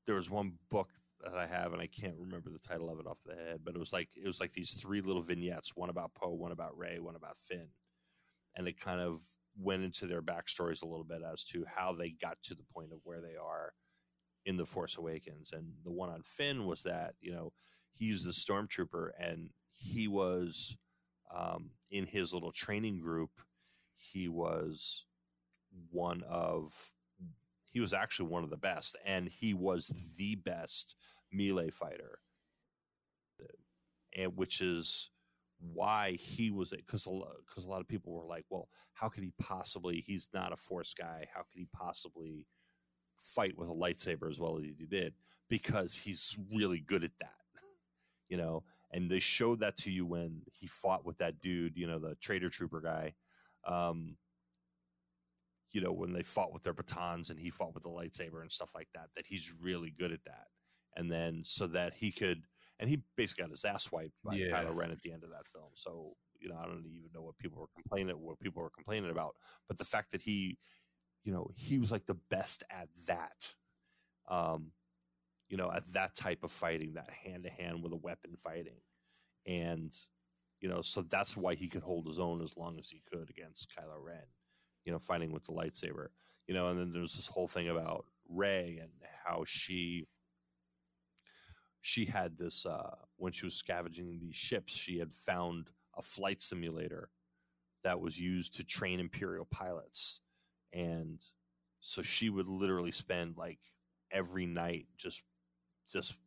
there 0.07 0.15
was 0.15 0.31
one 0.31 0.53
book 0.71 0.91
that 1.31 1.39
I 1.39 1.47
have, 1.47 1.73
and 1.73 1.83
I 1.83 1.87
can't 1.87 2.17
remember 2.19 2.51
the 2.51 2.59
title 2.59 2.91
of 2.91 2.99
it 3.01 3.07
off 3.07 3.19
the 3.25 3.35
head, 3.35 3.61
but 3.65 3.75
it 3.75 3.79
was 3.79 3.93
like 3.93 4.09
it 4.15 4.27
was 4.27 4.41
like 4.41 4.53
these 4.53 4.73
three 4.73 5.01
little 5.01 5.23
vignettes: 5.23 5.73
one 5.75 5.91
about 5.91 6.15
Poe, 6.15 6.33
one 6.33 6.53
about 6.53 6.77
Rey, 6.77 6.99
one 6.99 7.17
about 7.17 7.39
Finn, 7.39 7.69
and 8.57 8.69
it 8.69 8.81
kind 8.81 9.01
of 9.01 9.23
went 9.59 9.85
into 9.85 10.07
their 10.07 10.23
backstories 10.23 10.83
a 10.83 10.87
little 10.87 11.05
bit 11.05 11.23
as 11.33 11.45
to 11.45 11.65
how 11.65 11.93
they 11.93 12.11
got 12.11 12.37
to 12.43 12.55
the 12.55 12.65
point 12.75 12.93
of 12.93 12.99
where 13.05 13.21
they 13.21 13.37
are 13.37 13.73
in 14.45 14.57
the 14.57 14.67
Force 14.67 14.99
Awakens. 14.99 15.51
And 15.53 15.73
the 15.85 15.93
one 15.93 16.11
on 16.11 16.23
Finn 16.23 16.67
was 16.67 16.83
that 16.83 17.15
you 17.21 17.33
know 17.33 17.53
he 17.95 18.13
was 18.13 18.25
the 18.25 18.33
stormtrooper, 18.33 19.11
and 19.19 19.51
he 19.73 20.09
was 20.09 20.77
um, 21.35 21.71
in 21.91 22.07
his 22.07 22.33
little 22.33 22.53
training 22.53 23.01
group. 23.01 23.31
He 23.97 24.29
was 24.29 25.05
one 25.91 26.23
of 26.29 26.93
he 27.77 27.81
was 27.81 27.93
actually 27.93 28.29
one 28.31 28.43
of 28.43 28.49
the 28.49 28.57
best, 28.57 28.97
and 29.05 29.29
he 29.29 29.53
was 29.53 29.89
the 30.17 30.37
best 30.37 30.97
melee 31.33 31.71
fighter, 31.71 32.19
and 34.17 34.37
which 34.37 34.61
is 34.61 35.11
why 35.61 36.13
he 36.13 36.51
was 36.51 36.73
it 36.73 36.85
because 36.87 37.09
because 37.49 37.65
a 37.65 37.69
lot 37.69 37.81
of 37.81 37.89
people 37.89 38.13
were 38.13 38.25
like, 38.27 38.45
well, 38.51 38.69
how 38.95 39.09
could 39.09 39.23
he 39.23 39.33
possibly? 39.39 40.03
He's 40.07 40.29
not 40.35 40.53
a 40.53 40.57
force 40.57 40.95
guy. 40.95 41.27
How 41.33 41.41
could 41.41 41.59
he 41.59 41.69
possibly 41.73 42.47
fight 43.19 43.57
with 43.57 43.69
a 43.69 43.73
lightsaber 43.73 44.31
as 44.31 44.41
well 44.41 44.59
as 44.59 44.65
he 44.65 44.87
did? 44.87 45.15
Because 45.49 45.95
he's 45.95 46.39
really 46.55 46.81
good 46.81 47.05
at 47.05 47.17
that, 47.21 47.35
you 48.29 48.37
know. 48.37 48.65
And 48.93 49.11
they 49.11 49.21
showed 49.21 49.61
that 49.61 49.77
to 49.79 49.91
you 49.91 50.07
when 50.07 50.43
he 50.53 50.67
fought 50.67 51.05
with 51.05 51.19
that 51.19 51.41
dude, 51.41 51.77
you 51.77 51.87
know, 51.87 51.99
the 51.99 52.15
trader 52.21 52.49
trooper 52.49 52.81
guy. 52.81 53.15
Um, 53.67 54.17
you 55.73 55.81
know, 55.81 55.93
when 55.93 56.13
they 56.13 56.23
fought 56.23 56.55
with 56.55 56.63
their 56.63 56.73
batons 56.73 57.29
and 57.29 57.39
he 57.39 57.51
fought 57.51 57.75
with 57.75 57.83
the 57.83 57.91
lightsaber 57.91 58.41
and 58.41 58.51
stuff 58.51 58.71
like 58.75 58.89
that, 58.95 59.09
that 59.17 59.27
he's 59.27 59.53
really 59.63 59.93
good 59.99 60.13
at 60.13 60.25
that. 60.25 60.47
And 60.97 61.11
then 61.11 61.43
so 61.45 61.67
that 61.69 61.95
he 61.95 62.11
could, 62.11 62.43
and 62.79 62.89
he 62.89 63.03
basically 63.17 63.43
got 63.43 63.51
his 63.51 63.65
ass 63.65 63.91
wiped 63.93 64.17
by 64.25 64.35
Yeah. 64.35 64.51
Kylo 64.51 64.75
Ren 64.75 64.91
at 64.91 65.03
the 65.03 65.13
end 65.13 65.25
of 65.25 65.31
that 65.31 65.47
film. 65.47 65.71
So, 65.75 66.15
you 66.41 66.49
know, 66.49 66.57
I 66.57 66.67
don't 66.67 66.85
even 66.87 67.11
know 67.15 67.23
what 67.23 67.39
people 67.39 67.61
were 67.61 67.69
complaining, 67.75 68.17
what 68.21 68.41
people 68.41 68.63
were 68.63 68.71
complaining 68.71 69.11
about. 69.11 69.37
But 69.69 69.79
the 69.79 69.85
fact 69.85 70.13
that 70.13 70.23
he, 70.23 70.59
you 71.25 71.33
know, 71.33 71.51
he 71.57 71.79
was 71.79 71.93
like 71.93 72.07
the 72.07 72.19
best 72.31 72.63
at 72.71 72.89
that, 73.07 73.55
um, 74.29 74.73
you 75.49 75.57
know, 75.57 75.71
at 75.71 75.93
that 75.93 76.15
type 76.17 76.43
of 76.43 76.51
fighting, 76.51 76.95
that 76.95 77.11
hand 77.11 77.45
to 77.45 77.51
hand 77.51 77.83
with 77.83 77.93
a 77.93 77.97
weapon 77.97 78.37
fighting. 78.37 78.81
And, 79.47 79.93
you 80.61 80.69
know, 80.69 80.83
so 80.83 81.03
that's 81.03 81.37
why 81.37 81.55
he 81.55 81.69
could 81.69 81.83
hold 81.83 82.07
his 82.07 82.19
own 82.19 82.43
as 82.43 82.57
long 82.57 82.79
as 82.79 82.91
he 82.91 83.03
could 83.11 83.31
against 83.31 83.71
Kylo 83.71 84.03
Ren 84.03 84.25
you 84.87 84.93
know, 84.93 84.99
fighting 85.01 85.33
with 85.33 85.45
the 85.45 85.53
lightsaber, 85.53 86.07
you 86.47 86.55
know, 86.55 86.69
and 86.69 86.79
then 86.79 86.93
there's 86.93 87.17
this 87.17 87.27
whole 87.27 87.49
thing 87.49 87.69
about 87.69 88.07
Rey 88.29 88.79
and 88.81 88.91
how 89.25 89.43
she 89.45 90.07
she 91.87 92.05
had 92.05 92.37
this 92.37 92.67
uh 92.67 92.97
when 93.17 93.31
she 93.33 93.47
was 93.47 93.55
scavenging 93.55 94.19
these 94.19 94.35
ships, 94.35 94.75
she 94.75 94.99
had 94.99 95.15
found 95.15 95.71
a 95.97 96.03
flight 96.03 96.43
simulator 96.43 97.11
that 97.85 98.01
was 98.01 98.19
used 98.19 98.57
to 98.57 98.65
train 98.65 98.99
imperial 98.99 99.45
pilots. 99.45 100.21
And 100.73 101.25
so 101.79 102.03
she 102.03 102.29
would 102.29 102.49
literally 102.49 102.91
spend 102.91 103.37
like 103.37 103.61
every 104.11 104.47
night 104.47 104.87
just 104.97 105.23
just 105.89 106.19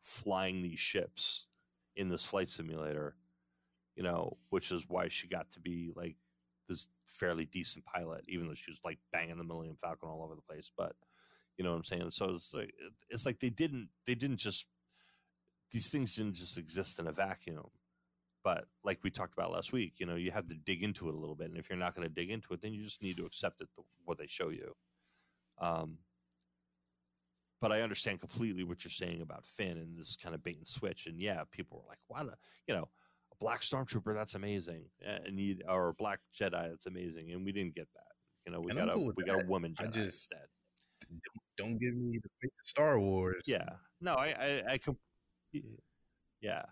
flying 0.00 0.62
these 0.62 0.80
ships 0.80 1.46
in 1.94 2.08
this 2.08 2.26
flight 2.26 2.48
simulator, 2.48 3.14
you 3.94 4.02
know, 4.02 4.36
which 4.50 4.72
is 4.72 4.84
why 4.88 5.06
she 5.06 5.28
got 5.28 5.48
to 5.52 5.60
be 5.60 5.92
like 5.94 6.16
this 6.68 6.88
fairly 7.06 7.44
decent 7.44 7.84
pilot, 7.84 8.24
even 8.26 8.48
though 8.48 8.54
she 8.54 8.72
was 8.72 8.80
like 8.84 8.98
banging 9.12 9.38
the 9.38 9.44
Millennium 9.44 9.76
Falcon 9.80 10.08
all 10.08 10.24
over 10.24 10.34
the 10.34 10.42
place. 10.42 10.72
But 10.76 10.96
you 11.56 11.62
know 11.62 11.70
what 11.70 11.76
I'm 11.76 11.84
saying? 11.84 12.10
So 12.10 12.30
it's 12.30 12.52
like 12.52 12.74
it's 13.10 13.24
like 13.24 13.38
they 13.38 13.50
didn't 13.50 13.90
they 14.08 14.16
didn't 14.16 14.38
just 14.38 14.66
these 15.74 15.90
things 15.90 16.14
didn't 16.16 16.36
just 16.36 16.56
exist 16.56 16.98
in 17.00 17.08
a 17.08 17.12
vacuum. 17.12 17.66
But 18.44 18.66
like 18.84 19.00
we 19.02 19.10
talked 19.10 19.32
about 19.32 19.50
last 19.52 19.72
week, 19.72 19.94
you 19.98 20.06
know, 20.06 20.16
you 20.16 20.30
have 20.30 20.46
to 20.48 20.54
dig 20.54 20.82
into 20.82 21.08
it 21.08 21.14
a 21.14 21.18
little 21.18 21.34
bit, 21.34 21.48
and 21.48 21.58
if 21.58 21.68
you're 21.68 21.78
not 21.78 21.94
going 21.96 22.06
to 22.06 22.14
dig 22.14 22.30
into 22.30 22.52
it, 22.52 22.60
then 22.62 22.72
you 22.74 22.82
just 22.84 23.02
need 23.02 23.16
to 23.16 23.24
accept 23.26 23.60
it 23.60 23.68
what 24.04 24.18
they 24.18 24.26
show 24.26 24.50
you. 24.50 24.72
Um, 25.58 25.98
but 27.60 27.72
I 27.72 27.80
understand 27.80 28.20
completely 28.20 28.64
what 28.64 28.84
you're 28.84 28.90
saying 28.90 29.22
about 29.22 29.46
Finn 29.46 29.78
and 29.78 29.98
this 29.98 30.16
kind 30.16 30.34
of 30.34 30.42
bait 30.44 30.58
and 30.58 30.66
switch. 30.66 31.06
And 31.06 31.18
yeah, 31.20 31.42
people 31.50 31.78
were 31.78 31.88
like, 31.88 31.98
"What? 32.08 32.26
A, 32.26 32.36
you 32.68 32.74
know, 32.74 32.88
a 33.32 33.36
black 33.40 33.62
stormtrooper? 33.62 34.14
That's 34.14 34.34
amazing." 34.34 34.84
And 35.02 35.40
you, 35.40 35.58
or 35.66 35.88
a 35.88 35.94
black 35.94 36.20
Jedi? 36.38 36.68
That's 36.68 36.86
amazing. 36.86 37.32
And 37.32 37.44
we 37.44 37.52
didn't 37.52 37.74
get 37.74 37.88
that. 37.94 38.12
You 38.46 38.52
know, 38.52 38.60
we 38.62 38.70
And 38.72 38.80
I'm 38.80 38.86
got 38.88 38.92
a 38.94 38.98
cool 38.98 39.12
we 39.16 39.24
got 39.24 39.42
a 39.42 39.46
woman 39.46 39.74
I 39.78 39.84
Jedi 39.84 39.92
just- 39.94 40.30
instead. 40.30 40.46
Don't, 41.10 41.20
don't 41.68 41.78
give 41.78 41.94
me 41.94 42.18
the 42.22 42.28
face 42.40 42.52
of 42.62 42.66
Star 42.68 43.00
Wars. 43.00 43.42
Yeah. 43.46 43.68
No, 44.00 44.14
I 44.14 44.34
I, 44.38 44.62
I 44.74 44.78
yeah. 46.40 46.62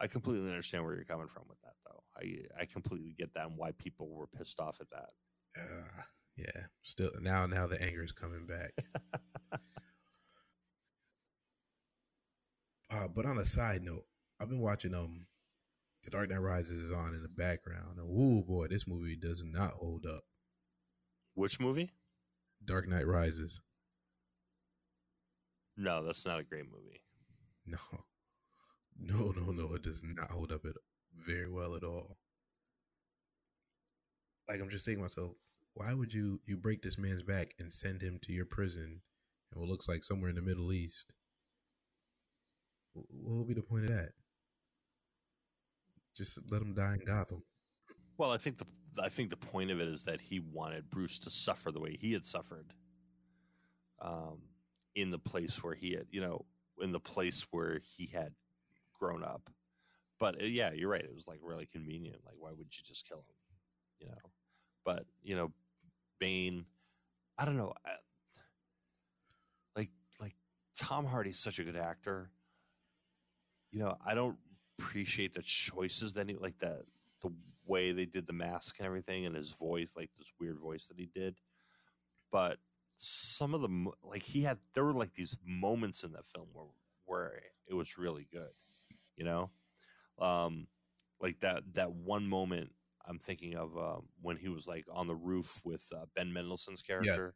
I 0.00 0.06
completely 0.06 0.48
understand 0.48 0.84
where 0.84 0.94
you're 0.94 1.04
coming 1.04 1.28
from 1.28 1.44
with 1.48 1.60
that, 1.62 1.74
though. 1.84 2.02
I 2.16 2.62
I 2.62 2.64
completely 2.64 3.14
get 3.16 3.34
that 3.34 3.46
and 3.46 3.56
why 3.56 3.72
people 3.72 4.08
were 4.08 4.26
pissed 4.26 4.58
off 4.60 4.80
at 4.80 4.90
that. 4.90 5.10
Uh, 5.56 6.02
yeah. 6.36 6.62
Still 6.82 7.10
now 7.20 7.46
now 7.46 7.66
the 7.66 7.80
anger 7.80 8.02
is 8.02 8.12
coming 8.12 8.46
back. 8.46 8.72
uh, 12.90 13.08
but 13.14 13.26
on 13.26 13.38
a 13.38 13.44
side 13.44 13.82
note, 13.82 14.04
I've 14.40 14.48
been 14.48 14.60
watching 14.60 14.94
um 14.94 15.26
The 16.04 16.10
Dark 16.10 16.30
Knight 16.30 16.40
Rises 16.40 16.86
is 16.86 16.90
on 16.90 17.14
in 17.14 17.22
the 17.22 17.28
background. 17.28 17.98
And 17.98 18.08
woo 18.08 18.42
boy, 18.42 18.68
this 18.68 18.88
movie 18.88 19.16
does 19.16 19.42
not 19.44 19.72
hold 19.72 20.06
up. 20.06 20.24
Which 21.34 21.60
movie? 21.60 21.92
Dark 22.64 22.88
Knight 22.88 23.06
Rises. 23.06 23.60
No, 25.76 26.04
that's 26.04 26.26
not 26.26 26.40
a 26.40 26.44
great 26.44 26.66
movie. 26.70 27.00
No. 27.66 27.78
No, 28.98 29.32
no, 29.36 29.52
no. 29.52 29.74
It 29.74 29.82
does 29.82 30.02
not 30.04 30.30
hold 30.30 30.52
up 30.52 30.64
it 30.64 30.76
very 31.26 31.50
well 31.50 31.74
at 31.74 31.84
all. 31.84 32.18
Like 34.48 34.60
I'm 34.60 34.68
just 34.68 34.84
thinking 34.84 34.98
to 34.98 35.04
myself, 35.04 35.32
why 35.74 35.94
would 35.94 36.12
you 36.12 36.40
you 36.46 36.56
break 36.56 36.82
this 36.82 36.98
man's 36.98 37.22
back 37.22 37.54
and 37.58 37.72
send 37.72 38.02
him 38.02 38.18
to 38.22 38.32
your 38.32 38.44
prison 38.44 39.00
and 39.52 39.60
what 39.60 39.68
looks 39.68 39.88
like 39.88 40.04
somewhere 40.04 40.30
in 40.30 40.36
the 40.36 40.42
Middle 40.42 40.72
East? 40.72 41.12
What 42.94 43.38
would 43.38 43.48
be 43.48 43.54
the 43.54 43.62
point 43.62 43.84
of 43.84 43.90
that? 43.90 44.10
Just 46.16 46.38
let 46.50 46.60
him 46.60 46.74
die 46.74 46.94
in 46.94 47.04
Gotham. 47.06 47.42
Well, 48.18 48.30
I 48.30 48.36
think 48.36 48.58
the 48.58 48.66
I 49.02 49.08
think 49.08 49.30
the 49.30 49.36
point 49.36 49.70
of 49.70 49.80
it 49.80 49.88
is 49.88 50.04
that 50.04 50.20
he 50.20 50.40
wanted 50.40 50.90
Bruce 50.90 51.18
to 51.20 51.30
suffer 51.30 51.70
the 51.70 51.80
way 51.80 51.96
he 51.98 52.12
had 52.12 52.24
suffered, 52.24 52.74
in 54.94 55.10
the 55.10 55.18
place 55.18 55.62
where 55.62 55.74
he 55.74 55.92
had, 55.92 56.06
you 56.10 56.20
know, 56.20 56.44
in 56.80 56.92
the 56.92 57.00
place 57.00 57.46
where 57.50 57.80
he 57.96 58.06
had 58.06 58.32
grown 58.98 59.22
up. 59.22 59.50
But 60.18 60.40
uh, 60.40 60.46
yeah, 60.46 60.72
you're 60.72 60.90
right. 60.90 61.04
It 61.04 61.14
was 61.14 61.26
like 61.26 61.40
really 61.42 61.66
convenient. 61.66 62.18
Like, 62.24 62.36
why 62.38 62.50
would 62.50 62.58
you 62.76 62.82
just 62.84 63.08
kill 63.08 63.18
him? 63.18 63.34
You 64.00 64.06
know. 64.08 64.30
But 64.84 65.06
you 65.22 65.36
know, 65.36 65.52
Bane. 66.18 66.64
I 67.38 67.44
don't 67.44 67.56
know. 67.56 67.72
I, 67.84 67.90
like 69.74 69.90
like 70.20 70.34
Tom 70.76 71.06
Hardy's 71.06 71.38
such 71.38 71.58
a 71.58 71.64
good 71.64 71.76
actor. 71.76 72.30
You 73.70 73.80
know, 73.80 73.96
I 74.06 74.14
don't 74.14 74.36
appreciate 74.78 75.32
the 75.32 75.42
choices 75.42 76.12
that 76.14 76.28
he 76.28 76.36
like 76.36 76.58
that 76.58 76.82
the 77.22 77.32
way 77.66 77.92
they 77.92 78.04
did 78.06 78.26
the 78.26 78.32
mask 78.32 78.78
and 78.78 78.86
everything 78.86 79.26
and 79.26 79.34
his 79.34 79.50
voice, 79.52 79.92
like 79.96 80.10
this 80.18 80.30
weird 80.38 80.58
voice 80.58 80.86
that 80.88 80.98
he 80.98 81.08
did. 81.14 81.36
But 82.30 82.58
some 82.96 83.54
of 83.54 83.60
the 83.60 83.90
like 84.02 84.22
he 84.22 84.42
had 84.42 84.58
there 84.74 84.84
were 84.84 84.92
like 84.92 85.14
these 85.14 85.36
moments 85.46 86.04
in 86.04 86.12
that 86.12 86.26
film 86.26 86.48
where 86.52 86.66
where 87.06 87.42
it 87.66 87.74
was 87.74 87.98
really 87.98 88.26
good, 88.32 88.50
you 89.16 89.24
know, 89.24 89.50
um, 90.18 90.66
like 91.20 91.40
that 91.40 91.62
that 91.74 91.92
one 91.92 92.26
moment 92.26 92.70
I'm 93.06 93.18
thinking 93.18 93.56
of 93.56 93.76
um, 93.76 94.08
when 94.20 94.36
he 94.36 94.48
was 94.48 94.66
like 94.66 94.84
on 94.92 95.06
the 95.06 95.16
roof 95.16 95.62
with 95.64 95.86
uh, 95.94 96.06
Ben 96.14 96.32
Mendelsohn's 96.32 96.82
character, 96.82 97.34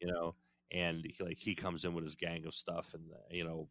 you 0.00 0.08
know, 0.12 0.34
and 0.70 1.04
he 1.04 1.24
like 1.24 1.38
he 1.38 1.54
comes 1.54 1.84
in 1.84 1.94
with 1.94 2.04
his 2.04 2.16
gang 2.16 2.46
of 2.46 2.54
stuff, 2.54 2.94
and 2.94 3.10
uh, 3.12 3.16
you 3.30 3.44
know, 3.44 3.68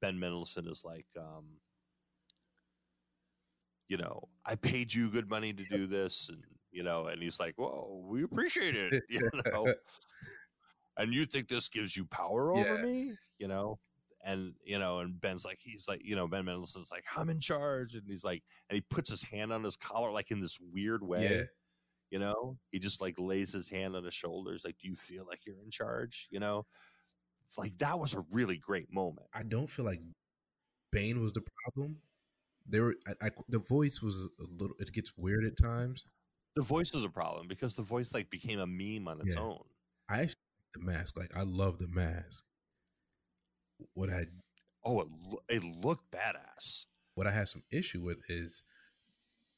Ben 0.00 0.18
Mendelsohn 0.18 0.68
is 0.68 0.84
like. 0.84 1.06
Um, 1.18 1.58
you 3.88 3.96
know, 3.96 4.28
I 4.46 4.54
paid 4.54 4.94
you 4.94 5.10
good 5.10 5.28
money 5.28 5.52
to 5.52 5.64
do 5.64 5.86
this, 5.86 6.28
and 6.28 6.42
you 6.70 6.84
know, 6.84 7.06
and 7.08 7.20
he's 7.20 7.40
like, 7.40 7.54
"Whoa, 7.56 8.04
we 8.08 8.22
appreciate 8.22 8.76
it," 8.76 9.02
you 9.10 9.28
know, 9.46 9.74
and 11.02 11.14
you 11.14 11.24
think 11.26 11.48
this 11.48 11.68
gives 11.68 11.96
you 11.96 12.06
power 12.06 12.52
over 12.52 12.76
Yeah. 12.76 12.82
me, 12.82 13.16
you 13.38 13.48
know, 13.48 13.80
and 14.24 14.54
you 14.64 14.78
know, 14.78 15.00
and 15.00 15.20
Ben's 15.20 15.44
like, 15.44 15.58
he's 15.60 15.88
like, 15.88 16.02
you 16.04 16.16
know, 16.16 16.28
Ben 16.28 16.44
Mendelsohn's 16.44 16.90
like, 16.92 17.04
"I'm 17.16 17.30
in 17.30 17.40
charge," 17.40 17.94
and 17.96 18.06
he's 18.08 18.24
like, 18.24 18.44
and 18.68 18.76
he 18.76 18.82
puts 18.82 19.10
his 19.10 19.22
hand 19.22 19.52
on 19.52 19.64
his 19.64 19.76
collar 19.76 20.10
like 20.12 20.30
in 20.30 20.40
this 20.40 20.58
weird 20.60 21.02
way, 21.04 21.26
Yeah. 21.28 21.44
you 22.10 22.18
know, 22.20 22.58
he 22.72 22.78
just 22.80 23.00
like 23.02 23.18
lays 23.18 23.52
his 23.52 23.68
hand 23.70 23.96
on 23.96 24.04
his 24.04 24.14
shoulders, 24.14 24.64
like, 24.64 24.78
"Do 24.78 24.88
you 24.88 24.96
feel 24.96 25.26
like 25.26 25.46
you're 25.46 25.62
in 25.62 25.70
charge?" 25.70 26.28
You 26.32 26.40
know, 26.40 26.66
It's 27.46 27.58
like 27.58 27.78
that 27.78 27.98
was 27.98 28.14
a 28.14 28.22
really 28.32 28.58
great 28.58 28.92
moment. 28.92 29.28
I 29.32 29.42
don't 29.42 29.68
feel 29.68 29.84
like 29.84 30.00
Bane 30.92 31.20
was 31.22 31.32
the 31.34 31.42
problem. 31.64 32.02
There 32.66 32.84
were 32.84 32.96
I, 33.06 33.28
I, 33.28 33.30
the 33.48 33.60
voice 33.60 34.02
was 34.02 34.28
a 34.40 34.44
little 34.44 34.76
it 34.80 34.92
gets 34.92 35.16
weird 35.16 35.44
at 35.44 35.56
times. 35.58 36.06
The 36.54 36.62
voice 36.62 36.94
is 36.94 37.02
a 37.04 37.10
problem 37.10 37.48
because 37.48 37.74
the 37.76 37.82
voice 37.82 38.14
like 38.14 38.30
became 38.30 38.60
a 38.60 38.66
meme 38.66 39.08
on 39.08 39.20
its 39.20 39.34
Yeah. 39.34 39.40
own. 39.40 39.68
I 40.08 40.22
actually 40.22 40.39
the 40.74 40.80
mask. 40.80 41.18
Like 41.18 41.36
I 41.36 41.42
love 41.42 41.78
the 41.78 41.88
mask. 41.88 42.44
What 43.94 44.10
I 44.10 44.26
Oh, 44.84 45.00
it, 45.00 45.08
lo- 45.26 45.42
it 45.48 45.62
looked 45.62 46.10
badass. 46.10 46.86
what 47.14 47.26
I 47.26 47.30
had 47.32 47.48
some 47.48 47.62
issue 47.70 48.00
with 48.02 48.18
is 48.28 48.62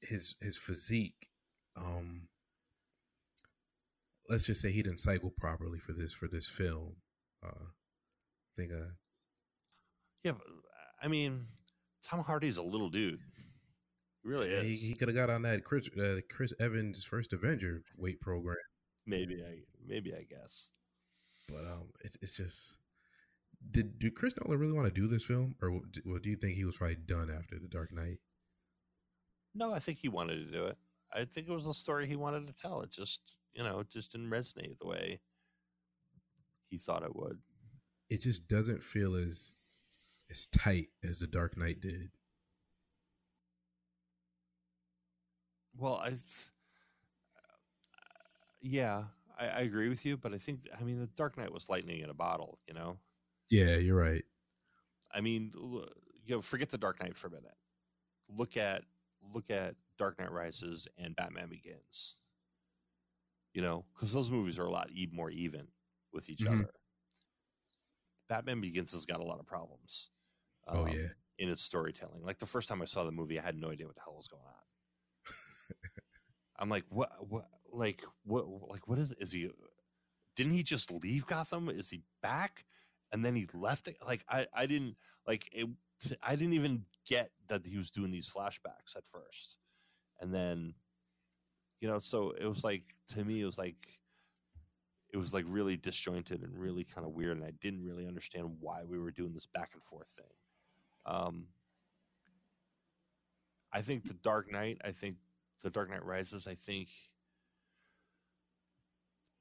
his 0.01 0.35
his 0.41 0.57
physique. 0.57 1.29
Um, 1.77 2.29
let's 4.29 4.45
just 4.45 4.61
say 4.61 4.73
he 4.73 4.83
didn't 4.83 5.01
cycle 5.01 5.33
properly 5.39 5.79
for 5.79 5.93
this 5.93 6.13
for 6.13 6.29
this 6.29 6.49
film. 6.49 6.97
Uh, 7.45 7.67
I 7.67 8.53
think 8.57 8.73
uh, 8.73 8.91
Yeah, 10.25 10.33
I 11.03 11.09
mean, 11.09 11.47
Tom 12.05 12.21
Hardy's 12.21 12.57
a 12.59 12.63
little 12.63 12.91
dude. 12.91 13.21
He 14.23 14.29
really 14.29 14.51
yeah, 14.53 14.63
he, 14.63 14.73
is. 14.75 14.83
he 14.83 14.95
could 14.95 15.09
have 15.09 15.17
got 15.17 15.31
on 15.31 15.43
that 15.43 15.65
Chris 15.65 15.89
uh, 15.99 16.21
Chris 16.31 16.53
Evans 16.61 17.05
first 17.05 17.33
Avenger 17.33 17.83
weight 17.97 18.21
program, 18.21 18.57
maybe 19.07 19.43
I 19.43 19.61
maybe 19.87 20.13
I 20.15 20.25
guess. 20.29 20.71
But 21.49 21.61
um, 21.61 21.89
it's 22.03 22.17
it's 22.21 22.33
just. 22.33 22.77
Did 23.71 23.99
did 23.99 24.17
Chris 24.17 24.35
Nolan 24.37 24.59
really 24.59 24.73
want 24.73 24.93
to 24.93 25.01
do 25.01 25.07
this 25.07 25.25
film, 25.25 25.55
or 25.63 25.81
do, 25.91 26.01
or 26.11 26.19
do 26.19 26.31
you 26.31 26.37
think 26.37 26.57
he 26.57 26.65
was 26.65 26.77
probably 26.77 26.97
done 26.97 27.31
after 27.31 27.59
The 27.61 27.69
Dark 27.69 27.93
Knight? 27.93 28.19
No, 29.55 29.73
I 29.73 29.79
think 29.79 29.99
he 29.99 30.09
wanted 30.09 30.47
to 30.47 30.57
do 30.57 30.65
it. 30.67 30.77
I 31.15 31.25
think 31.25 31.49
it 31.49 31.53
was 31.53 31.67
a 31.67 31.75
story 31.75 32.07
he 32.07 32.17
wanted 32.17 32.47
to 32.49 32.53
tell. 32.55 32.81
It 32.81 32.91
just 32.91 33.39
you 33.55 33.63
know 33.63 33.81
it 33.81 33.91
just 33.91 34.13
didn't 34.13 34.31
resonate 34.31 34.79
the 34.81 34.89
way 34.89 35.21
he 36.71 36.79
thought 36.79 37.05
it 37.05 37.15
would. 37.15 37.39
It 38.11 38.23
just 38.23 38.49
doesn't 38.49 38.83
feel 38.83 39.15
as 39.15 39.53
as 40.31 40.47
tight 40.47 40.89
as 41.05 41.19
The 41.19 41.27
Dark 41.27 41.57
Knight 41.57 41.81
did. 41.81 42.11
Well, 45.77 46.03
I, 46.05 46.15
yeah, 48.61 49.05
I, 49.43 49.47
I 49.49 49.61
agree 49.61 49.89
with 49.89 50.05
you, 50.07 50.17
but 50.17 50.33
I 50.35 50.39
think 50.39 50.69
I 50.79 50.85
mean 50.85 50.99
the 51.01 51.07
Dark 51.09 51.37
Knight 51.37 51.53
was 51.53 51.69
lightning 51.69 52.01
in 52.01 52.11
a 52.11 52.15
bottle. 52.15 52.59
You 52.69 52.75
know, 52.75 52.99
Yeah, 53.51 53.77
you're 53.77 53.97
right. 53.99 54.25
I 55.15 55.21
mean, 55.21 55.53
you 55.55 56.37
know, 56.37 56.41
forget 56.41 56.71
the 56.71 56.79
Dark 56.79 57.03
Knight 57.03 57.17
for 57.17 57.27
a 57.29 57.31
minute. 57.31 57.57
Look 58.29 58.57
at 58.57 58.85
look 59.35 59.51
at 59.51 59.75
Dark 59.99 60.19
Knight 60.19 60.33
Rises 60.33 60.89
and 60.99 61.15
Batman 61.17 61.49
Begins. 61.49 62.17
You 63.55 63.63
know, 63.63 63.85
because 63.95 64.13
those 64.13 64.31
movies 64.31 64.59
are 64.59 64.65
a 64.65 64.71
lot 64.71 64.89
e- 64.93 65.11
more 65.13 65.31
even 65.31 65.69
with 66.13 66.31
each 66.31 66.41
Mhm. 66.41 66.61
other. 66.61 66.75
Batman 68.29 68.61
Begins 68.61 68.93
has 68.93 69.05
got 69.07 69.21
a 69.21 69.25
lot 69.25 69.41
of 69.41 69.47
problems. 69.47 70.11
Oh 70.69 70.83
um, 70.83 70.89
yeah. 70.89 71.09
in 71.39 71.49
its 71.51 71.63
storytelling. 71.63 72.23
Like 72.25 72.39
the 72.39 72.47
first 72.47 72.69
time 72.69 72.81
I 72.83 72.85
saw 72.87 73.05
the 73.05 73.13
movie, 73.13 73.39
I 73.39 73.43
had 73.43 73.57
no 73.57 73.71
idea 73.71 73.87
what 73.87 73.97
the 73.97 74.03
hell 74.03 74.17
was 74.17 74.29
going 74.29 74.43
on. 74.45 74.55
I'm 76.59 76.69
like, 76.69 76.85
what, 76.91 77.11
what, 77.29 77.49
like, 77.73 78.03
what, 78.25 78.47
like, 78.71 78.87
what 78.87 78.99
is, 78.99 79.13
is 79.19 79.33
he, 79.33 79.51
didn't 80.37 80.53
he 80.53 80.63
just 80.63 80.93
leave 80.93 81.27
Gotham? 81.27 81.69
Is 81.69 81.91
he 81.91 82.03
back? 82.23 82.65
And 83.13 83.25
then 83.25 83.35
he 83.35 83.47
left 83.53 83.89
it. 83.89 83.97
Like, 84.07 84.25
I, 84.29 84.47
I 84.55 84.67
didn't, 84.67 84.97
like, 85.27 85.49
it, 85.53 85.69
I 86.23 86.35
didn't 86.35 86.55
even 86.55 86.85
get 87.07 87.31
that 87.49 87.67
he 87.67 87.77
was 87.77 87.91
doing 87.91 88.11
these 88.11 88.31
flashbacks 88.31 88.97
at 88.97 89.07
first. 89.07 89.59
And 90.21 90.35
then, 90.35 90.75
you 91.81 91.89
know, 91.89 91.99
so 91.99 92.31
it 92.31 92.47
was 92.47 92.65
like, 92.65 92.95
to 93.09 93.25
me, 93.25 93.41
it 93.41 93.45
was 93.45 93.59
like, 93.59 93.99
it 95.13 95.17
was 95.19 95.35
like 95.35 95.45
really 95.49 95.77
disjointed 95.77 96.43
and 96.43 96.59
really 96.59 96.85
kind 96.85 97.07
of 97.07 97.13
weird. 97.13 97.37
And 97.37 97.45
I 97.45 97.53
didn't 97.61 97.85
really 97.85 98.07
understand 98.07 98.51
why 98.61 98.83
we 98.87 98.99
were 98.99 99.11
doing 99.11 99.35
this 99.35 99.47
back 99.47 99.71
and 99.75 99.83
forth 99.83 100.09
thing. 100.09 100.25
Um, 101.05 101.49
I 103.73 103.83
think 103.83 104.05
the 104.05 104.15
Dark 104.15 104.51
Knight. 104.51 104.79
I 104.85 104.93
think 104.93 105.17
the 105.63 105.71
Dark 105.71 105.91
Knight 105.91 106.05
Rises. 106.05 106.47
I 106.47 106.55
think 106.55 106.89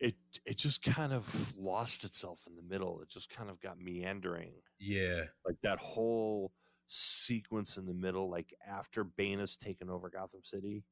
it 0.02 0.16
it 0.46 0.58
just 0.58 0.84
kind 0.84 1.14
of 1.14 1.56
lost 1.58 2.04
itself 2.06 2.48
in 2.48 2.56
the 2.58 2.64
middle. 2.64 3.02
It 3.02 3.10
just 3.10 3.30
kind 3.30 3.50
of 3.50 3.62
got 3.62 3.80
meandering. 3.80 4.54
Yeah. 4.80 5.26
Like 5.46 5.58
that 5.64 5.80
whole 5.80 6.54
sequence 6.88 7.78
in 7.78 7.86
the 7.86 7.94
middle, 7.94 8.30
like 8.30 8.54
after 8.68 9.04
Bane 9.06 9.40
has 9.40 9.58
taken 9.58 9.90
over 9.90 10.10
Gotham 10.10 10.42
City, 10.44 10.86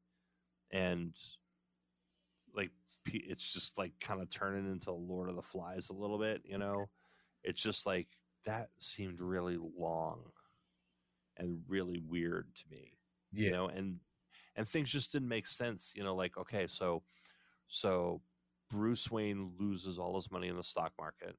and 0.72 1.18
like 2.56 2.72
it's 3.06 3.52
just 3.54 3.78
like 3.78 3.94
kind 4.00 4.22
of 4.22 4.30
turning 4.30 4.72
into 4.72 4.92
Lord 4.92 5.30
of 5.30 5.36
the 5.36 5.42
Flies 5.42 5.90
a 5.90 5.94
little 5.94 6.20
bit, 6.20 6.44
you 6.46 6.58
know. 6.58 6.90
It's 7.44 7.62
just 7.62 7.86
like 7.86 8.10
that 8.46 8.70
seemed 8.80 9.22
really 9.22 9.58
long 9.58 10.32
and 11.38 11.64
really 11.68 12.00
weird 12.00 12.56
to 12.56 12.64
me, 12.70 13.00
Yeah. 13.32 13.46
you 13.46 13.52
know, 13.52 13.68
and 13.68 14.00
and 14.56 14.68
things 14.68 14.92
just 14.92 15.12
didn't 15.14 15.30
make 15.30 15.48
sense, 15.48 15.94
you 15.96 16.04
know. 16.04 16.16
Like 16.16 16.38
okay, 16.38 16.68
so 16.68 17.04
so 17.68 18.22
Bruce 18.70 19.10
Wayne 19.10 19.52
loses 19.60 19.98
all 19.98 20.16
his 20.16 20.32
money 20.32 20.48
in 20.48 20.58
the 20.58 20.64
stock 20.64 20.94
market. 21.00 21.36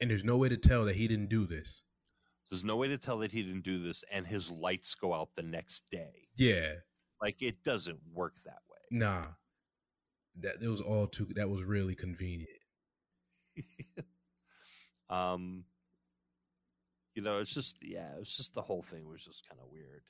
And 0.00 0.10
there's 0.10 0.24
no 0.24 0.36
way 0.36 0.48
to 0.48 0.56
tell 0.56 0.84
that 0.86 0.96
he 0.96 1.08
didn't 1.08 1.28
do 1.28 1.46
this. 1.46 1.82
There's 2.50 2.64
no 2.64 2.76
way 2.76 2.88
to 2.88 2.98
tell 2.98 3.18
that 3.18 3.32
he 3.32 3.42
didn't 3.42 3.64
do 3.64 3.78
this, 3.78 4.02
and 4.12 4.26
his 4.26 4.50
lights 4.50 4.94
go 4.94 5.14
out 5.14 5.28
the 5.36 5.42
next 5.42 5.84
day. 5.90 6.28
Yeah. 6.36 6.72
Like 7.22 7.42
it 7.42 7.62
doesn't 7.62 8.00
work 8.12 8.34
that 8.44 8.62
way. 8.70 8.78
Nah. 8.90 9.26
That 10.40 10.56
it 10.60 10.68
was 10.68 10.80
all 10.80 11.06
too 11.06 11.28
that 11.34 11.48
was 11.48 11.62
really 11.62 11.94
convenient. 11.94 12.48
um 15.10 15.64
you 17.14 17.22
know 17.22 17.38
it's 17.38 17.52
just 17.52 17.76
yeah 17.82 18.12
it's 18.20 18.36
just 18.36 18.54
the 18.54 18.62
whole 18.62 18.82
thing 18.82 19.08
was 19.08 19.24
just 19.24 19.46
kind 19.48 19.60
of 19.60 19.70
weird 19.70 20.02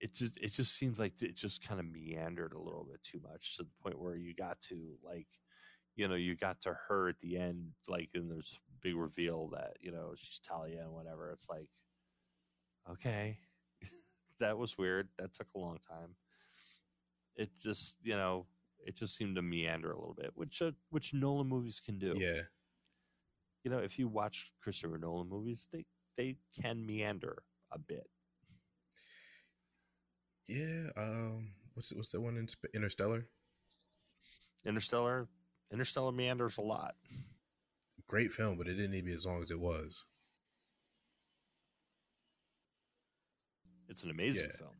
it 0.00 0.14
just 0.14 0.36
it 0.38 0.52
just 0.52 0.74
seemed 0.76 0.98
like 0.98 1.20
it 1.22 1.36
just 1.36 1.66
kind 1.66 1.78
of 1.80 1.86
meandered 1.86 2.52
a 2.54 2.58
little 2.60 2.86
bit 2.90 3.02
too 3.04 3.20
much 3.22 3.56
to 3.56 3.64
the 3.64 3.70
point 3.82 4.00
where 4.00 4.16
you 4.16 4.34
got 4.34 4.60
to 4.62 4.96
like 5.04 5.26
you 5.96 6.08
know 6.08 6.14
you 6.14 6.36
got 6.36 6.60
to 6.62 6.74
her 6.88 7.08
at 7.08 7.20
the 7.20 7.36
end 7.38 7.72
like 7.88 8.08
and 8.14 8.30
there's 8.30 8.60
big 8.82 8.96
reveal 8.96 9.48
that 9.48 9.76
you 9.80 9.90
know 9.92 10.12
she's 10.16 10.38
talia 10.40 10.80
and 10.82 10.92
whatever. 10.92 11.30
It's 11.32 11.48
like 11.48 11.68
okay. 12.90 13.38
That 14.40 14.56
was 14.56 14.78
weird. 14.78 15.08
That 15.18 15.34
took 15.34 15.48
a 15.54 15.58
long 15.58 15.78
time. 15.86 16.16
It 17.36 17.50
just 17.60 17.98
you 18.02 18.14
know 18.16 18.46
it 18.86 18.96
just 18.96 19.16
seemed 19.16 19.36
to 19.36 19.42
meander 19.42 19.90
a 19.92 19.98
little 19.98 20.14
bit 20.14 20.30
which 20.34 20.62
uh, 20.62 20.72
which 20.90 21.12
nolan 21.12 21.46
movies 21.48 21.80
can 21.84 21.98
do. 21.98 22.16
Yeah. 22.18 22.42
you 23.64 23.70
know, 23.70 23.78
if 23.78 23.98
you 23.98 24.08
watch 24.08 24.52
Christopher 24.62 24.98
Nolan 24.98 25.28
movies, 25.28 25.68
they 25.72 25.84
they 26.16 26.36
can 26.60 26.84
meander 26.86 27.42
a 27.72 27.78
bit. 27.78 28.08
Yeah. 30.50 30.90
Um 30.96 31.52
what's 31.74 31.92
what's 31.92 32.10
that 32.10 32.20
one 32.20 32.36
in 32.36 32.48
Interstellar? 32.74 33.26
Interstellar, 34.66 35.28
Interstellar 35.72 36.12
meanders 36.12 36.58
a 36.58 36.62
lot. 36.62 36.94
Great 38.08 38.32
film, 38.32 38.58
but 38.58 38.66
it 38.66 38.74
didn't 38.74 38.90
need 38.90 39.02
to 39.02 39.06
be 39.06 39.12
as 39.12 39.24
long 39.24 39.42
as 39.42 39.52
it 39.52 39.60
was. 39.60 40.04
It's 43.88 44.02
an 44.02 44.10
amazing 44.10 44.48
Yeah. 44.50 44.56
film. 44.56 44.74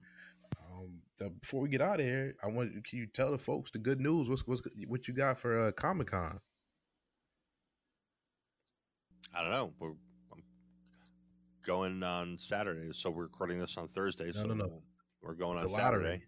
Um, 0.59 1.03
the, 1.19 1.31
before 1.31 1.61
we 1.61 1.69
get 1.69 1.81
out 1.81 2.01
of 2.01 2.07
here, 2.07 2.35
I 2.43 2.49
want 2.49 2.85
can 2.85 2.99
you 2.99 3.07
tell 3.07 3.31
the 3.31 3.39
folks 3.39 3.71
the 3.71 3.79
good 3.79 4.01
news? 4.01 4.29
What's 4.29 4.47
what's 4.49 4.63
what 4.89 5.07
you 5.07 5.15
got 5.15 5.39
for 5.39 5.69
uh, 5.69 5.73
Comic 5.73 6.09
Con? 6.09 6.41
I 9.33 9.43
don't 9.43 9.51
know. 9.53 9.73
We're 9.79 9.91
I'm 10.33 10.43
going 11.65 12.03
on 12.03 12.39
Saturday, 12.39 12.93
so 12.93 13.11
we're 13.11 13.23
recording 13.23 13.61
this 13.61 13.77
on 13.77 13.87
Thursday. 13.87 14.27
No, 14.27 14.33
so 14.33 14.47
no, 14.49 14.55
no. 14.55 14.83
We're 15.23 15.35
going 15.35 15.59
on 15.59 15.67
The 15.67 15.73
lottery. 15.73 16.05
Saturday. 16.05 16.25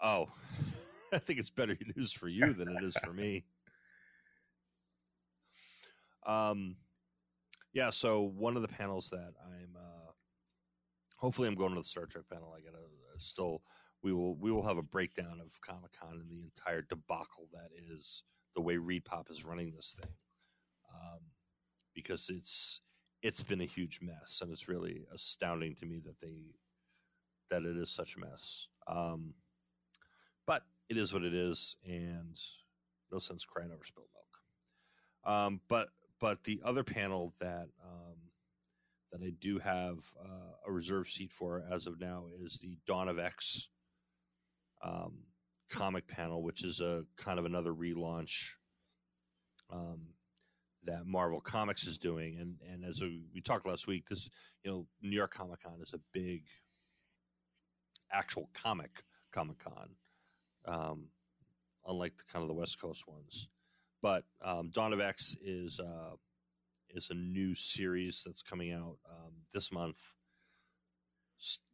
Oh, 0.00 0.26
I 1.12 1.18
think 1.18 1.38
it's 1.38 1.50
better 1.50 1.76
news 1.96 2.12
for 2.12 2.28
you 2.28 2.52
than 2.52 2.68
it 2.68 2.84
is 2.84 2.96
for 2.98 3.12
me. 3.12 3.44
Um, 6.26 6.76
yeah. 7.72 7.90
So 7.90 8.22
one 8.36 8.56
of 8.56 8.62
the 8.62 8.68
panels 8.68 9.08
that 9.10 9.32
I'm, 9.44 9.76
uh, 9.76 10.10
hopefully, 11.18 11.48
I'm 11.48 11.54
going 11.54 11.70
to 11.74 11.80
the 11.80 11.84
Star 11.84 12.06
Trek 12.06 12.24
panel. 12.32 12.54
I 12.56 12.60
gotta 12.60 12.82
uh, 12.82 13.18
still. 13.18 13.62
We 14.02 14.12
will 14.12 14.36
we 14.36 14.52
will 14.52 14.66
have 14.66 14.76
a 14.76 14.82
breakdown 14.82 15.40
of 15.44 15.60
Comic 15.62 15.90
Con 15.98 16.12
and 16.20 16.30
the 16.30 16.42
entire 16.42 16.82
debacle 16.82 17.48
that 17.52 17.70
is 17.92 18.22
the 18.54 18.60
way 18.60 18.76
ReedPop 18.76 19.30
is 19.30 19.44
running 19.44 19.72
this 19.74 19.96
thing, 20.00 20.12
um, 20.94 21.20
because 21.94 22.28
it's 22.28 22.82
it's 23.22 23.42
been 23.42 23.60
a 23.60 23.66
huge 23.66 24.00
mess, 24.02 24.40
and 24.42 24.50
it's 24.50 24.68
really 24.68 25.04
astounding 25.12 25.74
to 25.76 25.86
me 25.86 26.00
that 26.04 26.20
they 26.20 26.54
that 27.50 27.62
it 27.62 27.76
is 27.76 27.90
such 27.90 28.16
a 28.16 28.20
mess. 28.20 28.66
Um, 28.88 29.34
but 30.46 30.62
it 30.88 30.96
is 30.96 31.12
what 31.12 31.22
it 31.22 31.34
is, 31.34 31.76
and 31.84 32.38
no 33.10 33.18
sense 33.18 33.44
crying 33.44 33.70
over 33.72 33.84
spilled 33.84 34.08
milk. 34.14 35.34
Um, 35.34 35.60
but 35.68 35.88
but 36.20 36.44
the 36.44 36.60
other 36.64 36.84
panel 36.84 37.34
that 37.40 37.68
um, 37.84 38.16
that 39.12 39.22
I 39.22 39.32
do 39.40 39.58
have 39.58 39.98
uh, 40.22 40.52
a 40.66 40.72
reserve 40.72 41.08
seat 41.08 41.32
for 41.32 41.64
as 41.70 41.86
of 41.86 42.00
now 42.00 42.24
is 42.44 42.58
the 42.58 42.78
Dawn 42.86 43.08
of 43.08 43.18
X 43.18 43.68
um, 44.84 45.14
comic 45.70 46.06
panel, 46.06 46.42
which 46.42 46.64
is 46.64 46.80
a 46.80 47.04
kind 47.16 47.38
of 47.38 47.44
another 47.44 47.72
relaunch 47.72 48.54
um, 49.72 50.00
that 50.86 51.06
Marvel 51.06 51.40
Comics 51.40 51.86
is 51.86 51.98
doing. 51.98 52.38
And 52.40 52.56
and 52.70 52.84
as 52.84 53.00
we, 53.00 53.40
talked 53.40 53.66
last 53.66 53.86
week, 53.86 54.06
this 54.08 54.28
you 54.64 54.70
know 54.70 54.86
New 55.02 55.16
York 55.16 55.34
Comic 55.34 55.62
Con 55.62 55.78
is 55.82 55.92
a 55.92 56.00
big 56.12 56.44
actual 58.10 58.50
comic 58.54 59.04
Comic 59.32 59.58
Con, 59.58 59.90
um, 60.66 61.08
unlike 61.86 62.16
the 62.16 62.24
kind 62.32 62.42
of 62.42 62.48
the 62.48 62.54
West 62.54 62.80
Coast 62.80 63.04
ones. 63.06 63.48
But 64.02 64.24
um, 64.42 64.70
Dawn 64.70 64.92
of 64.92 65.00
X 65.00 65.36
is 65.42 65.80
uh, 65.80 66.16
is 66.90 67.10
a 67.10 67.14
new 67.14 67.54
series 67.54 68.22
that's 68.24 68.42
coming 68.42 68.72
out 68.72 68.98
um, 69.10 69.32
this 69.52 69.72
month, 69.72 69.98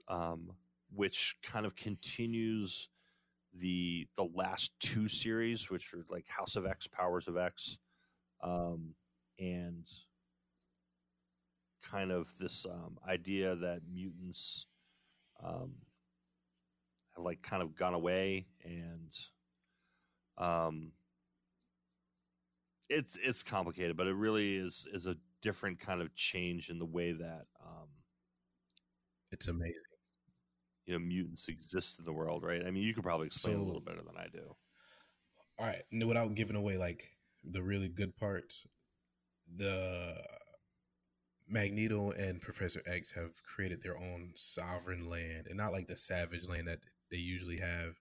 um, 0.08 0.50
which 0.94 1.36
kind 1.42 1.66
of 1.66 1.76
continues 1.76 2.88
the 3.54 4.06
the 4.16 4.26
last 4.34 4.72
two 4.80 5.08
series, 5.08 5.70
which 5.70 5.92
are 5.94 6.04
like 6.08 6.26
House 6.28 6.56
of 6.56 6.66
X, 6.66 6.86
Powers 6.86 7.28
of 7.28 7.36
X, 7.36 7.78
um, 8.42 8.94
and 9.42 9.84
kind 11.90 12.12
of 12.12 12.32
this 12.38 12.64
um, 12.64 12.96
idea 13.08 13.56
that 13.56 13.80
mutants 13.92 14.66
um, 15.42 15.72
have 17.16 17.24
like 17.24 17.42
kind 17.42 17.62
of 17.62 17.74
gone 17.74 17.94
away 17.94 18.46
and 18.64 19.12
um 20.38 20.92
it's 22.88 23.18
it's 23.22 23.42
complicated 23.42 23.96
but 23.96 24.06
it 24.06 24.14
really 24.14 24.56
is 24.56 24.88
is 24.92 25.06
a 25.06 25.16
different 25.42 25.78
kind 25.78 26.00
of 26.00 26.14
change 26.14 26.70
in 26.70 26.78
the 26.78 26.86
way 26.86 27.12
that 27.12 27.46
um 27.64 27.88
It's 29.30 29.48
amazing. 29.48 29.74
you 30.86 30.94
know 30.94 30.98
mutants 31.00 31.48
exist 31.48 31.98
in 31.98 32.04
the 32.04 32.12
world 32.12 32.42
right? 32.44 32.62
I 32.66 32.70
mean 32.70 32.82
you 32.82 32.94
could 32.94 33.04
probably 33.04 33.26
explain 33.26 33.56
it 33.56 33.60
a 33.60 33.64
little 33.64 33.80
better 33.80 34.02
than 34.02 34.16
i 34.16 34.26
do. 34.32 34.54
All 35.58 35.66
right, 35.66 35.82
without 36.06 36.34
giving 36.34 36.56
away 36.56 36.76
like 36.76 37.10
the 37.44 37.62
really 37.62 37.88
good 37.88 38.16
parts, 38.16 38.66
the 39.56 40.16
Magneto 41.48 42.12
and 42.12 42.40
Professor 42.40 42.80
X 42.86 43.12
have 43.14 43.42
created 43.42 43.82
their 43.82 43.96
own 43.96 44.32
sovereign 44.34 45.08
land, 45.08 45.46
and 45.48 45.56
not 45.56 45.72
like 45.72 45.86
the 45.86 45.96
savage 45.96 46.46
land 46.48 46.68
that 46.68 46.80
they 47.10 47.18
usually 47.18 47.58
have 47.58 47.94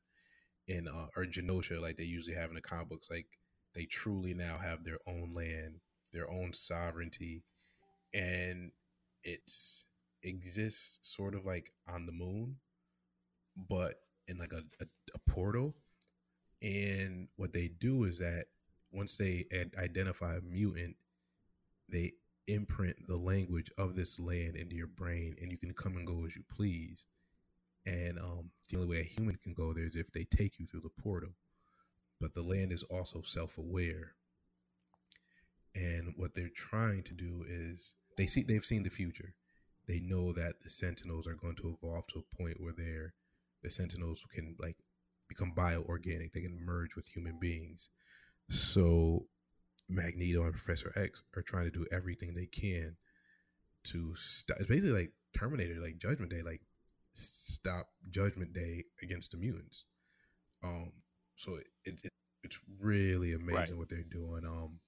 in 0.67 0.87
uh, 0.87 1.07
or 1.17 1.25
Genosha, 1.25 1.81
like 1.81 1.97
they 1.97 2.03
usually 2.03 2.35
have 2.35 2.49
in 2.49 2.55
the 2.55 2.61
comic 2.61 2.89
books. 2.89 3.09
Like 3.09 3.27
they 3.75 3.85
truly 3.85 4.33
now 4.33 4.57
have 4.57 4.83
their 4.83 4.99
own 5.07 5.33
land, 5.33 5.79
their 6.13 6.29
own 6.29 6.53
sovereignty, 6.53 7.43
and 8.13 8.71
it's 9.23 9.85
exists 10.23 10.99
sort 11.01 11.35
of 11.35 11.45
like 11.45 11.71
on 11.87 12.05
the 12.05 12.11
moon, 12.11 12.57
but 13.69 13.95
in 14.27 14.37
like 14.37 14.53
a, 14.53 14.63
a, 14.81 14.87
a 15.15 15.31
portal. 15.31 15.75
And 16.61 17.27
what 17.37 17.53
they 17.53 17.67
do 17.67 18.03
is 18.03 18.19
that 18.19 18.45
once 18.91 19.17
they 19.17 19.45
ad- 19.51 19.73
identify 19.77 20.35
a 20.35 20.41
mutant, 20.41 20.95
they 21.91 22.13
imprint 22.47 22.95
the 23.07 23.17
language 23.17 23.71
of 23.77 23.95
this 23.95 24.19
land 24.19 24.55
into 24.55 24.75
your 24.75 24.87
brain, 24.87 25.35
and 25.41 25.51
you 25.51 25.57
can 25.57 25.73
come 25.73 25.97
and 25.97 26.07
go 26.07 26.25
as 26.25 26.35
you 26.35 26.43
please. 26.53 27.05
And 27.85 28.19
um, 28.19 28.51
the 28.69 28.77
only 28.77 28.87
way 28.87 28.99
a 28.99 29.03
human 29.03 29.37
can 29.43 29.53
go 29.53 29.73
there 29.73 29.85
is 29.85 29.95
if 29.95 30.11
they 30.11 30.23
take 30.23 30.59
you 30.59 30.65
through 30.65 30.81
the 30.81 31.01
portal. 31.01 31.31
But 32.19 32.33
the 32.33 32.43
land 32.43 32.71
is 32.71 32.83
also 32.83 33.23
self-aware, 33.23 34.13
and 35.73 36.13
what 36.15 36.35
they're 36.35 36.49
trying 36.55 37.03
to 37.03 37.13
do 37.13 37.43
is 37.47 37.93
they 38.17 38.27
see 38.27 38.43
they've 38.43 38.63
seen 38.63 38.83
the 38.83 38.89
future. 38.89 39.33
They 39.87 39.99
know 39.99 40.31
that 40.33 40.61
the 40.63 40.69
Sentinels 40.69 41.25
are 41.25 41.33
going 41.33 41.55
to 41.55 41.75
evolve 41.81 42.05
to 42.07 42.19
a 42.19 42.35
point 42.35 42.61
where 42.61 42.73
they're 42.77 43.13
the 43.63 43.71
Sentinels 43.71 44.23
can 44.33 44.55
like 44.59 44.77
become 45.27 45.53
bioorganic. 45.55 46.33
They 46.33 46.41
can 46.41 46.63
merge 46.63 46.95
with 46.95 47.07
human 47.07 47.39
beings. 47.39 47.89
So 48.49 49.25
Magneto 49.91 50.43
and 50.43 50.53
Professor 50.53 50.91
X 50.95 51.23
are 51.35 51.41
trying 51.41 51.65
to 51.65 51.71
do 51.71 51.85
everything 51.91 52.33
they 52.33 52.45
can 52.47 52.95
to 53.85 54.13
stop. 54.15 54.57
It's 54.59 54.69
basically 54.69 54.91
like 54.91 55.11
Terminator, 55.37 55.79
like 55.81 55.97
Judgment 55.97 56.31
Day, 56.31 56.41
like 56.41 56.61
stop 57.13 57.87
Judgment 58.09 58.53
Day 58.53 58.85
against 59.03 59.31
the 59.31 59.37
mutants. 59.37 59.85
Um, 60.63 60.91
so 61.35 61.55
it, 61.55 61.65
it 62.03 62.09
it's 62.43 62.57
really 62.79 63.33
amazing 63.33 63.55
Right. 63.55 63.77
what 63.77 63.89
they're 63.89 64.03
doing. 64.03 64.45
Um, 64.45 64.79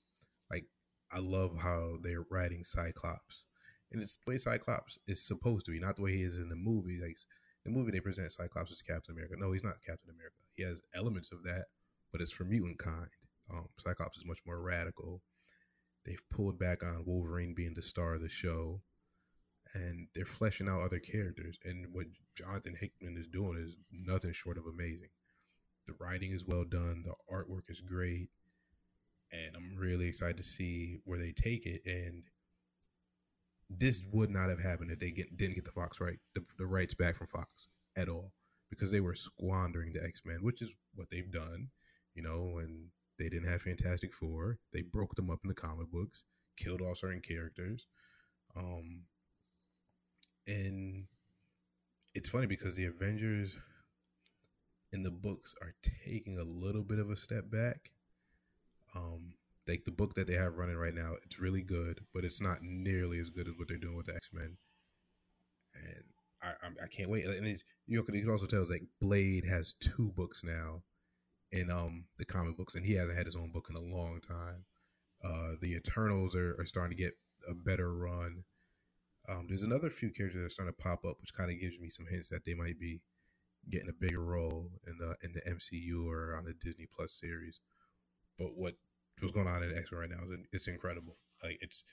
like 0.51 0.65
I 1.11 1.19
love 1.19 1.57
how 1.59 1.97
they're 2.01 2.25
writing 2.31 2.63
Cyclops, 2.63 3.45
and 3.91 4.01
it's 4.01 4.15
the 4.17 4.31
way 4.31 4.37
Cyclops 4.37 4.97
is 5.07 5.25
supposed 5.25 5.65
to 5.65 5.71
be, 5.71 5.79
not 5.79 5.95
the 5.95 6.01
way 6.03 6.13
he 6.13 6.23
is 6.23 6.37
in 6.37 6.49
the 6.49 6.55
movie. 6.55 6.99
Like 7.01 7.17
the 7.65 7.71
movie 7.71 7.91
they 7.91 7.99
present 7.99 8.31
Cyclops 8.31 8.71
as 8.71 8.81
Captain 8.81 9.13
America. 9.13 9.35
No, 9.37 9.51
he's 9.51 9.63
not 9.63 9.81
Captain 9.85 10.09
America. 10.09 10.35
He 10.55 10.63
has 10.63 10.81
elements 10.95 11.31
of 11.31 11.43
that, 11.43 11.65
but 12.11 12.21
it's 12.21 12.31
for 12.31 12.43
mutant 12.45 12.77
kind. 12.79 13.07
Um, 13.51 13.67
Cyclops 13.79 14.17
is 14.17 14.25
much 14.25 14.39
more 14.45 14.61
radical. 14.61 15.21
They've 16.05 16.29
pulled 16.29 16.59
back 16.59 16.83
on 16.83 17.05
Wolverine 17.05 17.53
being 17.55 17.73
the 17.73 17.81
star 17.81 18.15
of 18.15 18.21
the 18.21 18.29
show, 18.29 18.81
and 19.73 20.07
they're 20.13 20.25
fleshing 20.25 20.67
out 20.67 20.81
other 20.81 20.99
characters. 20.99 21.57
And 21.63 21.87
what 21.93 22.07
Jonathan 22.35 22.75
Hickman 22.79 23.17
is 23.17 23.27
doing 23.27 23.57
is 23.65 23.75
nothing 23.91 24.33
short 24.33 24.57
of 24.57 24.65
amazing. 24.65 25.09
The 25.87 25.95
writing 25.99 26.31
is 26.31 26.45
well 26.45 26.65
done. 26.65 27.03
The 27.05 27.13
artwork 27.33 27.69
is 27.69 27.81
great, 27.81 28.29
and 29.31 29.55
I'm 29.55 29.77
really 29.77 30.07
excited 30.07 30.37
to 30.37 30.43
see 30.43 30.99
where 31.05 31.19
they 31.19 31.31
take 31.31 31.65
it. 31.65 31.81
And 31.85 32.23
this 33.69 34.01
would 34.11 34.29
not 34.29 34.49
have 34.49 34.61
happened 34.61 34.91
if 34.91 34.99
they 34.99 35.11
get, 35.11 35.37
didn't 35.37 35.55
get 35.55 35.65
the 35.65 35.71
Fox 35.71 35.99
right, 35.99 36.19
the, 36.35 36.43
the 36.57 36.65
rights 36.65 36.93
back 36.93 37.15
from 37.15 37.27
Fox 37.27 37.49
at 37.95 38.09
all, 38.09 38.31
because 38.69 38.91
they 38.91 39.01
were 39.01 39.15
squandering 39.15 39.93
the 39.93 40.03
X 40.03 40.21
Men, 40.25 40.39
which 40.41 40.61
is 40.61 40.71
what 40.95 41.09
they've 41.09 41.31
done. 41.31 41.69
You 42.15 42.23
know, 42.23 42.51
when 42.53 42.89
they 43.17 43.29
didn't 43.29 43.49
have 43.49 43.61
Fantastic 43.61 44.13
Four, 44.13 44.59
they 44.71 44.81
broke 44.81 45.15
them 45.15 45.29
up 45.29 45.39
in 45.43 45.47
the 45.49 45.53
comic 45.53 45.91
books, 45.91 46.23
killed 46.57 46.81
off 46.81 46.97
certain 46.97 47.21
characters, 47.21 47.87
um, 48.55 49.01
and 50.47 51.05
it's 52.13 52.29
funny 52.29 52.47
because 52.47 52.75
the 52.75 52.85
Avengers 52.85 53.57
in 54.91 55.03
the 55.03 55.11
books 55.11 55.55
are 55.61 55.73
taking 56.05 56.37
a 56.37 56.43
little 56.43 56.83
bit 56.83 56.99
of 56.99 57.09
a 57.09 57.15
step 57.15 57.49
back. 57.49 57.89
Um, 58.95 59.33
like 59.67 59.85
the 59.85 59.91
book 59.91 60.13
that 60.15 60.27
they 60.27 60.35
have 60.35 60.57
running 60.57 60.77
right 60.77 60.93
now, 60.93 61.13
it's 61.23 61.39
really 61.39 61.61
good, 61.61 62.01
but 62.13 62.23
it's 62.23 62.41
not 62.41 62.61
nearly 62.61 63.19
as 63.19 63.29
good 63.29 63.47
as 63.47 63.55
what 63.57 63.67
they're 63.67 63.77
doing 63.77 63.95
with 63.95 64.05
the 64.05 64.15
X 64.15 64.29
Men. 64.31 64.57
And 65.75 66.03
I, 66.43 66.47
I, 66.49 66.83
I 66.83 66.87
can't 66.87 67.09
wait. 67.09 67.25
And 67.25 67.47
it's, 67.47 67.63
you, 67.87 67.97
know, 67.97 68.05
you 68.13 68.21
can 68.21 68.29
also 68.29 68.45
tell 68.45 68.67
like 68.69 68.83
Blade 69.01 69.45
has 69.45 69.73
two 69.73 70.11
books 70.15 70.43
now 70.43 70.83
in 71.53 71.69
um 71.69 72.05
the 72.17 72.25
comic 72.25 72.57
books, 72.57 72.75
and 72.75 72.85
he 72.85 72.93
hasn't 72.93 73.17
had 73.17 73.27
his 73.27 73.35
own 73.35 73.51
book 73.51 73.67
in 73.69 73.75
a 73.75 73.79
long 73.95 74.19
time. 74.27 74.65
Uh, 75.23 75.55
the 75.61 75.75
Eternals 75.75 76.35
are, 76.35 76.59
are 76.59 76.65
starting 76.65 76.97
to 76.97 77.01
get 77.01 77.13
a 77.47 77.53
better 77.53 77.93
run. 77.95 78.43
Um, 79.29 79.45
there's 79.47 79.63
another 79.63 79.89
few 79.89 80.11
characters 80.11 80.41
that 80.41 80.45
are 80.45 80.49
starting 80.49 80.75
to 80.75 80.83
pop 80.83 81.05
up, 81.05 81.15
which 81.21 81.33
kind 81.33 81.49
of 81.49 81.59
gives 81.59 81.79
me 81.79 81.89
some 81.89 82.07
hints 82.09 82.27
that 82.29 82.43
they 82.43 82.55
might 82.55 82.77
be 82.77 82.99
getting 83.69 83.87
a 83.87 83.93
bigger 83.93 84.21
role 84.21 84.71
in 84.87 84.97
the 84.97 85.15
in 85.23 85.31
the 85.33 85.41
MCU 85.49 86.05
or 86.05 86.35
on 86.35 86.43
the 86.43 86.53
Disney 86.53 86.87
Plus 86.93 87.13
series. 87.13 87.61
But 88.37 88.57
what 88.57 88.73
what's 89.19 89.33
going 89.33 89.47
on 89.47 89.63
in 89.63 89.77
X 89.77 89.91
Men 89.91 90.01
right 90.01 90.09
now 90.09 90.23
is 90.25 90.39
it's 90.51 90.67
incredible. 90.67 91.17
Like 91.43 91.59
it's, 91.61 91.83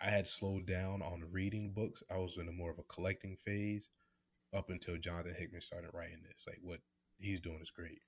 I 0.00 0.10
had 0.10 0.26
slowed 0.26 0.66
down 0.66 1.02
on 1.02 1.24
reading 1.32 1.72
books. 1.74 2.02
I 2.10 2.18
was 2.18 2.36
in 2.36 2.48
a 2.48 2.52
more 2.52 2.70
of 2.70 2.78
a 2.78 2.82
collecting 2.92 3.36
phase 3.36 3.88
up 4.54 4.70
until 4.70 4.96
Jonathan 4.96 5.34
Hickman 5.36 5.60
started 5.62 5.90
writing 5.92 6.22
this. 6.22 6.44
Like 6.46 6.58
what 6.62 6.80
he's 7.18 7.40
doing 7.40 7.60
is 7.62 7.70
great, 7.70 8.00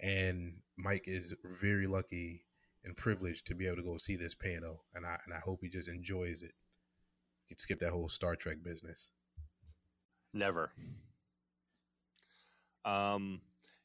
and 0.00 0.58
Mike 0.76 1.04
is 1.06 1.34
very 1.44 1.86
lucky 1.86 2.46
and 2.84 2.96
privileged 2.96 3.46
to 3.46 3.54
be 3.54 3.66
able 3.66 3.76
to 3.76 3.82
go 3.82 3.96
see 3.96 4.16
this 4.16 4.34
panel, 4.34 4.84
and 4.94 5.06
I 5.06 5.18
and 5.24 5.34
I 5.34 5.40
hope 5.40 5.60
he 5.62 5.68
just 5.68 5.88
enjoys 5.88 6.42
it. 6.42 6.52
He'd 7.46 7.60
skip 7.60 7.80
that 7.80 7.92
whole 7.92 8.08
Star 8.08 8.36
Trek 8.36 8.58
business. 8.62 9.10
Never. 10.32 10.72
Um, 12.84 13.40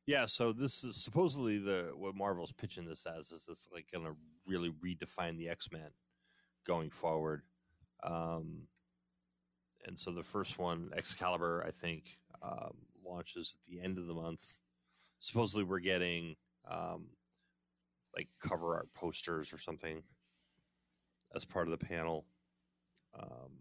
yeah, 0.06 0.26
so 0.26 0.52
this 0.52 0.84
is 0.84 1.04
supposedly 1.04 1.60
the 1.60 1.92
what 1.96 2.16
Marvel's 2.16 2.52
pitching 2.52 2.86
this 2.86 3.06
as 3.06 3.32
is 3.32 3.46
this 3.46 3.68
like 3.72 3.86
going 3.94 4.06
to 4.06 4.16
really 4.48 4.72
redefine 4.84 5.38
the 5.38 5.50
X 5.50 5.72
Men 5.72 5.92
going 6.66 6.90
forward. 6.90 7.44
Um, 8.04 8.64
and 9.86 10.00
so 10.00 10.12
the 10.12 10.24
first 10.24 10.60
one, 10.60 10.92
Excalibur, 10.96 11.64
I 11.66 11.72
think, 11.72 12.18
um, 12.42 12.74
launches 13.06 13.56
at 13.56 13.72
the 13.72 13.82
end 13.82 13.98
of 13.98 14.08
the 14.08 14.14
month. 14.14 14.44
Supposedly, 15.20 15.64
we're 15.64 15.80
getting 15.80 16.36
um, 16.70 17.08
like 18.16 18.28
cover 18.42 18.76
art 18.76 18.94
posters 18.94 19.54
or 19.54 19.58
something 19.58 20.02
as 21.36 21.46
part 21.46 21.68
of 21.68 21.78
the 21.78 21.86
panel. 21.86 22.26
Um, 23.18 23.52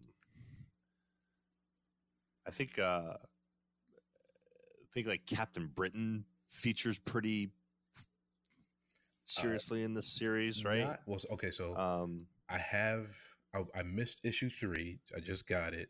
I 2.47 2.51
think 2.51 2.79
uh, 2.79 3.13
I 3.13 4.93
think 4.93 5.07
like 5.07 5.25
Captain 5.25 5.67
Britain 5.67 6.25
features 6.47 6.97
pretty 6.97 7.51
seriously 9.25 9.83
uh, 9.83 9.85
in 9.85 9.93
this 9.93 10.07
series, 10.07 10.65
right? 10.65 10.87
Not, 10.87 10.99
well, 11.05 11.19
okay, 11.33 11.51
so 11.51 11.75
um, 11.77 12.25
I 12.49 12.57
have 12.57 13.07
I, 13.53 13.63
I, 13.79 13.83
missed 13.83 14.21
issue 14.23 14.49
three. 14.49 14.99
I 15.15 15.19
just 15.19 15.47
got 15.47 15.73
it. 15.73 15.89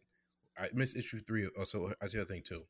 I 0.58 0.68
missed 0.74 0.98
issue 0.98 1.20
three. 1.20 1.48
Also, 1.58 1.88
oh, 1.88 1.94
I 2.02 2.08
see 2.08 2.18
the 2.18 2.26
thing 2.26 2.44
too. 2.46 2.64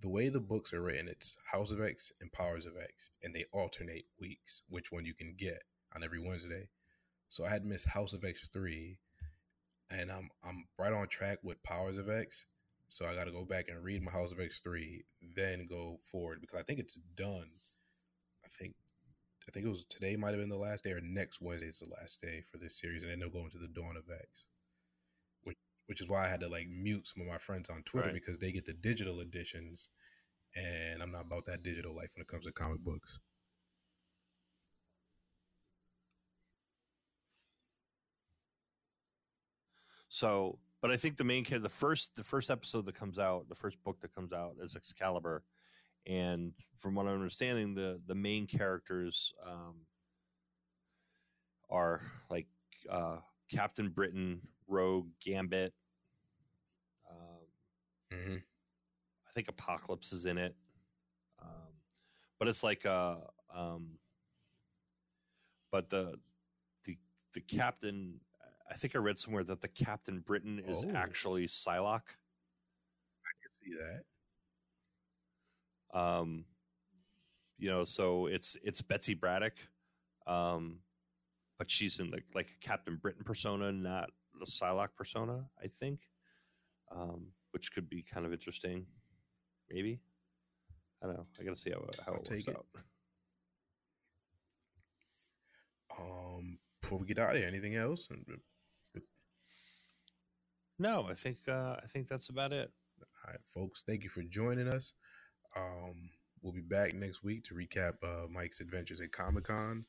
The 0.00 0.08
way 0.08 0.30
the 0.30 0.40
books 0.40 0.72
are 0.72 0.80
written, 0.80 1.08
it's 1.08 1.36
House 1.44 1.72
of 1.72 1.82
X 1.82 2.10
and 2.22 2.32
Powers 2.32 2.64
of 2.64 2.72
X, 2.82 3.10
and 3.22 3.34
they 3.34 3.44
alternate 3.52 4.06
weeks 4.18 4.62
which 4.68 4.90
one 4.90 5.04
you 5.04 5.12
can 5.12 5.34
get 5.36 5.62
on 5.94 6.02
every 6.02 6.18
Wednesday. 6.18 6.68
So 7.28 7.44
I 7.44 7.50
had 7.50 7.66
missed 7.66 7.86
House 7.86 8.14
of 8.14 8.24
X 8.24 8.48
three, 8.48 8.98
and 9.90 10.10
I'm 10.10 10.30
I'm 10.42 10.64
right 10.78 10.92
on 10.92 11.06
track 11.08 11.38
with 11.42 11.62
Powers 11.62 11.98
of 11.98 12.08
X. 12.08 12.46
So 12.88 13.06
I 13.06 13.14
got 13.14 13.24
to 13.24 13.30
go 13.30 13.44
back 13.44 13.66
and 13.68 13.84
read 13.84 14.02
my 14.02 14.10
House 14.10 14.32
of 14.32 14.40
X 14.40 14.60
three, 14.60 15.04
then 15.36 15.66
go 15.68 16.00
forward 16.02 16.40
because 16.40 16.58
I 16.58 16.62
think 16.62 16.80
it's 16.80 16.98
done. 17.14 17.50
I 18.42 18.48
think 18.58 18.74
I 19.46 19.52
think 19.52 19.66
it 19.66 19.70
was 19.70 19.84
today 19.84 20.16
might 20.16 20.30
have 20.30 20.40
been 20.40 20.48
the 20.48 20.56
last 20.56 20.82
day, 20.82 20.92
or 20.92 21.00
next 21.02 21.42
Wednesday 21.42 21.68
is 21.68 21.78
the 21.78 21.90
last 22.00 22.22
day 22.22 22.42
for 22.50 22.56
this 22.56 22.78
series, 22.80 23.02
and 23.02 23.12
then 23.12 23.20
they'll 23.20 23.28
go 23.28 23.44
into 23.44 23.58
the 23.58 23.68
Dawn 23.68 23.96
of 23.96 24.04
X, 24.10 24.46
which 25.90 26.00
is 26.00 26.08
why 26.08 26.24
I 26.24 26.28
had 26.28 26.38
to 26.38 26.48
like 26.48 26.68
mute 26.68 27.04
some 27.08 27.20
of 27.20 27.26
my 27.26 27.38
friends 27.38 27.68
on 27.68 27.82
Twitter 27.82 28.06
right. 28.06 28.14
because 28.14 28.38
they 28.38 28.52
get 28.52 28.64
the 28.64 28.72
digital 28.72 29.18
editions, 29.18 29.88
and 30.54 31.02
I'm 31.02 31.10
not 31.10 31.24
about 31.26 31.46
that 31.46 31.64
digital 31.64 31.96
life 31.96 32.10
when 32.14 32.22
it 32.22 32.28
comes 32.28 32.44
to 32.44 32.52
comic 32.52 32.78
books. 32.78 33.18
So 40.08 40.60
but 40.80 40.92
I 40.92 40.96
think 40.96 41.16
the 41.16 41.24
main 41.24 41.42
kid, 41.42 41.60
the 41.60 41.68
first 41.68 42.14
the 42.14 42.22
first 42.22 42.52
episode 42.52 42.86
that 42.86 42.94
comes 42.94 43.18
out, 43.18 43.48
the 43.48 43.56
first 43.56 43.82
book 43.82 44.00
that 44.02 44.14
comes 44.14 44.32
out 44.32 44.54
is 44.62 44.76
Excalibur, 44.76 45.42
and 46.06 46.52
from 46.76 46.94
what 46.94 47.06
I'm 47.06 47.14
understanding, 47.14 47.74
the 47.74 48.00
the 48.06 48.14
main 48.14 48.46
characters 48.46 49.34
um, 49.44 49.74
are 51.68 52.00
like 52.30 52.46
uh, 52.88 53.16
Captain 53.50 53.88
Britain, 53.88 54.40
Rogue, 54.68 55.08
Gambit. 55.20 55.74
Mm-hmm. 58.12 58.36
I 58.36 59.32
think 59.32 59.48
Apocalypse 59.48 60.12
is 60.12 60.26
in 60.26 60.38
it, 60.38 60.54
um, 61.42 61.72
but 62.38 62.48
it's 62.48 62.62
like 62.62 62.84
a. 62.84 63.18
Uh, 63.54 63.74
um, 63.74 63.98
but 65.72 65.88
the 65.90 66.18
the 66.84 66.96
the 67.34 67.40
captain 67.40 68.20
I 68.70 68.74
think 68.74 68.94
I 68.94 68.98
read 68.98 69.18
somewhere 69.18 69.42
that 69.44 69.60
the 69.60 69.68
Captain 69.68 70.20
Britain 70.20 70.62
is 70.66 70.84
oh. 70.84 70.94
actually 70.94 71.46
Psylocke. 71.46 72.16
I 73.26 73.32
can 73.40 73.50
see 73.60 73.74
that. 75.92 75.98
Um, 75.98 76.44
you 77.58 77.68
know, 77.68 77.84
so 77.84 78.26
it's 78.26 78.56
it's 78.62 78.80
Betsy 78.80 79.14
Braddock, 79.14 79.54
um, 80.26 80.78
but 81.58 81.70
she's 81.70 81.98
in 81.98 82.10
like 82.10 82.24
like 82.34 82.50
a 82.50 82.66
Captain 82.66 82.96
Britain 82.96 83.24
persona, 83.24 83.72
not 83.72 84.10
the 84.38 84.46
Psylocke 84.46 84.94
persona. 84.96 85.44
I 85.62 85.66
think, 85.66 86.00
um, 86.92 87.26
which 87.52 87.72
could 87.72 87.88
be 87.88 88.02
kind 88.02 88.26
of 88.26 88.32
interesting. 88.32 88.86
Maybe 89.70 90.00
I 91.02 91.06
don't 91.06 91.16
know. 91.16 91.26
I 91.38 91.44
got 91.44 91.56
to 91.56 91.60
see 91.60 91.70
how 91.70 91.82
how 92.04 92.12
I'll 92.12 92.18
it 92.20 92.30
works 92.30 92.46
it. 92.48 92.56
out. 92.56 92.66
Um, 95.98 96.58
before 96.80 96.98
we 96.98 97.06
get 97.06 97.18
out 97.18 97.30
of 97.30 97.36
here, 97.36 97.46
anything 97.48 97.76
else? 97.76 98.08
No, 100.78 101.06
I 101.08 101.14
think 101.14 101.38
uh, 101.48 101.76
I 101.82 101.86
think 101.86 102.08
that's 102.08 102.30
about 102.30 102.52
it. 102.52 102.70
All 103.00 103.30
right, 103.30 103.40
folks. 103.46 103.82
Thank 103.86 104.02
you 104.02 104.10
for 104.10 104.22
joining 104.22 104.68
us. 104.68 104.94
Um, 105.56 106.10
we'll 106.42 106.52
be 106.54 106.62
back 106.62 106.94
next 106.94 107.22
week 107.22 107.44
to 107.44 107.54
recap 107.54 107.94
uh, 108.02 108.26
Mike's 108.30 108.60
adventures 108.60 109.00
at 109.00 109.12
Comic 109.12 109.44
Con, 109.44 109.84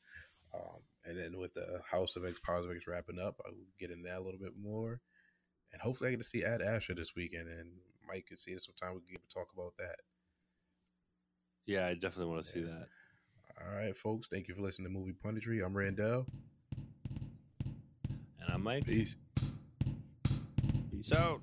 um, 0.54 0.80
and 1.04 1.18
then 1.18 1.38
with 1.38 1.54
the 1.54 1.80
House 1.90 2.16
of 2.16 2.26
X, 2.26 2.40
of 2.46 2.70
X 2.70 2.86
wrapping 2.86 3.18
up, 3.18 3.36
I 3.46 3.50
will 3.50 3.66
get 3.80 3.90
into 3.90 4.08
that 4.08 4.18
a 4.18 4.22
little 4.22 4.40
bit 4.40 4.52
more, 4.60 5.00
and 5.72 5.80
hopefully 5.80 6.08
I 6.08 6.10
get 6.12 6.20
to 6.20 6.24
see 6.24 6.44
Ad 6.44 6.62
Astra 6.62 6.94
this 6.94 7.14
weekend, 7.14 7.48
and 7.48 7.70
Mike 8.06 8.26
can 8.26 8.36
see 8.36 8.54
us 8.54 8.66
sometime. 8.66 8.94
We 8.94 9.00
can 9.02 9.12
get 9.12 9.28
to 9.28 9.34
talk 9.34 9.48
about 9.54 9.72
that. 9.78 9.96
Yeah, 11.66 11.86
I 11.86 11.94
definitely 11.94 12.32
want 12.32 12.44
to 12.44 12.58
yeah. 12.58 12.64
see 12.64 12.70
that. 12.70 12.88
All 13.60 13.76
right, 13.76 13.96
folks. 13.96 14.28
Thank 14.28 14.48
you 14.48 14.54
for 14.54 14.62
listening 14.62 14.92
to 14.92 14.98
Movie 14.98 15.14
Punditry. 15.24 15.64
I'm 15.64 15.76
Randell. 15.76 16.26
And 17.64 18.52
I'm 18.52 18.62
Mike. 18.62 18.86
Peace. 18.86 19.16
Peace 20.90 21.12
out. 21.12 21.40